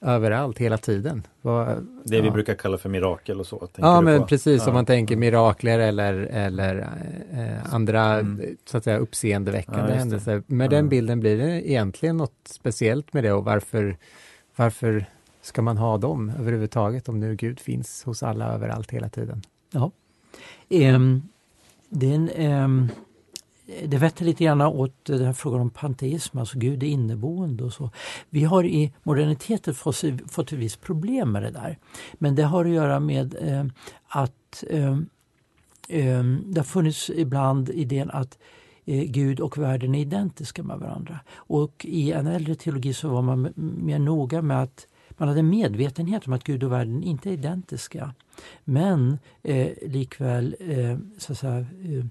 överallt 0.00 0.58
hela 0.58 0.78
tiden. 0.78 1.26
Vad, 1.42 1.86
det 2.04 2.20
vi 2.20 2.30
brukar 2.30 2.54
kalla 2.54 2.78
för 2.78 2.88
mirakel 2.88 3.40
och 3.40 3.46
så? 3.46 3.68
Ja, 3.76 4.00
men 4.00 4.20
på? 4.20 4.26
precis 4.26 4.62
ja. 4.62 4.68
om 4.68 4.74
man 4.74 4.86
tänker 4.86 5.16
mirakler 5.16 5.78
eller, 5.78 6.14
eller 6.14 6.88
eh, 7.32 7.74
andra 7.74 8.18
mm. 8.18 8.56
så 8.64 8.76
att 8.76 8.84
säga 8.84 8.98
uppseendeväckande 8.98 9.92
ja, 9.92 9.98
händelser. 9.98 10.42
Med 10.46 10.64
ja. 10.64 10.70
den 10.70 10.88
bilden 10.88 11.20
blir 11.20 11.38
det 11.38 11.70
egentligen 11.70 12.16
något 12.16 12.40
speciellt 12.44 13.12
med 13.12 13.24
det 13.24 13.32
och 13.32 13.44
varför, 13.44 13.96
varför 14.56 15.06
ska 15.42 15.62
man 15.62 15.76
ha 15.76 15.98
dem 15.98 16.32
överhuvudtaget 16.38 17.08
om 17.08 17.20
nu 17.20 17.36
Gud 17.36 17.60
finns 17.60 18.04
hos 18.04 18.22
alla 18.22 18.52
överallt 18.52 18.90
hela 18.90 19.08
tiden? 19.08 19.42
Ja, 19.70 19.90
Um, 20.68 21.28
det, 21.88 22.14
eh, 22.14 22.68
det 23.84 23.98
vetter 23.98 24.24
lite 24.24 24.44
grann 24.44 24.60
åt 24.60 25.04
den 25.04 25.24
här 25.24 25.32
frågan 25.32 25.60
om 25.60 25.70
panteism, 25.70 26.38
alltså 26.38 26.58
Gud 26.58 26.82
är 26.82 26.86
inneboende 26.86 27.64
och 27.64 27.72
så. 27.72 27.90
Vi 28.30 28.44
har 28.44 28.64
i 28.64 28.92
moderniteten 29.02 29.74
fått, 29.74 30.04
fått 30.28 30.52
ett 30.52 30.58
visst 30.58 30.80
problem 30.80 31.32
med 31.32 31.42
det 31.42 31.50
där. 31.50 31.78
Men 32.14 32.34
det 32.34 32.42
har 32.42 32.64
att 32.64 32.70
göra 32.70 33.00
med 33.00 33.36
eh, 33.40 33.64
att 34.08 34.64
eh, 34.70 34.98
eh, 35.88 36.24
det 36.24 36.60
har 36.60 36.64
funnits 36.64 37.10
ibland 37.10 37.68
idén 37.68 38.10
att 38.10 38.38
eh, 38.84 39.04
Gud 39.04 39.40
och 39.40 39.58
världen 39.58 39.94
är 39.94 40.00
identiska 40.00 40.62
med 40.62 40.78
varandra. 40.78 41.20
Och 41.34 41.86
i 41.88 42.12
en 42.12 42.26
äldre 42.26 42.54
teologi 42.54 42.94
så 42.94 43.08
var 43.08 43.22
man 43.22 43.52
mer 43.56 43.98
noga 43.98 44.42
med 44.42 44.62
att 44.62 44.86
man 45.16 45.28
hade 45.28 45.42
medvetenhet 45.42 46.26
om 46.26 46.32
att 46.32 46.44
Gud 46.44 46.64
och 46.64 46.72
världen 46.72 47.02
inte 47.02 47.30
är 47.30 47.32
identiska. 47.32 48.14
Men 48.64 49.18
eh, 49.42 49.68
likväl, 49.82 50.56
eh, 50.60 50.98
så 51.18 51.32
att 51.32 51.38
säga, 51.38 51.66
eh, 51.84 52.04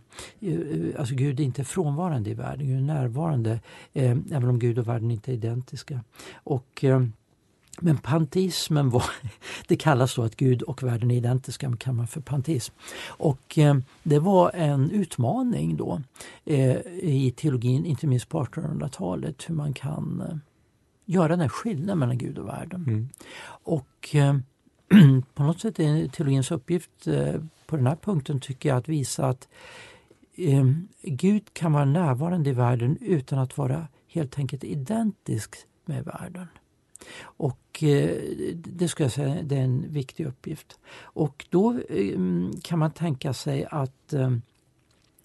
eh, 0.51 0.99
alltså 0.99 1.16
Gud 1.16 1.39
är 1.39 1.43
inte 1.43 1.64
frånvarande 1.64 2.30
i 2.30 2.34
världen, 2.34 2.68
Gud 2.68 2.78
är 2.78 2.82
närvarande 2.82 3.60
eh, 3.93 4.18
även 4.32 4.49
om 4.49 4.60
Gud 4.60 4.80
och 4.80 4.88
världen 4.88 5.12
inte 5.12 5.32
är 5.32 5.34
identiska. 5.34 5.99
Och 6.34 6.84
eh, 6.84 7.01
men 7.80 7.97
panteismen 7.97 8.89
var, 8.89 9.03
det 9.68 9.76
kallas 9.76 10.16
då 10.16 10.24
att 10.24 10.36
Gud 10.36 10.62
och 10.62 10.84
världen 10.84 11.12
är 11.12 11.16
identiska, 11.16 11.70
men 11.70 11.78
kan 11.78 11.95
man 11.95 12.08
för 12.08 12.22
panteism. 12.22 12.74
Och 13.08 13.58
eh, 13.58 13.78
det 14.03 14.20
var 14.20 14.51
en 14.53 14.91
utmaning 14.91 15.78
då 15.78 16.01
eh, 16.45 16.78
i 17.01 17.34
teologin, 17.38 17.86
inte 17.86 18.08
minst 18.08 18.30
på 18.30 18.43
1800-talet, 18.43 19.49
hur 19.49 19.56
man 19.56 19.74
kan 19.74 20.22
eh, 20.30 20.38
göra 21.06 21.28
den 21.28 21.39
här 21.39 21.49
skillnaden 21.49 21.99
mellan 21.99 22.18
Gud 22.18 22.38
och 22.38 22.47
världen. 22.47 22.86
Mm. 22.88 23.10
Och 23.47 24.16
eh, 24.16 24.38
på 25.34 25.43
något 25.43 25.60
sätt 25.60 25.80
är 25.80 26.08
teologins 26.08 26.51
uppgift 26.51 27.08
eh, 27.08 27.36
på 27.66 27.76
den 27.76 27.88
här 27.88 27.95
punkten 27.95 28.39
tycker 28.39 28.70
jag 28.70 28.78
att 28.78 28.89
visa 28.89 29.28
att 29.28 29.47
eh, 30.36 30.66
Gud 31.01 31.53
kan 31.53 31.74
vara 31.74 31.86
närvarande 31.86 32.49
i 32.49 32.53
världen 32.53 32.97
utan 33.01 33.39
att 33.39 33.58
vara 33.58 33.88
helt 34.08 34.39
enkelt 34.39 34.64
identisk 34.64 35.56
med 35.86 36.06
världen. 36.06 36.47
Och 37.22 37.84
eh, 37.84 38.20
det 38.56 38.88
skulle 38.88 39.06
jag 39.06 39.12
säga 39.14 39.43
det 39.43 39.58
är 39.58 39.64
en 39.64 39.86
viktig 39.93 40.26
uppgift. 40.26 40.80
Och 41.01 41.45
då 41.49 41.80
eh, 41.89 42.20
kan 42.64 42.80
man 42.80 42.91
tänka 42.91 43.34
sig 43.34 43.66
att 43.72 44.14
eh, 44.14 44.32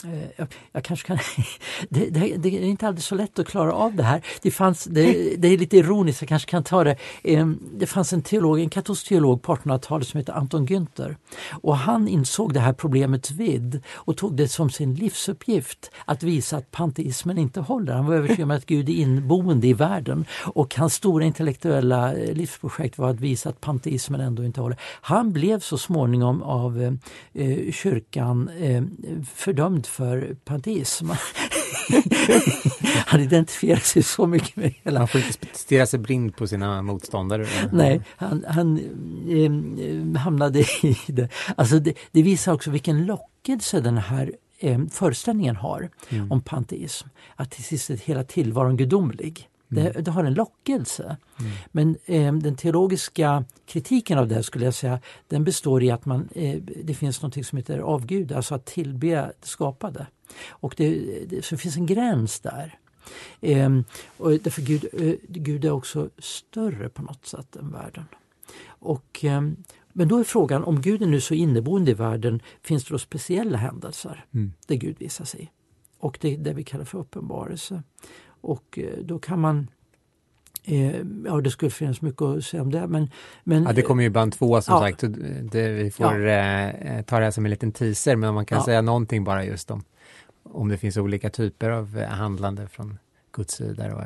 Eh, 0.04 0.28
jag, 0.36 0.48
jag, 0.72 0.84
kanske 0.84 1.06
kan... 1.06 1.18
Det, 1.88 2.10
det, 2.10 2.36
det, 2.36 2.48
är 2.58 2.62
inte 2.62 2.86
alldeles 2.86 3.06
så 3.06 3.14
lätt 3.14 3.38
att 3.38 3.46
klara 3.46 3.72
av 3.72 3.94
det 3.96 4.02
här. 4.02 4.22
Det, 4.42 4.50
fanns, 4.50 4.84
det, 4.84 5.36
det 5.36 5.48
är 5.48 5.58
lite 5.58 5.76
ironiskt, 5.76 6.22
jag 6.22 6.28
kanske 6.28 6.50
kan 6.50 6.64
ta 6.64 6.84
det. 6.84 6.96
Ehm, 7.24 7.58
det 7.72 7.86
fanns 7.86 8.12
en 8.12 8.22
teolog, 8.22 8.60
en 8.60 8.70
katolsk 8.70 9.08
teolog 9.08 9.42
på 9.42 9.54
1800-talet 9.54 10.08
som 10.08 10.18
hette 10.18 10.32
Anton 10.32 10.66
Günther. 10.66 11.16
Och 11.50 11.76
han 11.76 12.08
insåg 12.08 12.54
det 12.54 12.60
här 12.60 12.72
problemets 12.72 13.30
vidd 13.30 13.82
och 13.92 14.16
tog 14.16 14.36
det 14.36 14.48
som 14.48 14.70
sin 14.70 14.94
livsuppgift 14.94 15.90
att 16.04 16.22
visa 16.22 16.56
att 16.56 16.70
panteismen 16.70 17.38
inte 17.38 17.60
håller. 17.60 17.92
Han 17.92 18.06
var 18.06 18.14
övertygad 18.14 18.44
om 18.44 18.50
att 18.50 18.66
Gud 18.66 18.88
är 18.88 18.94
inboende 18.94 19.66
i 19.66 19.72
världen 19.72 20.24
och 20.54 20.76
hans 20.76 20.94
stora 20.94 21.24
intellektuella 21.24 22.14
eh, 22.14 22.34
livsprojekt 22.34 22.98
var 22.98 23.10
att 23.10 23.20
visa 23.20 23.48
att 23.48 23.60
panteismen 23.60 24.20
ändå 24.20 24.44
inte 24.44 24.60
håller. 24.60 24.78
Han 24.82 25.32
blev 25.32 25.60
så 25.60 25.78
småningom 25.78 26.42
av 26.42 26.82
eh, 26.82 26.92
eh 27.34 27.72
kyrkan 27.72 28.48
eh, 28.48 28.82
fördömd 29.34 29.86
för 29.90 30.36
panteism. 30.44 31.10
han 33.06 33.20
identifierar 33.20 33.80
sig 33.80 34.02
så 34.02 34.26
mycket 34.26 34.56
med 34.56 34.74
hela... 34.82 34.98
Han 34.98 35.08
får 35.08 35.20
inte 35.20 35.46
stirra 35.52 35.86
sig 35.86 35.98
blind 35.98 36.36
på 36.36 36.46
sina 36.46 36.82
motståndare. 36.82 37.46
Nej, 37.72 38.02
han, 38.16 38.44
han 38.48 38.78
eh, 39.28 40.20
hamnade 40.20 40.60
i 40.82 40.96
det. 41.06 41.28
Alltså 41.56 41.78
det, 41.78 41.94
det, 42.10 42.22
visar 42.22 42.52
också 42.52 42.70
vilken 42.70 43.06
lockelse 43.06 43.80
den 43.80 43.98
här 43.98 44.32
eh, 44.58 44.78
föreställningen 44.90 45.56
har 45.56 45.90
mm. 46.08 46.32
om 46.32 46.40
panteism. 46.40 47.08
Att 47.36 47.50
till 47.50 47.64
sist 47.64 47.90
är 47.90 47.96
hela 47.96 48.24
tillvaron 48.24 48.76
gudomlig. 48.76 49.48
Det, 49.70 49.90
mm. 49.90 50.04
det, 50.04 50.10
har 50.10 50.24
en 50.24 50.34
lockelse. 50.34 51.16
Mm. 51.38 51.52
Men 51.72 51.96
eh, 52.04 52.34
den 52.42 52.56
teologiska 52.56 53.44
kritiken 53.66 54.18
av 54.18 54.28
det 54.28 54.42
skulle 54.42 54.64
jag 54.64 54.74
säga, 54.74 55.00
den 55.28 55.44
består 55.44 55.82
i 55.82 55.90
att 55.90 56.06
man, 56.06 56.28
eh, 56.34 56.56
det 56.84 56.94
finns 56.94 57.22
något 57.22 57.46
som 57.46 57.58
heter 57.58 57.78
avgud, 57.78 58.32
alltså 58.32 58.54
att 58.54 58.66
tillbe 58.66 59.32
det 59.40 59.46
skapade. 59.46 60.06
Och 60.48 60.74
det, 60.76 60.90
det, 61.26 61.44
så 61.44 61.54
det 61.54 61.58
finns 61.58 61.76
en 61.76 61.86
gräns 61.86 62.40
där. 62.40 62.78
Eh, 63.40 63.70
och 64.16 64.30
därför 64.30 64.62
Gud, 64.62 64.86
eh, 64.92 65.14
Gud 65.28 65.64
är 65.64 65.70
också 65.70 66.10
större 66.18 66.88
på 66.88 67.02
något 67.02 67.26
sätt 67.26 67.56
än 67.56 67.72
världen. 67.72 68.04
Och, 68.66 69.20
ehm, 69.22 69.56
men 69.92 70.08
då 70.08 70.18
är 70.18 70.24
frågan, 70.24 70.64
om 70.64 70.80
Gud 70.80 71.02
är 71.02 71.06
nu 71.06 71.20
så 71.20 71.34
inneboende 71.34 71.90
i 71.90 71.94
världen, 71.94 72.42
finns 72.62 72.84
det 72.84 72.94
då 72.94 72.98
speciella 72.98 73.58
händelser 73.58 74.24
mm. 74.34 74.52
där 74.66 74.74
Gud 74.74 74.96
visar 74.98 75.24
sig? 75.24 75.52
Och 75.98 76.18
det 76.20 76.34
är 76.34 76.38
det 76.38 76.52
vi 76.52 76.64
kallar 76.64 76.84
för 76.84 76.98
uppenbarelse. 76.98 77.82
Och 78.40 78.78
eh, 78.78 78.98
då 79.04 79.18
kan 79.18 79.40
man 79.40 79.68
eh, 80.64 80.96
Ja, 81.24 81.40
det 81.40 81.50
skulle 81.50 81.70
finnas 81.70 82.02
mycket 82.02 82.22
att 82.22 82.44
säga 82.44 82.62
om 82.62 82.70
det. 82.70 82.86
Men, 82.86 83.10
men, 83.44 83.62
ja, 83.62 83.72
det 83.72 83.82
kommer 83.82 84.02
ju 84.02 84.10
band 84.10 84.32
två 84.32 84.60
som 84.60 84.74
ja. 84.74 84.80
sagt. 84.80 85.04
Det, 85.52 85.68
vi 85.68 85.90
får 85.90 86.20
ja. 86.20 86.70
eh, 86.70 87.02
ta 87.02 87.18
det 87.18 87.24
här 87.24 87.30
som 87.30 87.44
en 87.44 87.50
liten 87.50 87.72
teaser, 87.72 88.16
men 88.16 88.34
man 88.34 88.46
kan 88.46 88.58
ja. 88.58 88.64
säga 88.64 88.82
någonting 88.82 89.24
bara 89.24 89.44
just 89.44 89.70
om, 89.70 89.84
om 90.42 90.68
det 90.68 90.78
finns 90.78 90.96
olika 90.96 91.30
typer 91.30 91.70
av 91.70 91.98
eh, 91.98 92.08
handlande 92.08 92.68
från 92.68 92.98
Guds 93.32 93.54
sida? 93.54 93.88
Då 93.88 94.04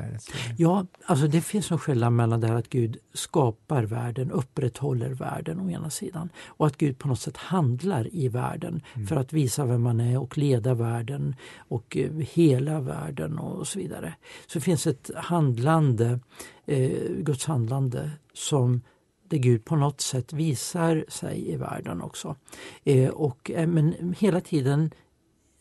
Ja, 0.57 0.85
alltså 1.05 1.27
det 1.27 1.41
finns 1.41 1.71
en 1.71 1.79
skillnad 1.79 2.13
mellan 2.13 2.41
det 2.41 2.47
här 2.47 2.55
att 2.55 2.69
Gud 2.69 2.97
skapar 3.13 3.83
världen, 3.83 4.31
upprätthåller 4.31 5.09
världen 5.09 5.59
å 5.59 5.69
ena 5.69 5.89
sidan 5.89 6.29
och 6.45 6.67
att 6.67 6.77
Gud 6.77 6.99
på 6.99 7.07
något 7.07 7.19
sätt 7.19 7.37
handlar 7.37 8.15
i 8.15 8.27
världen 8.27 8.81
mm. 8.93 9.07
för 9.07 9.15
att 9.15 9.33
visa 9.33 9.65
vem 9.65 9.81
man 9.81 9.99
är 9.99 10.19
och 10.19 10.37
leda 10.37 10.73
världen 10.73 11.35
och 11.57 11.97
eh, 11.97 12.11
hela 12.11 12.79
världen 12.79 13.39
och 13.39 13.67
så 13.67 13.79
vidare. 13.79 14.15
Så 14.47 14.59
det 14.59 14.63
finns 14.63 14.87
ett 14.87 15.11
handlande, 15.15 16.19
eh, 16.65 16.91
Guds 17.17 17.45
handlande 17.45 18.11
som 18.33 18.81
där 19.29 19.37
Gud 19.37 19.65
på 19.65 19.75
något 19.75 20.01
sätt 20.01 20.33
visar 20.33 21.05
sig 21.07 21.51
i 21.51 21.55
världen 21.55 22.01
också. 22.01 22.35
Eh, 22.83 23.09
och, 23.09 23.51
eh, 23.51 23.67
men 23.67 24.15
hela 24.19 24.41
tiden 24.41 24.91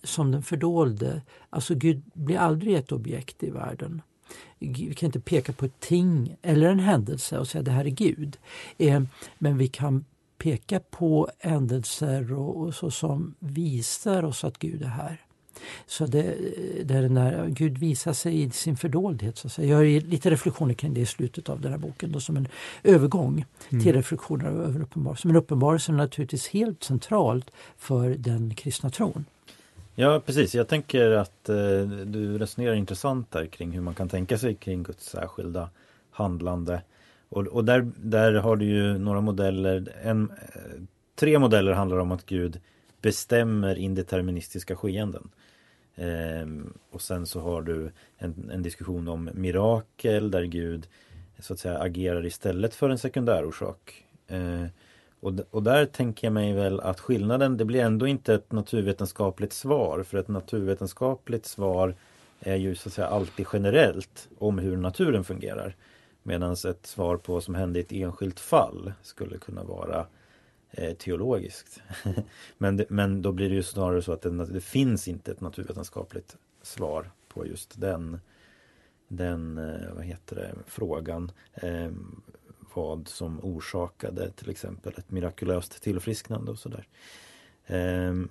som 0.05 0.31
den 0.31 0.43
fördolde. 0.43 1.23
Alltså 1.51 1.75
Gud 1.75 2.03
blir 2.13 2.39
aldrig 2.39 2.75
ett 2.75 2.93
objekt 2.93 3.43
i 3.43 3.51
världen. 3.51 4.03
Vi 4.59 4.95
kan 4.95 5.07
inte 5.07 5.21
peka 5.21 5.53
på 5.53 5.65
ett 5.65 5.81
ting 5.81 6.37
eller 6.43 6.71
en 6.71 6.79
händelse 6.79 7.39
och 7.39 7.49
säga 7.49 7.63
det 7.63 7.71
här 7.71 7.85
är 7.85 7.91
Gud. 7.91 8.37
Eh, 8.79 9.03
men 9.39 9.59
vi 9.59 9.69
kan 9.69 10.05
peka 10.39 10.81
på 10.81 11.31
händelser 11.39 12.33
och, 12.33 12.57
och, 12.57 12.75
så 12.75 12.91
som 12.91 13.35
visar 13.39 14.25
oss 14.25 14.45
att 14.45 14.59
Gud 14.59 14.83
är 14.83 14.87
här. 14.87 15.21
Så 15.87 16.07
det, 16.07 16.37
det 16.85 16.95
är 16.95 17.03
den 17.03 17.15
där, 17.15 17.47
Gud 17.49 17.79
visar 17.79 18.13
sig 18.13 18.43
i 18.43 18.51
sin 18.51 18.77
fördoldhet. 18.77 19.39
Så 19.39 19.47
att 19.47 19.53
säga. 19.53 19.69
Jag 19.69 19.77
har 19.77 20.01
lite 20.01 20.31
reflektioner 20.31 20.75
kring 20.75 20.95
det 20.95 21.01
i 21.01 21.07
slutet 21.07 21.49
av 21.49 21.61
den 21.61 21.73
här 21.73 21.79
boken 21.79 22.13
då, 22.13 22.21
som 22.21 22.37
en 22.37 22.49
övergång 22.83 23.45
mm. 23.69 23.85
till 23.85 23.93
reflektioner 23.93 24.47
över 24.47 24.83
uppenbarelsen. 24.83 25.29
Men 25.29 25.37
uppenbarelsen 25.37 25.95
är 25.95 25.99
naturligtvis 25.99 26.49
helt 26.49 26.85
centralt 26.85 27.51
för 27.77 28.11
den 28.11 28.55
kristna 28.55 28.91
tron. 28.91 29.25
Ja 29.97 30.21
precis, 30.27 30.55
jag 30.55 30.69
tänker 30.69 31.11
att 31.11 31.49
eh, 31.49 31.83
du 32.07 32.39
resonerar 32.39 32.75
intressant 32.75 33.31
där 33.31 33.47
kring 33.47 33.71
hur 33.71 33.81
man 33.81 33.95
kan 33.95 34.09
tänka 34.09 34.39
sig 34.39 34.55
kring 34.55 34.83
Guds 34.83 35.07
särskilda 35.07 35.71
handlande. 36.11 36.83
Och, 37.29 37.47
och 37.47 37.65
där, 37.65 37.91
där 37.97 38.33
har 38.33 38.57
du 38.57 38.65
ju 38.65 38.99
några 38.99 39.21
modeller. 39.21 39.93
En, 40.03 40.31
eh, 40.31 40.83
tre 41.15 41.39
modeller 41.39 41.73
handlar 41.73 41.99
om 41.99 42.13
att 42.13 42.27
Gud 42.27 42.61
bestämmer 43.03 43.79
indeterministiska 43.79 44.77
skeenden. 44.77 45.31
Eh, 45.95 46.47
och 46.91 47.03
sen 47.03 47.27
så 47.27 47.41
har 47.41 47.63
du 47.63 47.91
en, 48.19 48.51
en, 48.53 48.63
diskussion 48.63 49.09
om 49.09 49.31
mirakel 49.35 50.31
där 50.31 50.45
Gud 50.45 50.87
så 51.39 51.53
att 51.53 51.59
säga 51.59 51.79
agerar 51.79 52.27
istället 52.27 52.75
för 52.75 52.91
en 52.91 52.99
sekundärorsak. 52.99 54.05
Eh, 54.27 54.65
och, 55.25 55.33
och 55.51 55.63
där 55.63 55.87
tänker 55.87 56.27
jag 56.27 56.33
mig 56.33 56.53
väl 56.53 56.81
att 56.81 57.01
skillnaden, 57.01 57.57
det 57.57 57.65
blir 57.65 57.81
ändå 57.81 58.07
inte 58.07 58.35
ett 58.35 58.53
naturvetenskapligt 58.53 59.53
svar. 59.53 60.03
För 60.03 60.19
ett 60.19 60.29
naturvetenskapligt 60.29 61.47
svar 61.47 61.95
är 62.41 62.57
ju 62.57 62.75
så 62.75 62.89
att 62.89 62.93
säga 62.93 63.07
alltid 63.07 63.47
generellt 63.53 64.29
om 64.39 64.59
hur 64.59 64.77
naturen 64.77 65.25
fungerar. 65.25 65.77
Medan 66.23 66.53
ett 66.53 66.87
svar 66.87 67.17
på 67.17 67.33
vad 67.33 67.43
som 67.43 67.55
hände 67.55 67.79
i 67.79 67.83
ett 67.83 67.93
enskilt 67.93 68.41
fall 68.41 68.93
skulle 69.03 69.39
kunna 69.39 69.65
vara 69.65 70.07
eh, 70.71 70.95
teologiskt. 70.95 71.83
men, 72.59 72.77
det, 72.77 72.91
men 72.91 73.23
då 73.23 73.33
blir 73.33 73.49
det 73.49 73.55
ju 73.55 73.63
snarare 73.63 74.03
så 74.03 74.13
att 74.13 74.23
det, 74.23 74.47
det, 74.47 74.61
finns 74.61 75.09
inte 75.09 75.33
ett 75.33 75.41
naturvetenskapligt 75.41 76.37
svar 76.63 77.11
på 77.29 77.47
just 77.47 77.81
den, 77.81 78.21
den 79.09 79.59
eh, 79.59 79.95
vad 79.95 80.05
heter 80.05 80.37
det, 80.37 80.55
frågan. 80.67 81.33
Eh, 81.55 81.91
vad 82.75 83.09
som 83.09 83.41
orsakade 83.43 84.31
till 84.31 84.51
exempel 84.51 84.95
ett 84.97 85.11
mirakulöst 85.11 85.83
tillfrisknande 85.83 86.51
och 86.51 86.59
sådär. 86.59 86.87
Ehm, 87.67 88.29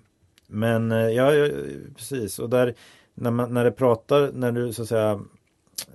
men 0.48 0.92
eh, 0.92 1.10
ja, 1.10 1.34
ja, 1.34 1.50
precis 1.96 2.40
och 2.40 2.50
där 2.50 2.76
när, 3.14 3.32
man, 3.32 3.54
när 3.54 3.64
det 3.64 3.72
pratar, 3.72 4.32
när 4.32 4.52
du 4.52 4.74
så 4.74 4.82
att 4.82 4.88
säga 4.88 5.22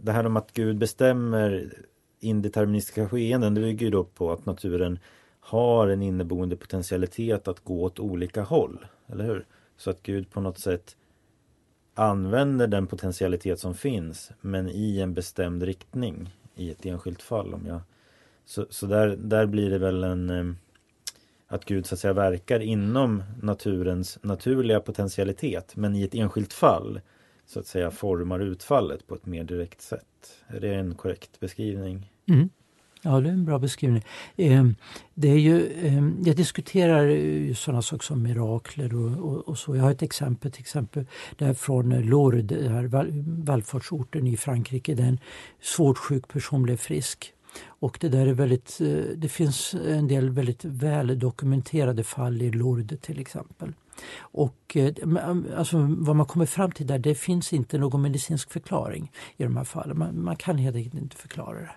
det 0.01 0.13
här 0.13 0.27
om 0.27 0.37
att 0.37 0.53
Gud 0.53 0.79
bestämmer 0.79 1.73
indeterministiska 2.21 3.09
skeenden, 3.09 3.55
det 3.55 3.61
bygger 3.61 3.87
ju 3.87 3.91
då 3.91 4.05
på 4.05 4.33
att 4.33 4.47
naturen 4.47 4.99
har 5.41 5.89
en 5.89 6.03
inneboende 6.03 6.57
potentialitet 6.57 7.49
att 7.49 7.65
gå 7.65 7.83
åt 7.83 7.99
olika 7.99 8.43
håll. 8.43 8.87
eller 9.07 9.25
hur? 9.25 9.47
Så 9.77 9.91
att 9.91 10.03
Gud 10.03 10.31
på 10.31 10.41
något 10.41 10.59
sätt 10.59 10.97
använder 11.95 12.67
den 12.67 12.87
potentialitet 12.87 13.61
som 13.61 13.75
finns 13.75 14.31
men 14.41 14.69
i 14.69 15.01
en 15.01 15.15
bestämd 15.15 15.63
riktning 15.63 16.35
i 16.55 16.71
ett 16.71 16.87
enskilt 16.87 17.23
fall. 17.23 17.55
Om 17.55 17.67
jag, 17.67 17.81
så 18.49 18.67
så 18.71 18.87
där, 18.87 19.17
där 19.17 19.47
blir 19.47 19.71
det 19.71 19.79
väl 19.79 20.05
en 20.05 20.31
eh, 20.31 20.55
att 21.49 21.65
Gud 21.65 21.87
så 21.87 21.95
att 21.95 22.01
säga 22.01 22.13
verkar 22.13 22.61
inom 22.61 23.23
naturens 23.43 24.19
naturliga 24.23 24.81
potentialitet 24.81 25.77
men 25.77 25.97
i 25.97 26.03
ett 26.03 26.15
enskilt 26.15 26.53
fall 26.53 27.01
så 27.47 27.61
att 27.61 27.67
säga 27.67 27.91
formar 27.91 28.41
utfallet 28.41 29.07
på 29.07 29.15
ett 29.15 29.27
mer 29.27 29.45
direkt 29.45 29.81
sätt. 29.81 30.05
Är 30.47 30.61
det 30.61 30.75
en 30.75 30.95
korrekt 30.95 31.41
beskrivning? 31.41 32.13
Mm. 32.29 32.49
Ja, 33.03 33.21
det 33.21 33.29
är 33.29 33.33
en 33.33 33.45
bra 33.45 33.59
beskrivning. 33.59 34.05
Eh, 34.37 34.65
det 35.15 35.29
är 35.29 35.39
ju, 35.39 35.67
eh, 35.67 36.09
jag 36.25 36.37
diskuterar 36.37 37.05
ju 37.05 37.55
sådana 37.55 37.83
saker 37.83 38.05
som 38.05 38.23
mirakler 38.23 38.95
och, 38.95 39.31
och, 39.31 39.49
och, 39.49 39.59
så. 39.59 39.77
Jag 39.77 39.83
har 39.83 39.91
ett 39.91 40.03
exempel, 40.03 40.53
till 40.53 40.61
exempel 40.61 41.07
där 41.37 41.55
från 41.55 41.93
eh, 41.93 42.05
Lourdes, 42.05 42.69
här 42.69 42.89
vallfartsorten 43.45 44.27
i 44.27 44.37
Frankrike, 44.37 44.95
där 44.95 45.05
en 45.05 45.19
svårt 45.61 45.99
sjuk 45.99 46.29
person 46.29 46.63
blev 46.63 46.77
frisk. 46.77 47.35
Och 47.67 47.99
det 48.01 48.09
där 48.09 48.27
är 48.27 48.33
väldigt, 48.33 48.81
eh, 48.81 49.17
det 49.17 49.29
finns 49.29 49.75
en 49.75 50.09
del 50.09 50.31
väldigt 50.31 50.65
väl 50.65 51.19
dokumenterade 51.19 52.05
fall 52.05 52.43
i 52.43 52.51
Lourdes 52.51 53.01
till 53.01 53.21
exempel. 53.21 53.73
Och 54.19 54.77
eh, 54.77 54.85
eh, 54.85 55.37
alltså, 55.57 55.97
vad 55.99 56.17
man 56.17 56.27
kommer 56.27 56.47
fram 56.47 56.73
till 56.73 56.87
där, 56.87 56.99
det 56.99 57.15
finns 57.15 57.53
inte 57.53 57.79
någon 57.79 58.03
medicinsk 58.03 58.53
förklaring 58.53 59.13
i 59.37 59.43
de 59.43 59.57
här 59.57 59.65
fallen. 59.65 59.99
Man, 59.99 60.25
man 60.25 60.37
kan 60.37 60.59
helt 60.59 60.77
enkelt 60.77 60.95
inte 60.95 61.17
förklara 61.17 61.59
det. 61.59 61.71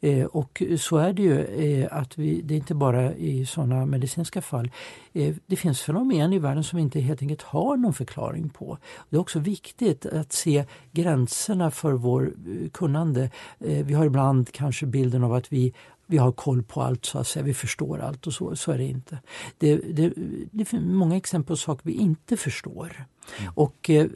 Eh, 0.00 0.24
och 0.24 0.62
så 0.78 0.96
är 0.96 1.12
det 1.12 1.22
ju 1.22 1.44
eh, 1.44 1.88
att 1.90 2.18
vi, 2.18 2.42
det 2.42 2.54
är 2.54 2.58
inte 2.58 2.74
bara 2.74 3.14
i 3.14 3.46
sådana 3.46 3.86
medicinska 3.86 4.42
fall. 4.42 4.70
Eh, 5.12 5.34
det 5.46 5.56
finns 5.56 5.80
fenomen 5.80 6.32
i 6.32 6.38
världen 6.38 6.64
som 6.64 6.76
vi 6.76 6.82
inte 6.82 7.00
helt 7.00 7.22
enkelt 7.22 7.42
har 7.42 7.76
någon 7.76 7.94
förklaring 7.94 8.48
på. 8.48 8.78
Det 9.08 9.16
är 9.16 9.20
också 9.20 9.38
viktigt 9.38 10.06
att 10.06 10.32
se 10.32 10.64
gränserna 10.92 11.70
för 11.70 11.92
vår 11.92 12.22
eh, 12.22 12.70
kunnande. 12.70 13.30
Eh, 13.58 13.86
vi 13.86 13.94
har 13.94 14.04
ibland 14.04 14.52
kanske 14.52 14.86
bilden 14.86 15.24
av 15.24 15.34
att 15.34 15.52
vi 15.52 15.72
vi 16.10 16.18
har 16.18 16.32
koll 16.32 16.62
på 16.62 16.82
allt, 16.82 17.04
så 17.04 17.18
att 17.18 17.26
säga. 17.26 17.42
vi 17.44 17.54
förstår 17.54 17.98
allt 17.98 18.26
och 18.26 18.32
så, 18.32 18.56
så 18.56 18.72
är 18.72 18.78
det 18.78 18.84
inte. 18.84 19.18
Det, 19.58 19.76
det, 19.76 20.12
det 20.50 20.64
finns 20.64 20.84
många 20.84 21.16
exempel 21.16 21.52
på 21.52 21.56
saker 21.56 21.84
vi 21.84 21.92
inte 21.92 22.36
förstår. 22.36 23.04
Mm. 23.38 23.52
Och 23.54 23.90
eh, 23.90 24.06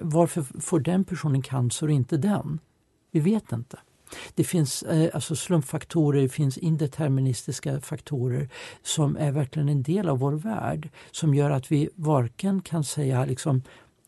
varför 0.00 0.60
får 0.60 0.80
den 0.80 1.04
personen 1.04 1.42
cancer 1.42 1.86
och 1.86 1.92
inte 1.92 2.16
den? 2.16 2.58
Vi 3.10 3.20
vet 3.20 3.52
inte. 3.52 3.78
Det 4.34 4.44
finns 4.44 4.82
eh, 4.82 5.10
alltså 5.14 5.36
slumpfaktorer, 5.36 6.22
det 6.22 6.28
finns 6.28 6.58
indeterministiska 6.58 7.80
faktorer 7.80 8.48
som 8.82 9.16
är 9.16 9.32
verkligen 9.32 9.68
en 9.68 9.82
del 9.82 10.08
av 10.08 10.18
vår 10.18 10.32
värld 10.32 10.88
som 11.10 11.34
gör 11.34 11.50
att 11.50 11.72
vi 11.72 11.88
varken 11.94 12.60
kan 12.60 12.84
säga 12.84 13.24
liksom 13.24 13.62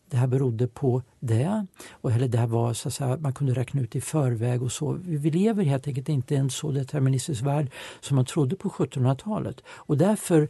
det 0.09 0.17
här 0.17 0.27
berodde 0.27 0.67
på 0.67 1.01
det. 1.19 1.65
Och 1.91 2.11
eller 2.11 2.27
det 2.27 2.37
här 2.37 2.47
var 2.47 2.73
så 2.73 2.87
att 2.87 2.93
säga, 2.93 3.17
man 3.17 3.33
kunde 3.33 3.53
räkna 3.53 3.81
ut 3.81 3.95
i 3.95 4.01
förväg 4.01 4.63
och 4.63 4.71
så. 4.71 4.99
Vi 5.03 5.31
lever 5.31 5.63
helt 5.63 5.87
enkelt 5.87 6.09
inte 6.09 6.33
i 6.33 6.37
en 6.37 6.49
så 6.49 6.71
deterministisk 6.71 7.41
värld 7.41 7.71
som 7.99 8.15
man 8.15 8.25
trodde 8.25 8.55
på 8.55 8.69
1700-talet. 8.69 9.61
Och 9.67 9.97
därför 9.97 10.49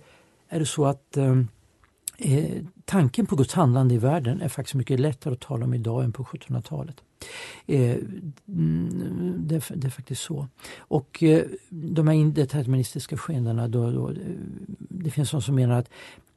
är 0.49 0.59
det 0.59 0.65
så 0.65 0.85
att 0.85 1.17
eh, 1.17 1.35
eh, 2.19 2.63
tanken 2.85 3.25
på 3.25 3.35
Guds 3.35 3.53
handlande 3.53 3.95
i 3.95 3.97
världen 3.97 4.41
är 4.41 4.49
faktiskt 4.49 4.75
mycket 4.75 4.99
lättare 4.99 5.33
att 5.33 5.39
tala 5.39 5.65
om 5.65 5.73
idag 5.73 6.03
än 6.03 6.11
på 6.11 6.23
1700-talet. 6.23 6.95
Eh, 7.65 7.97
mm, 8.47 9.35
det, 9.47 9.63
det, 9.75 9.87
är 9.87 9.91
faktiskt 9.91 10.21
så. 10.21 10.47
Och 10.77 11.23
eh, 11.23 11.43
de 11.69 12.07
här 12.07 12.15
indeterministiska 12.15 13.17
skeendena, 13.17 13.67
då, 13.67 13.91
då, 13.91 14.09
eh, 14.09 14.15
det 14.77 15.11
finns 15.11 15.31
de 15.31 15.41
som 15.41 15.55
menar 15.55 15.79
att, 15.79 15.89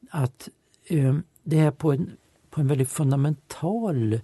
att 0.09 0.49
eh, 0.87 1.17
det 1.43 1.59
är 1.59 1.71
på 1.71 1.91
en, 1.91 2.11
på 2.49 2.61
en 2.61 2.67
väldigt 2.67 2.89
fundamental 2.89 4.13
eh, 4.13 4.19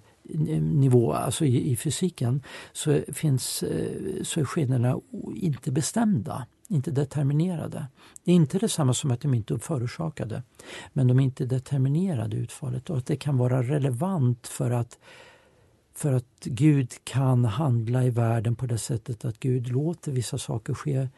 nivå, 0.62 1.12
alltså 1.12 1.44
i, 1.44 1.70
i 1.70 1.76
fysiken, 1.76 2.42
så, 2.72 3.00
finns, 3.12 3.62
eh, 3.62 4.22
så 4.22 4.40
är 4.40 4.44
skeendena 4.44 5.00
inte 5.34 5.72
bestämda 5.72 6.46
inte 6.70 6.90
determinerade. 6.90 7.86
Det 8.24 8.30
är 8.30 8.34
inte 8.34 8.58
detsamma 8.58 8.94
som 8.94 9.10
att 9.10 9.20
de 9.20 9.34
inte 9.34 9.54
är 9.54 9.58
förorsakade, 9.58 10.42
men 10.92 11.06
de 11.06 11.18
är 11.18 11.24
inte 11.24 11.46
determinerade 11.46 12.36
utfallet 12.36 12.90
och 12.90 12.96
att 12.96 13.06
det 13.06 13.16
kan 13.16 13.36
vara 13.36 13.62
relevant 13.62 14.46
för 14.46 14.70
att 14.70 14.98
för 15.94 16.12
att 16.12 16.44
Gud 16.44 16.92
kan 17.04 17.44
handla 17.44 18.04
i 18.04 18.10
världen 18.10 18.56
på 18.56 18.66
det 18.66 18.78
sättet 18.78 19.24
att 19.24 19.40
Gud 19.40 19.68
låter 19.68 20.12
vissa 20.12 20.38
saker 20.38 20.74
ske 20.74 21.08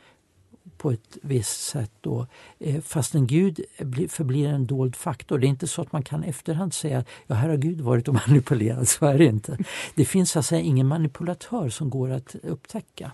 på 0.77 0.91
ett 0.91 1.19
visst 1.23 1.63
sätt. 1.63 1.91
Då. 2.01 2.27
Eh, 2.59 2.81
fastän 2.81 3.27
Gud 3.27 3.61
förblir 4.09 4.49
en 4.49 4.67
dold 4.67 4.97
faktor. 4.97 5.39
Det 5.39 5.47
är 5.47 5.49
inte 5.49 5.69
så 5.69 5.83
att 5.83 5.93
man 5.93 6.03
kan 6.03 6.25
efterhand 6.25 6.75
säga 6.75 6.99
att 6.99 7.09
ja, 7.27 7.35
här 7.35 7.49
har 7.49 7.57
Gud 7.57 7.81
varit 7.81 8.09
och 8.09 8.15
manipulerat. 8.29 8.89
Så 8.89 9.07
är 9.07 9.19
det 9.19 9.25
inte. 9.25 9.59
Det 9.95 10.05
finns 10.05 10.37
alltså 10.37 10.57
ingen 10.57 10.87
manipulatör 10.87 11.69
som 11.69 11.91
går 11.91 12.11
att 12.11 12.35
upptäcka. 12.43 13.13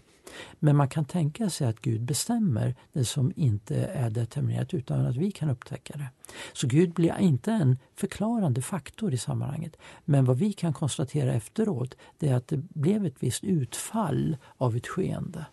Men 0.58 0.76
man 0.76 0.88
kan 0.88 1.04
tänka 1.04 1.50
sig 1.50 1.66
att 1.66 1.80
Gud 1.80 2.02
bestämmer 2.02 2.74
det 2.92 3.04
som 3.04 3.32
inte 3.36 3.76
är 3.76 4.10
determinerat 4.10 4.74
utan 4.74 5.06
att 5.06 5.16
vi 5.16 5.30
kan 5.30 5.50
upptäcka 5.50 5.94
det. 5.96 6.08
Så 6.52 6.66
Gud 6.66 6.92
blir 6.92 7.18
inte 7.20 7.52
en 7.52 7.78
förklarande 7.94 8.62
faktor 8.62 9.14
i 9.14 9.18
sammanhanget. 9.18 9.76
Men 10.04 10.24
vad 10.24 10.38
vi 10.38 10.52
kan 10.52 10.72
konstatera 10.72 11.32
efteråt 11.32 11.94
det 12.18 12.28
är 12.28 12.34
att 12.34 12.48
det 12.48 12.56
blev 12.56 13.06
ett 13.06 13.16
visst 13.20 13.44
utfall 13.44 14.36
av 14.56 14.76
ett 14.76 14.86
skeende. 14.86 15.46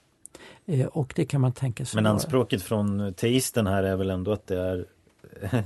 Eh, 0.66 0.86
och 0.86 1.14
det 1.16 1.26
kan 1.26 1.42
man 1.42 1.54
tänka 1.54 1.86
sig. 1.86 1.98
Men 1.98 2.06
anspråket 2.12 2.62
från 2.62 3.14
teisten 3.14 3.68
här 3.68 3.84
är 3.84 3.96
väl 3.96 4.10
ändå 4.10 4.32
att 4.32 4.48
det 4.48 4.60
är 4.60 4.86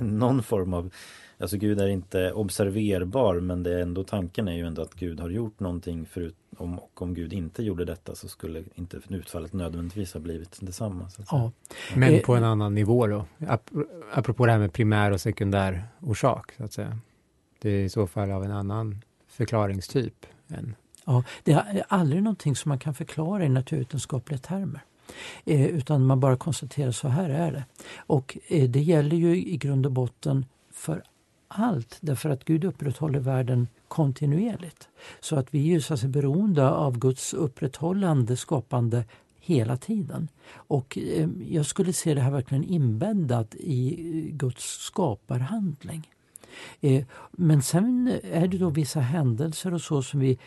någon 0.00 0.42
form 0.42 0.74
av 0.74 0.92
Alltså 1.40 1.56
Gud 1.56 1.80
är 1.80 1.88
inte 1.88 2.32
observerbar 2.32 3.40
men 3.40 3.62
det 3.62 3.74
är 3.74 3.82
ändå 3.82 4.04
tanken 4.04 4.48
är 4.48 4.52
ju 4.52 4.66
ändå 4.66 4.82
att 4.82 4.94
Gud 4.94 5.20
har 5.20 5.30
gjort 5.30 5.60
någonting 5.60 6.06
förut 6.06 6.36
om, 6.56 6.78
och 6.78 7.02
om 7.02 7.14
Gud 7.14 7.32
inte 7.32 7.62
gjorde 7.62 7.84
detta 7.84 8.14
så 8.14 8.28
skulle 8.28 8.64
inte 8.74 9.00
utfallet 9.08 9.52
nödvändigtvis 9.52 10.12
ha 10.12 10.20
blivit 10.20 10.58
detsamma. 10.60 11.10
Så 11.10 11.22
ja. 11.30 11.52
Men 11.96 12.14
eh, 12.14 12.20
på 12.20 12.34
en 12.34 12.44
annan 12.44 12.74
nivå 12.74 13.06
då? 13.06 13.24
Ap 13.48 13.70
apropå 14.12 14.46
det 14.46 14.52
här 14.52 14.58
med 14.58 14.72
primär 14.72 15.10
och 15.10 15.20
sekundär 15.20 15.84
orsak 16.00 16.52
så 16.56 16.64
att 16.64 16.72
säga. 16.72 16.98
Det 17.58 17.70
är 17.70 17.84
i 17.84 17.88
så 17.88 18.06
fall 18.06 18.30
av 18.30 18.44
en 18.44 18.52
annan 18.52 19.02
förklaringstyp. 19.28 20.26
Än... 20.48 20.74
Ja, 21.04 21.24
det 21.44 21.52
är 21.52 21.84
aldrig 21.88 22.22
någonting 22.22 22.56
som 22.56 22.68
man 22.68 22.78
kan 22.78 22.94
förklara 22.94 23.44
i 23.44 23.48
naturvetenskapliga 23.48 24.38
termer. 24.38 24.80
Eh, 25.44 25.66
utan 25.66 26.06
man 26.06 26.20
bara 26.20 26.36
konstaterar 26.36 26.90
så 26.90 27.08
här 27.08 27.30
är 27.30 27.52
det. 27.52 27.64
Och 27.96 28.38
eh, 28.48 28.70
det 28.70 28.80
gäller 28.80 29.16
ju 29.16 29.36
i 29.36 29.56
grund 29.56 29.86
och 29.86 29.92
botten 29.92 30.46
för 30.72 31.02
allt 31.50 31.98
därför 32.00 32.30
att 32.30 32.44
Gud 32.44 32.64
upprätthåller 32.64 33.18
världen 33.18 33.68
kontinuerligt. 33.88 34.88
Så 35.20 35.36
att 35.36 35.54
vi 35.54 35.74
är 35.74 35.80
så 35.80 35.94
att 35.94 36.00
säga, 36.00 36.10
beroende 36.10 36.70
av 36.70 36.98
Guds 36.98 37.34
upprätthållande 37.34 38.36
skapande 38.36 39.04
hela 39.40 39.76
tiden. 39.76 40.28
Och 40.54 40.98
eh, 40.98 41.28
jag 41.48 41.66
skulle 41.66 41.92
se 41.92 42.14
det 42.14 42.20
här 42.20 42.30
verkligen 42.30 42.64
inbäddat 42.64 43.54
i 43.54 43.94
eh, 43.94 44.36
Guds 44.36 44.64
skaparhandling. 44.64 46.10
Eh, 46.80 47.04
men 47.32 47.62
sen 47.62 48.18
är 48.22 48.48
det 48.48 48.58
då 48.58 48.70
vissa 48.70 49.00
händelser 49.00 49.74
och 49.74 49.82
så 49.82 50.02
som 50.02 50.20
vi 50.20 50.38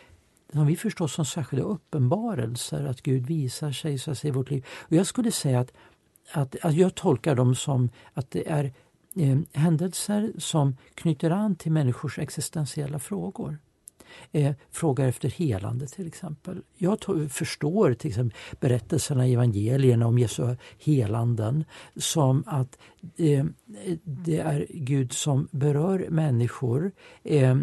som 0.54 0.68
vi 0.68 0.76
förstår 0.76 1.08
som 1.08 1.26
särskilda 1.26 1.66
uppenbarelser, 1.66 2.86
att 2.86 3.02
Gud 3.02 3.26
visar 3.26 3.72
sig 3.72 4.00
så 4.00 4.12
att 4.12 4.18
säga, 4.18 4.30
i 4.30 4.36
vårt 4.36 4.50
liv. 4.50 4.66
Och 4.80 4.94
jag 4.94 5.08
skulle 5.08 5.32
säga 5.32 5.60
att, 5.60 5.72
att, 6.32 6.56
att 6.62 6.76
jag 6.76 6.96
tolkar 6.96 7.36
dem 7.36 7.56
som 7.56 7.90
att 8.14 8.32
det 8.32 8.50
är 8.50 8.74
eh, 9.16 9.38
händelser 9.54 10.34
som 10.38 10.78
knyter 10.96 11.32
an 11.32 11.56
till 11.56 11.72
människors 11.72 12.20
existentiella 12.20 13.00
frågor. 13.00 13.58
Eh, 14.32 14.54
frågar 14.72 15.08
efter 15.08 15.30
helande 15.30 15.88
till 15.88 16.08
exempel. 16.08 16.62
Jag 16.78 16.98
förstår 17.30 17.94
till 17.94 18.10
exempel 18.10 18.38
berättelserna 18.60 19.28
i 19.28 19.34
evangelierna 19.34 20.08
om 20.08 20.20
Jesu 20.20 20.56
helanden 20.80 21.66
som 21.96 22.44
att 22.48 22.78
eh, 23.18 23.46
det 24.04 24.40
är 24.40 24.68
Gud 24.70 25.14
som 25.14 25.48
berör 25.52 26.08
människor 26.10 26.92
eh, 27.24 27.56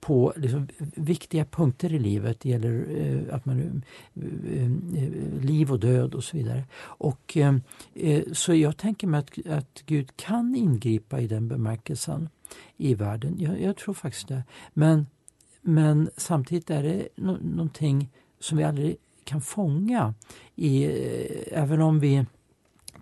på 0.00 0.32
liksom, 0.36 0.68
viktiga 0.94 1.44
punkter 1.44 1.92
i 1.92 1.98
livet. 1.98 2.40
Det 2.40 2.48
gäller 2.48 2.86
eh, 2.90 3.34
att 3.34 3.44
man, 3.44 3.82
eh, 4.14 4.62
eh, 4.62 5.10
liv 5.40 5.72
och 5.72 5.80
död 5.80 6.14
och 6.14 6.24
så 6.24 6.36
vidare. 6.36 6.64
Och, 6.82 7.36
eh, 7.36 7.54
eh, 7.94 8.22
så 8.32 8.54
jag 8.54 8.76
tänker 8.76 9.06
mig 9.06 9.18
att, 9.20 9.46
att 9.46 9.82
Gud 9.86 10.16
kan 10.16 10.54
ingripa 10.54 11.20
i 11.20 11.26
den 11.26 11.48
bemärkelsen 11.48 12.28
i 12.76 12.94
världen. 12.94 13.36
Jag, 13.38 13.60
jag 13.60 13.76
tror 13.76 13.94
faktiskt 13.94 14.28
det. 14.28 14.44
Men, 14.74 15.06
men 15.62 16.10
samtidigt 16.16 16.70
är 16.70 16.82
det 16.82 17.08
no 17.16 17.38
någonting 17.42 18.08
som 18.40 18.58
vi 18.58 18.64
aldrig 18.64 18.96
kan 19.24 19.40
fånga. 19.40 20.14
I, 20.56 20.84
eh, 20.84 21.62
även 21.62 21.80
om 21.80 22.00
vi 22.00 22.24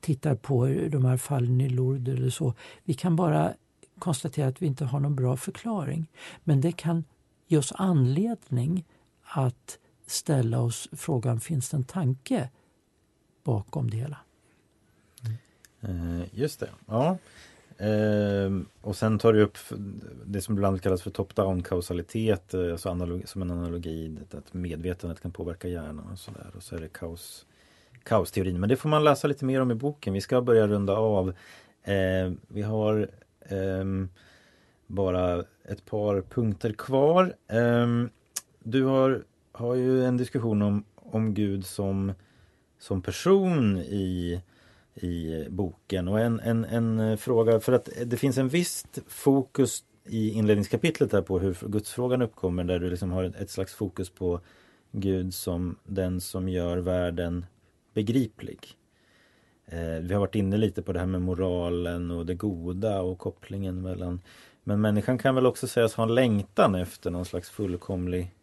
tittar 0.00 0.34
på 0.34 0.66
de 0.66 1.04
här 1.04 1.16
fallen 1.16 1.60
i 1.60 1.68
Lourdes 1.68 2.14
eller 2.18 2.30
så. 2.30 2.54
Vi 2.84 2.94
kan 2.94 3.16
bara 3.16 3.54
konstatera 3.98 4.48
att 4.48 4.62
vi 4.62 4.66
inte 4.66 4.84
har 4.84 5.00
någon 5.00 5.16
bra 5.16 5.36
förklaring. 5.36 6.10
Men 6.44 6.60
det 6.60 6.72
kan 6.72 7.04
ge 7.46 7.58
oss 7.58 7.72
anledning 7.76 8.84
att 9.22 9.78
ställa 10.06 10.60
oss 10.60 10.88
frågan, 10.92 11.40
finns 11.40 11.70
det 11.70 11.76
en 11.76 11.84
tanke 11.84 12.50
bakom 13.44 13.90
det 13.90 13.96
hela? 13.96 14.16
Mm. 15.80 16.22
just 16.32 16.60
det, 16.60 16.70
ja. 16.86 17.18
Ehm, 17.78 18.66
och 18.80 18.96
sen 18.96 19.18
tar 19.18 19.32
du 19.32 19.42
upp 19.42 19.58
det 20.24 20.40
som 20.40 20.54
ibland 20.54 20.82
kallas 20.82 21.02
för 21.02 21.10
top-down 21.10 21.62
kausalitet, 21.62 22.54
eh, 22.54 22.72
alltså 22.72 22.90
analogi, 22.90 23.26
som 23.26 23.42
en 23.42 23.50
analogi, 23.50 24.18
att 24.30 24.54
medvetandet 24.54 25.20
kan 25.20 25.30
påverka 25.30 25.68
hjärnan 25.68 26.08
och 26.12 26.18
sådär. 26.18 26.50
Och 26.56 26.62
så 26.62 26.76
är 26.76 26.80
det 26.80 26.88
kaos, 26.88 27.46
kaosteorin. 28.02 28.60
Men 28.60 28.68
det 28.68 28.76
får 28.76 28.88
man 28.88 29.04
läsa 29.04 29.28
lite 29.28 29.44
mer 29.44 29.60
om 29.60 29.70
i 29.70 29.74
boken. 29.74 30.12
Vi 30.12 30.20
ska 30.20 30.40
börja 30.40 30.66
runda 30.66 30.92
av. 30.92 31.34
Ehm, 31.82 32.40
vi 32.48 32.62
har 32.62 33.10
Ehm, 33.48 34.08
bara 34.86 35.44
ett 35.64 35.84
par 35.84 36.20
punkter 36.20 36.72
kvar. 36.72 37.34
Ehm, 37.48 38.10
du 38.58 38.84
har, 38.84 39.24
har 39.52 39.74
ju 39.74 40.04
en 40.04 40.16
diskussion 40.16 40.62
om, 40.62 40.84
om 40.94 41.34
Gud 41.34 41.66
som, 41.66 42.12
som 42.78 43.02
person 43.02 43.78
i 43.78 44.40
i 45.02 45.46
boken. 45.50 46.08
Och 46.08 46.20
en, 46.20 46.40
en, 46.40 46.64
en 46.64 47.00
eh, 47.00 47.16
fråga, 47.16 47.60
för 47.60 47.72
att 47.72 47.88
det 48.06 48.16
finns 48.16 48.38
en 48.38 48.48
visst 48.48 48.98
fokus 49.06 49.84
i 50.04 50.30
inledningskapitlet 50.30 51.10
där 51.10 51.22
på 51.22 51.38
hur 51.38 51.56
gudsfrågan 51.68 52.22
uppkommer 52.22 52.64
där 52.64 52.78
du 52.78 52.90
liksom 52.90 53.10
har 53.10 53.24
ett 53.24 53.50
slags 53.50 53.74
fokus 53.74 54.10
på 54.10 54.40
Gud 54.92 55.34
som 55.34 55.76
den 55.84 56.20
som 56.20 56.48
gör 56.48 56.76
världen 56.78 57.46
begriplig. 57.94 58.77
Eh, 59.70 60.00
vi 60.00 60.14
har 60.14 60.20
varit 60.20 60.34
inne 60.34 60.56
lite 60.56 60.82
på 60.82 60.92
det 60.92 60.98
här 60.98 61.06
med 61.06 61.22
moralen 61.22 62.10
och 62.10 62.26
det 62.26 62.34
goda 62.34 63.00
och 63.00 63.18
kopplingen 63.18 63.82
mellan 63.82 64.20
Men 64.64 64.80
människan 64.80 65.18
kan 65.18 65.34
väl 65.34 65.46
också 65.46 65.66
sägas 65.66 65.94
ha 65.94 66.04
en 66.04 66.14
längtan 66.14 66.74
efter 66.74 67.10
någon 67.10 67.24
slags 67.24 67.50
fullkomlig 67.50 68.34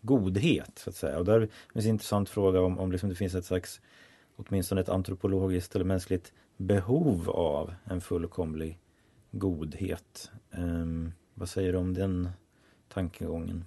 godhet 0.00 0.78
så 0.78 0.90
att 0.90 0.96
säga. 0.96 1.18
Och 1.18 1.24
där 1.24 1.48
finns 1.72 1.84
en 1.84 1.90
intressant 1.90 2.28
fråga 2.28 2.60
om, 2.60 2.78
om 2.78 2.92
liksom 2.92 3.08
det 3.08 3.14
finns 3.14 3.34
ett 3.34 3.44
slags 3.44 3.80
åtminstone 4.36 4.80
ett 4.80 4.88
antropologiskt 4.88 5.74
eller 5.74 5.84
mänskligt 5.84 6.32
behov 6.56 7.30
av 7.30 7.74
en 7.84 8.00
fullkomlig 8.00 8.78
godhet. 9.30 10.30
Um, 10.50 11.12
vad 11.34 11.48
säger 11.48 11.72
du 11.72 11.78
om 11.78 11.94
den 11.94 12.28
tankegången? 12.88 13.64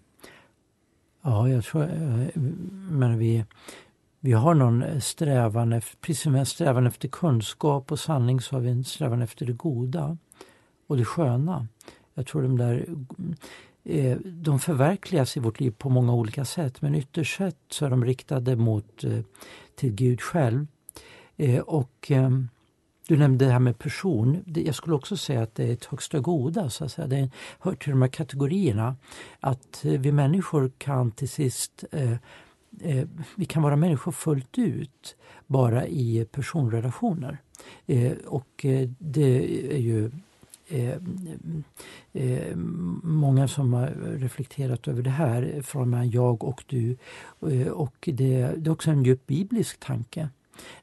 Ja, 1.22 1.50
jag 1.50 1.64
tror, 1.64 1.84
eh, 1.84 2.42
men 2.90 3.18
vi, 3.18 3.46
vi 4.26 4.34
har 4.34 4.54
någon 4.54 4.84
eh, 4.84 5.00
strävan, 5.00 5.74
efter, 5.74 5.98
precis 5.98 6.24
som 6.24 6.36
en 6.36 6.46
strävan 6.46 6.88
efter 6.88 7.08
kunskap 7.08 7.92
och 7.92 8.00
sanning 8.00 8.42
så 8.42 8.56
har 8.56 8.62
vi 8.62 8.70
en 8.70 8.84
strävan 8.84 9.22
efter 9.22 9.46
det 9.46 9.54
goda 9.54 10.18
och 10.88 10.98
det 10.98 11.06
sköna. 11.06 11.68
Jag 12.14 12.28
tror 12.28 12.42
de 12.42 12.58
där 12.58 12.86
eh, 13.84 14.18
de 14.24 14.60
förverkligas 14.60 15.38
i 15.38 15.40
vårt 15.40 15.60
liv 15.60 15.72
på 15.78 15.90
många 15.90 16.14
olika 16.14 16.46
sätt 16.46 16.82
men 16.82 16.96
ytterst 16.96 17.38
sett 17.38 17.58
så 17.70 17.86
är 17.86 17.90
de 17.90 18.06
riktade 18.06 18.56
mot 18.56 19.04
eh, 19.04 19.20
till 19.76 19.92
Gud 19.92 20.22
själv. 20.22 20.68
Och 21.66 22.12
du 23.08 23.18
nämnde 23.18 23.46
det 23.46 23.52
här 23.52 23.60
med 23.60 23.80
person. 23.80 24.44
Jag 24.56 24.76
skulle 24.76 24.96
också 24.96 25.18
säga 25.18 25.42
att 25.42 25.56
det 25.56 25.64
är 25.64 25.74
ett 25.74 25.86
högsta 25.86 26.20
goda. 26.20 26.70
Så 26.70 26.86
att 26.86 26.92
säga. 26.92 27.08
Det 27.08 27.30
hör 27.60 27.76
till 27.76 27.90
de 27.90 28.02
här 28.02 28.10
kategorierna. 28.10 28.96
Att 29.40 29.80
vi 29.84 30.12
människor 30.12 30.72
kan 30.78 31.12
till 31.12 31.30
sist 31.30 31.84
Eh, 32.82 33.08
vi 33.36 33.46
kan 33.46 33.64
vara 33.64 33.76
människor 33.76 34.12
fullt 34.12 34.58
ut 34.58 35.16
bara 35.48 35.88
i 35.88 36.26
personrelationer. 36.32 37.38
Eh, 37.86 38.12
och 38.26 38.66
eh, 38.66 38.90
det 39.00 39.76
är 39.76 39.80
ju 39.80 40.12
Eh, 40.68 40.98
eh, 42.14 42.56
många 43.04 43.48
som 43.48 43.74
har 43.74 43.88
reflekterat 44.18 44.88
över 44.88 45.02
det 45.02 45.10
här 45.10 45.62
från 45.62 46.10
jag 46.10 46.44
och 46.44 46.64
du. 46.68 46.98
Eh, 47.42 47.68
och 47.68 47.96
det, 48.02 48.52
det, 48.58 48.70
är 48.70 48.70
också 48.70 48.92
en 48.92 49.04
djup 49.04 49.28
biblisk 49.28 49.80
tanke. 49.80 50.30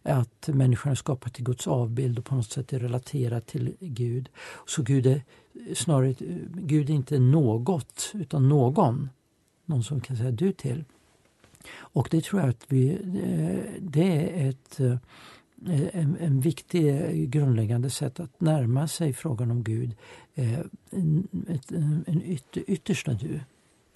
Att 0.03 0.49
människan 0.49 0.93
är 0.93 0.97
skapad 0.97 1.33
till 1.33 1.45
Guds 1.45 1.67
avbild 1.67 2.19
och 2.19 2.25
på 2.25 2.35
något 2.35 2.51
sätt 2.51 2.73
är 2.73 2.79
relaterad 2.79 3.47
till 3.47 3.75
Gud. 3.81 4.29
Så 4.67 4.83
Gud 4.83 5.07
är 5.07 5.23
snarare 5.75 6.15
Gud 6.55 6.91
är 6.91 6.95
inte 6.95 7.19
något 7.19 8.11
utan 8.15 8.49
någon. 8.49 9.11
Någon 9.65 9.85
som 9.85 10.01
kan 10.01 10.17
säga 10.17 10.31
du 10.31 10.53
till. 10.53 10.85
Och 11.75 12.09
det 12.11 12.25
tror 12.25 12.41
jag 12.41 12.51
att 12.51 12.65
vi, 12.69 12.91
eh, 12.93 13.81
det 13.81 14.41
är 14.41 14.49
ett 14.49 14.81
eh, 14.81 14.97
en, 15.93 16.17
en 16.21 16.41
viktig 16.41 16.89
eh, 16.89 17.11
grundläggande 17.11 17.91
sätt 17.91 18.21
att 18.21 18.41
närma 18.41 18.89
sig 18.89 19.13
frågan 19.13 19.51
om 19.51 19.63
Gud. 19.63 19.97
En, 20.35 21.29
ett, 21.49 21.71
en 22.07 22.23
yt, 22.25 22.57
yttersta 22.57 23.13
du. 23.13 23.41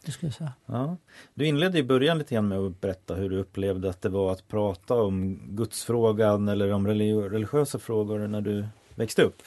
Det 0.04 0.12
skulle 0.12 0.28
jag 0.28 0.34
säga. 0.34 0.52
Ja. 0.66 0.96
Du 1.34 1.46
inledde 1.46 1.78
i 1.78 1.82
början 1.82 2.18
lite 2.18 2.34
grann 2.34 2.48
med 2.48 2.58
att 2.58 2.80
berätta 2.80 3.14
hur 3.14 3.30
du 3.30 3.38
upplevde 3.38 3.90
att 3.90 4.02
det 4.02 4.08
var 4.08 4.32
att 4.32 4.48
prata 4.48 4.94
om 4.94 5.40
gudsfrågan 5.48 6.48
eller 6.48 6.72
om 6.72 6.86
religiösa 6.86 7.78
frågor 7.78 8.18
när 8.18 8.40
du 8.40 8.66
växte 8.94 9.22
upp. 9.22 9.42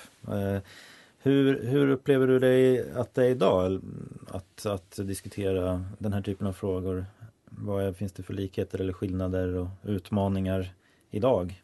Hur, 1.22 1.64
hur 1.64 1.90
upplever 1.90 2.28
du 2.28 2.40
dig 2.40 2.92
att 2.92 3.14
det 3.14 3.26
är 3.26 3.30
idag? 3.30 3.82
Att, 4.28 4.66
att 4.66 4.96
diskutera 4.96 5.86
den 5.98 6.14
här 6.14 6.22
typen 6.22 6.48
av 6.48 6.54
frågor? 6.54 7.06
Vad 7.62 7.84
är, 7.84 7.94
finns 7.94 8.12
det 8.12 8.24
för 8.24 8.34
likheter 8.34 8.82
eller 8.82 8.94
skillnader 8.94 9.56
och 9.56 9.68
utmaningar 9.84 10.74
idag? 11.12 11.62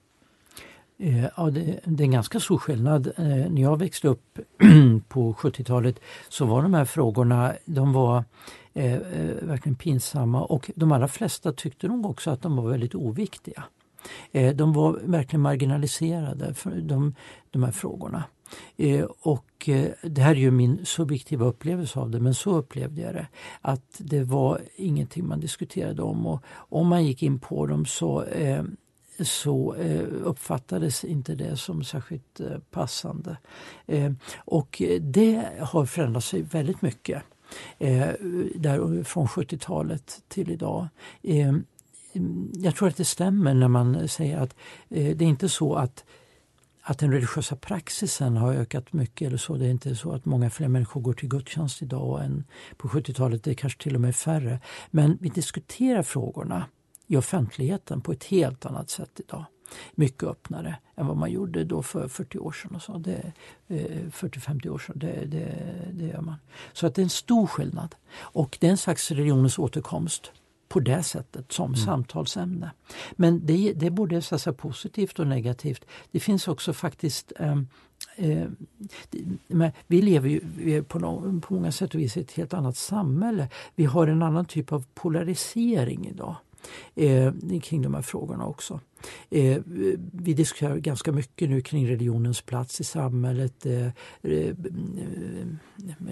Eh, 0.97 1.23
ja, 1.37 1.49
det, 1.49 1.79
det, 1.85 2.03
är 2.03 2.05
en 2.05 2.11
ganska 2.11 2.39
stor 2.39 2.57
skillnad. 2.57 3.07
Eh, 3.07 3.25
när 3.25 3.61
jag 3.61 3.79
växte 3.79 4.07
upp 4.07 4.39
på 5.07 5.33
70-talet 5.33 5.99
så 6.29 6.45
var 6.45 6.61
de 6.61 6.73
här 6.73 6.85
frågorna 6.85 7.53
de 7.65 7.93
var 7.93 8.23
eh, 8.73 8.93
eh, 8.93 9.35
verkligen 9.41 9.75
pinsamma 9.75 10.43
och 10.43 10.71
de 10.75 10.91
allra 10.91 11.07
flesta 11.07 11.53
tyckte 11.53 11.87
nog 11.87 12.05
också 12.05 12.31
att 12.31 12.41
de 12.41 12.55
var 12.55 12.69
väldigt 12.69 12.95
oviktiga. 12.95 13.63
De 14.55 14.73
var 14.73 14.99
verkligen 15.03 15.41
marginaliserade, 15.41 16.53
för 16.53 16.71
de, 16.71 17.15
de 17.51 17.63
här 17.63 17.71
frågorna. 17.71 18.23
Eh, 18.77 19.05
och 19.21 19.69
eh, 19.69 19.91
det 20.01 20.21
här 20.21 20.31
är 20.31 20.39
ju 20.39 20.51
min 20.51 20.85
subjektiva 20.85 21.45
upplevelse 21.45 21.99
av 21.99 22.09
det, 22.09 22.19
men 22.19 22.33
så 22.33 22.57
upplevde 22.57 23.01
jag 23.01 23.13
det. 23.13 23.27
Att 23.61 23.95
det 23.97 24.23
var 24.23 24.61
ingenting 24.75 25.27
man 25.27 25.39
diskuterade 25.39 26.01
om 26.01 26.27
och 26.27 26.43
om 26.51 26.87
man 26.87 27.05
gick 27.05 27.23
in 27.23 27.39
på 27.39 27.65
dem 27.65 27.85
så 27.85 28.23
eh, 28.23 28.63
så 29.19 29.73
uppfattades 30.23 31.03
inte 31.03 31.35
det 31.35 31.57
som 31.57 31.83
särskilt 31.83 32.41
passande. 32.71 33.37
Och 34.37 34.81
det 35.01 35.45
har 35.59 35.85
förändrat 35.85 36.23
sig 36.23 36.41
väldigt 36.41 36.81
mycket 36.81 37.23
där, 38.55 39.03
från 39.03 39.27
70-talet 39.27 40.21
till 40.27 40.51
idag. 40.51 40.87
jag 42.53 42.75
tror 42.75 42.87
att 42.87 42.97
det 42.97 43.05
stämmer 43.05 43.53
när 43.53 43.67
man 43.67 44.07
säger 44.07 44.37
att 44.37 44.55
det 44.89 45.21
är 45.21 45.21
inte 45.21 45.49
så 45.49 45.75
att 45.75 46.03
att 46.87 46.99
den 46.99 47.11
religiösa 47.11 47.55
praxisen 47.55 48.37
har 48.37 48.53
ökat 48.53 48.93
mycket 48.93 49.27
eller 49.27 49.37
så. 49.37 49.55
Det 49.55 49.65
är 49.65 49.69
inte 49.69 49.95
så 49.95 50.11
att 50.11 50.25
många 50.25 50.49
fler 50.49 50.67
människor 50.67 51.01
går 51.01 51.13
till 51.13 51.29
gudstjänst 51.29 51.81
idag 51.81 52.25
än 52.25 52.43
på 52.77 52.87
70-talet. 52.87 53.43
Det 53.43 53.51
är 53.51 53.55
kanske 53.55 53.83
till 53.83 53.95
och 53.95 54.01
med 54.01 54.15
färre. 54.15 54.59
Men 54.91 55.17
vi 55.21 55.29
diskuterar 55.29 56.03
frågorna 56.03 56.65
i 57.07 57.17
offentligheten 57.17 58.01
på 58.01 58.11
ett 58.11 58.23
helt 58.23 58.65
annat 58.65 58.89
sätt 58.89 59.19
idag. 59.19 59.45
Mycket 59.95 60.23
öppnare 60.23 60.75
än 60.95 61.07
vad 61.07 61.17
man 61.17 61.31
gjorde 61.31 61.63
då 61.63 61.83
för 61.83 62.07
40 62.07 62.37
år 62.39 62.51
sedan. 62.51 63.05
40-50 63.67 64.65
eh, 64.65 64.73
år 64.73 64.79
sedan. 64.79 64.99
Det, 64.99 65.25
det, 65.25 65.71
det 65.91 66.05
gör 66.05 66.21
man. 66.21 66.35
Så 66.73 66.87
att 66.87 66.95
det 66.95 67.01
är 67.01 67.03
en 67.03 67.09
stor 67.09 67.47
skillnad. 67.47 67.95
Och 68.17 68.57
det 68.61 68.67
är 68.67 68.71
en 68.71 68.77
slags 68.77 69.11
religionens 69.11 69.59
återkomst 69.59 70.31
på 70.67 70.79
det 70.79 71.03
sättet 71.03 71.51
som 71.51 71.65
mm. 71.65 71.75
samtalsämne. 71.75 72.71
Men 73.11 73.45
det, 73.45 73.73
det 73.73 73.85
är 73.85 73.91
både 73.91 74.21
så 74.21 74.39
säga, 74.39 74.53
positivt 74.53 75.19
och 75.19 75.27
negativt. 75.27 75.85
Det 76.11 76.19
finns 76.19 76.47
också 76.47 76.73
faktiskt 76.73 77.33
eh, 77.39 77.57
eh, 78.15 78.47
vi 79.87 80.01
lever 80.01 80.29
ju 80.29 80.83
på, 80.83 80.99
någon, 80.99 81.41
på 81.41 81.53
många 81.53 81.71
sätt 81.71 81.93
och 81.93 81.99
vis 81.99 82.17
i 82.17 82.21
ett 82.21 82.31
helt 82.31 82.53
annat 82.53 82.77
samhälle. 82.77 83.49
Vi 83.75 83.85
har 83.85 84.07
en 84.07 84.23
annan 84.23 84.45
typ 84.45 84.71
av 84.71 84.85
polarisering 84.93 86.07
idag 86.07 86.35
eh, 86.95 87.33
kring 87.63 87.81
de 87.81 87.93
här 87.93 88.01
frågorna 88.01 88.45
också. 88.45 88.79
Eh, 89.29 89.61
vi 90.11 90.33
diskuterar 90.33 90.77
ganska 90.77 91.11
mycket 91.11 91.49
nu 91.49 91.61
kring 91.61 91.87
religionens 91.89 92.41
plats 92.41 92.81
i 92.81 92.83
samhället. 92.83 93.65
Eh, 93.65 93.87
eh 94.21 94.55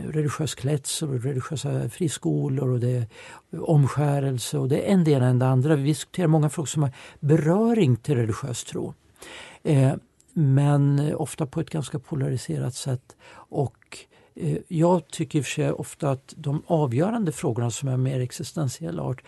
religiös 0.07 0.55
klädsel 0.55 1.09
och 1.09 1.23
religiösa 1.23 1.89
friskolor 1.89 2.69
och 2.69 2.79
det 2.79 3.07
omskärelse 3.51 4.57
och 4.57 4.69
det 4.69 4.89
är 4.89 4.93
en 4.93 5.03
del 5.03 5.21
än 5.21 5.39
det 5.39 5.47
andra. 5.47 5.75
Vi 5.75 5.83
diskuterar 5.83 6.27
många 6.27 6.49
frågor 6.49 6.67
som 6.67 6.83
har 6.83 6.91
beröring 7.19 7.95
till 7.95 8.15
religiös 8.15 8.63
tro. 8.63 8.93
Eh, 9.63 9.93
men 10.33 11.15
ofta 11.15 11.45
på 11.45 11.59
ett 11.59 11.69
ganska 11.69 11.99
polariserat 11.99 12.75
sätt. 12.75 13.15
Och 13.33 13.97
eh, 14.35 14.57
jag 14.67 15.07
tycker 15.07 15.39
i 15.39 15.41
och 15.41 15.45
för 15.45 15.51
sig 15.51 15.71
ofta 15.71 16.11
att 16.11 16.33
de 16.37 16.63
avgörande 16.67 17.31
frågorna 17.31 17.71
som 17.71 17.89
är 17.89 17.97
mer 17.97 18.19
existentiell 18.19 18.99
art 18.99 19.23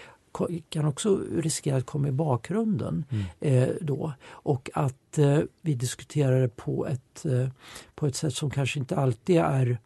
kan 0.69 0.85
också 0.85 1.21
riskera 1.31 1.77
att 1.77 1.85
komma 1.85 2.07
i 2.07 2.11
bakgrunden 2.11 3.05
mm. 3.09 3.25
eh, 3.39 3.75
då. 3.81 4.13
Och 4.29 4.69
att 4.73 5.17
eh, 5.17 5.39
vi 5.61 5.73
diskuterar 5.73 6.41
det 6.41 6.55
på 6.55 6.87
ett, 6.87 7.25
eh, 7.25 7.49
på 7.95 8.07
ett 8.07 8.15
sätt 8.15 8.33
som 8.33 8.49
kanske 8.49 8.79
inte 8.79 8.95
alltid 8.95 9.37
är 9.37 9.77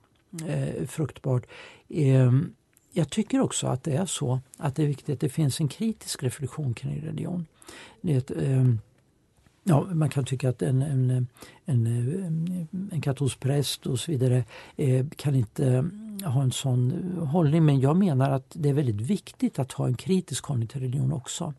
eh, 0.47 0.87
fruktbart. 0.87 1.45
Ehm, 1.89 2.53
jag 2.91 3.09
tycker 3.09 3.41
också 3.41 3.67
att 3.67 3.83
det 3.83 3.95
är 3.95 4.05
så 4.05 4.39
att 4.57 4.75
det 4.75 4.83
är 4.83 4.87
viktigt 4.87 5.13
att 5.13 5.19
det 5.19 5.29
finns 5.29 5.59
en 5.59 5.67
kritisk 5.67 6.23
reflektion 6.23 6.73
kring 6.73 7.01
religion. 7.01 7.45
Det, 8.01 8.31
ehm, 8.31 8.79
Ja, 9.63 9.87
man 9.93 10.09
kan 10.09 10.25
tycka 10.25 10.49
att 10.49 10.61
en, 10.61 10.81
en, 10.81 11.27
en, 11.65 12.67
en 12.91 13.01
katolsk 13.01 13.39
präst 13.39 13.85
och 13.85 13.99
så 13.99 14.11
vidare 14.11 14.43
eh, 14.77 15.05
kan 15.15 15.35
inte 15.35 15.89
ha 16.25 16.41
en 16.41 16.51
sån 16.51 16.91
eh, 16.91 17.25
hållning 17.25 17.65
men 17.65 17.79
jag 17.79 17.97
menar 17.97 18.29
att 18.31 18.51
det 18.53 18.69
är 18.69 18.73
väldigt 18.73 19.01
viktigt 19.01 19.59
att 19.59 19.71
ha 19.71 19.87
en 19.87 19.95
kritisk 19.95 20.45
hållning 20.45 20.67
till 20.67 20.81
religion 20.81 21.13
också. 21.13 21.53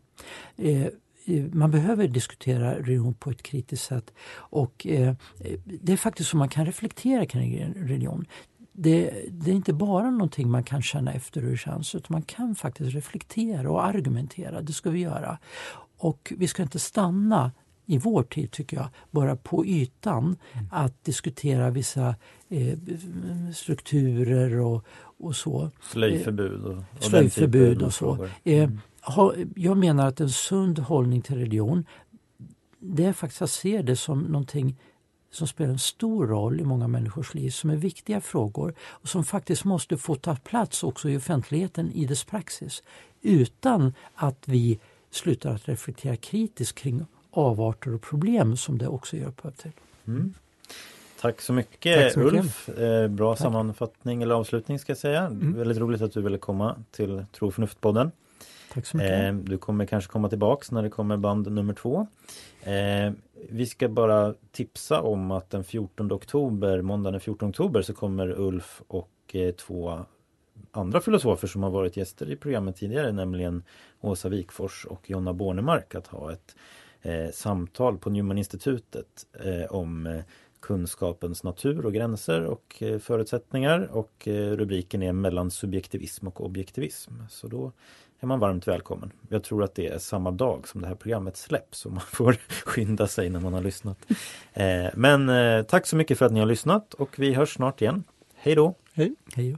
Eh, 0.57 0.85
eh, 1.25 1.45
man 1.51 1.71
behöver 1.71 2.07
diskutera 2.07 2.79
religion 2.79 3.13
på 3.13 3.29
ett 3.29 3.43
kritiskt 3.43 3.85
sätt 3.85 4.13
och 4.33 4.87
eh, 4.87 5.15
det 5.65 5.93
är 5.93 5.97
faktiskt 5.97 6.29
så 6.29 6.37
man 6.37 6.49
kan 6.49 6.65
reflektera 6.65 7.25
kring 7.25 7.73
religion. 7.75 8.25
Det, 8.73 9.25
det, 9.29 9.51
är 9.51 9.55
inte 9.55 9.73
bara 9.73 10.11
någonting 10.11 10.49
man 10.49 10.63
kan 10.63 10.81
känna 10.81 11.13
efter 11.13 11.41
hur 11.41 11.51
det 11.51 11.57
känns 11.57 11.95
utan 11.95 12.07
man 12.09 12.21
kan 12.21 12.55
faktiskt 12.55 12.95
reflektera 12.95 13.71
och 13.71 13.85
argumentera. 13.85 14.61
Det 14.61 14.73
ska 14.73 14.89
vi 14.89 14.99
göra. 14.99 15.37
Och 15.97 16.33
vi 16.37 16.47
ska 16.47 16.63
inte 16.63 16.79
stanna 16.79 17.51
i 17.91 17.97
vår 17.97 18.23
tid 18.23 18.51
tycker 18.51 18.77
jag, 18.77 18.87
bara 19.11 19.35
på 19.35 19.65
ytan 19.65 20.35
mm. 20.53 20.65
att 20.71 21.03
diskutera 21.03 21.69
vissa 21.69 22.15
eh, 22.49 22.77
strukturer 23.53 24.59
och, 24.59 24.85
och 25.19 25.35
så. 25.35 25.71
Slöjförbud 25.81 26.65
och, 26.65 26.77
och 26.77 27.03
Slöjförbud 27.03 27.81
och 27.81 27.93
så. 27.93 28.27
Eh, 28.43 28.63
mm. 28.63 28.79
ha, 29.01 29.33
jag 29.55 29.77
menar 29.77 30.07
att 30.07 30.19
en 30.19 30.29
sund 30.29 30.79
hållning 30.79 31.21
till 31.21 31.35
religion 31.35 31.85
det 32.79 33.05
är 33.05 33.13
faktiskt 33.13 33.41
att 33.41 33.51
se 33.51 33.81
det 33.81 33.95
som 33.95 34.19
någonting 34.19 34.75
som 35.31 35.47
spelar 35.47 35.71
en 35.71 35.79
stor 35.79 36.27
roll 36.27 36.59
i 36.59 36.63
många 36.63 36.87
människors 36.87 37.33
liv, 37.33 37.49
som 37.49 37.69
är 37.69 37.75
viktiga 37.75 38.21
frågor 38.21 38.73
och 38.79 39.09
som 39.09 39.23
faktiskt 39.23 39.65
måste 39.65 39.97
få 39.97 40.15
ta 40.15 40.35
plats 40.35 40.83
också 40.83 41.09
i 41.09 41.17
offentligheten 41.17 41.91
i 41.91 42.05
dess 42.05 42.23
praxis 42.23 42.83
utan 43.21 43.93
att 44.15 44.43
vi 44.47 44.79
slutar 45.11 45.53
att 45.53 45.67
reflektera 45.67 46.15
kritiskt 46.15 46.77
kring 46.77 47.05
avarter 47.31 47.93
och 47.93 48.01
problem 48.01 48.57
som 48.57 48.77
det 48.77 48.87
också 48.87 49.17
gör 49.17 49.27
upphov 49.27 49.51
till. 49.51 49.71
Mm. 50.07 50.33
Tack 51.21 51.41
så 51.41 51.53
mycket, 51.53 52.01
Tack 52.01 52.13
så 52.13 52.19
mycket. 52.19 52.39
Ulf. 52.39 52.69
Eh, 52.69 53.07
bra 53.07 53.33
Tack. 53.33 53.41
sammanfattning 53.41 54.21
eller 54.23 54.35
avslutning 54.35 54.79
ska 54.79 54.91
jag 54.91 54.97
säga. 54.97 55.21
Mm. 55.21 55.53
Väldigt 55.57 55.77
roligt 55.77 56.01
att 56.01 56.13
du 56.13 56.21
ville 56.21 56.37
komma 56.37 56.75
till 56.91 57.25
Tro 57.31 57.47
och 57.47 57.53
förnuft-podden. 57.53 58.11
Tack 58.73 58.85
så 58.85 58.97
mycket. 58.97 59.23
Eh, 59.23 59.33
du 59.33 59.57
kommer 59.57 59.85
kanske 59.85 60.11
komma 60.11 60.29
tillbaks 60.29 60.71
när 60.71 60.83
det 60.83 60.89
kommer 60.89 61.17
band 61.17 61.51
nummer 61.51 61.73
två. 61.73 62.07
Eh, 62.63 63.13
vi 63.49 63.65
ska 63.65 63.89
bara 63.89 64.33
tipsa 64.51 65.01
om 65.01 65.31
att 65.31 65.49
den 65.49 65.63
14 65.63 66.11
oktober, 66.11 66.81
måndagen 66.81 67.13
den 67.13 67.21
14 67.21 67.49
oktober 67.49 67.81
så 67.81 67.93
kommer 67.93 68.39
Ulf 68.39 68.81
och 68.87 69.35
två 69.65 70.05
andra 70.71 71.01
filosofer 71.01 71.47
som 71.47 71.63
har 71.63 71.69
varit 71.69 71.97
gäster 71.97 72.31
i 72.31 72.35
programmet 72.35 72.75
tidigare, 72.75 73.11
nämligen 73.11 73.63
Åsa 74.01 74.29
Wikfors 74.29 74.85
och 74.85 75.09
Jonna 75.09 75.33
Bornemark 75.33 75.95
att 75.95 76.07
ha 76.07 76.31
ett 76.31 76.55
samtal 77.33 77.97
på 77.97 78.09
Newman-institutet 78.09 79.25
eh, 79.33 79.71
om 79.71 80.07
eh, 80.07 80.21
kunskapens 80.61 81.43
natur 81.43 81.85
och 81.85 81.93
gränser 81.93 82.45
och 82.45 82.75
eh, 82.79 82.99
förutsättningar 82.99 83.89
och 83.91 84.27
eh, 84.27 84.51
rubriken 84.51 85.03
är 85.03 85.13
mellan 85.13 85.51
subjektivism 85.51 86.27
och 86.27 86.45
objektivism. 86.45 87.11
Så 87.29 87.47
då 87.47 87.71
är 88.19 88.27
man 88.27 88.39
varmt 88.39 88.67
välkommen. 88.67 89.11
Jag 89.29 89.43
tror 89.43 89.63
att 89.63 89.75
det 89.75 89.87
är 89.87 89.97
samma 89.97 90.31
dag 90.31 90.67
som 90.67 90.81
det 90.81 90.87
här 90.87 90.95
programmet 90.95 91.37
släpps 91.37 91.79
så 91.79 91.89
man 91.89 92.01
får 92.11 92.33
skynda 92.65 93.07
sig 93.07 93.29
när 93.29 93.39
man 93.39 93.53
har 93.53 93.61
lyssnat. 93.61 93.97
Eh, 94.53 94.85
men 94.93 95.65
tack 95.65 95.87
så 95.87 95.95
mycket 95.95 96.17
för 96.17 96.25
att 96.25 96.31
ni 96.31 96.39
har 96.39 96.47
lyssnat 96.47 96.93
och 96.93 97.19
vi 97.19 97.33
hörs 97.33 97.53
snart 97.53 97.81
igen. 97.81 98.03
Hej 98.35 98.55
då! 98.55 98.75
Hej! 98.93 99.15
Hej 99.35 99.57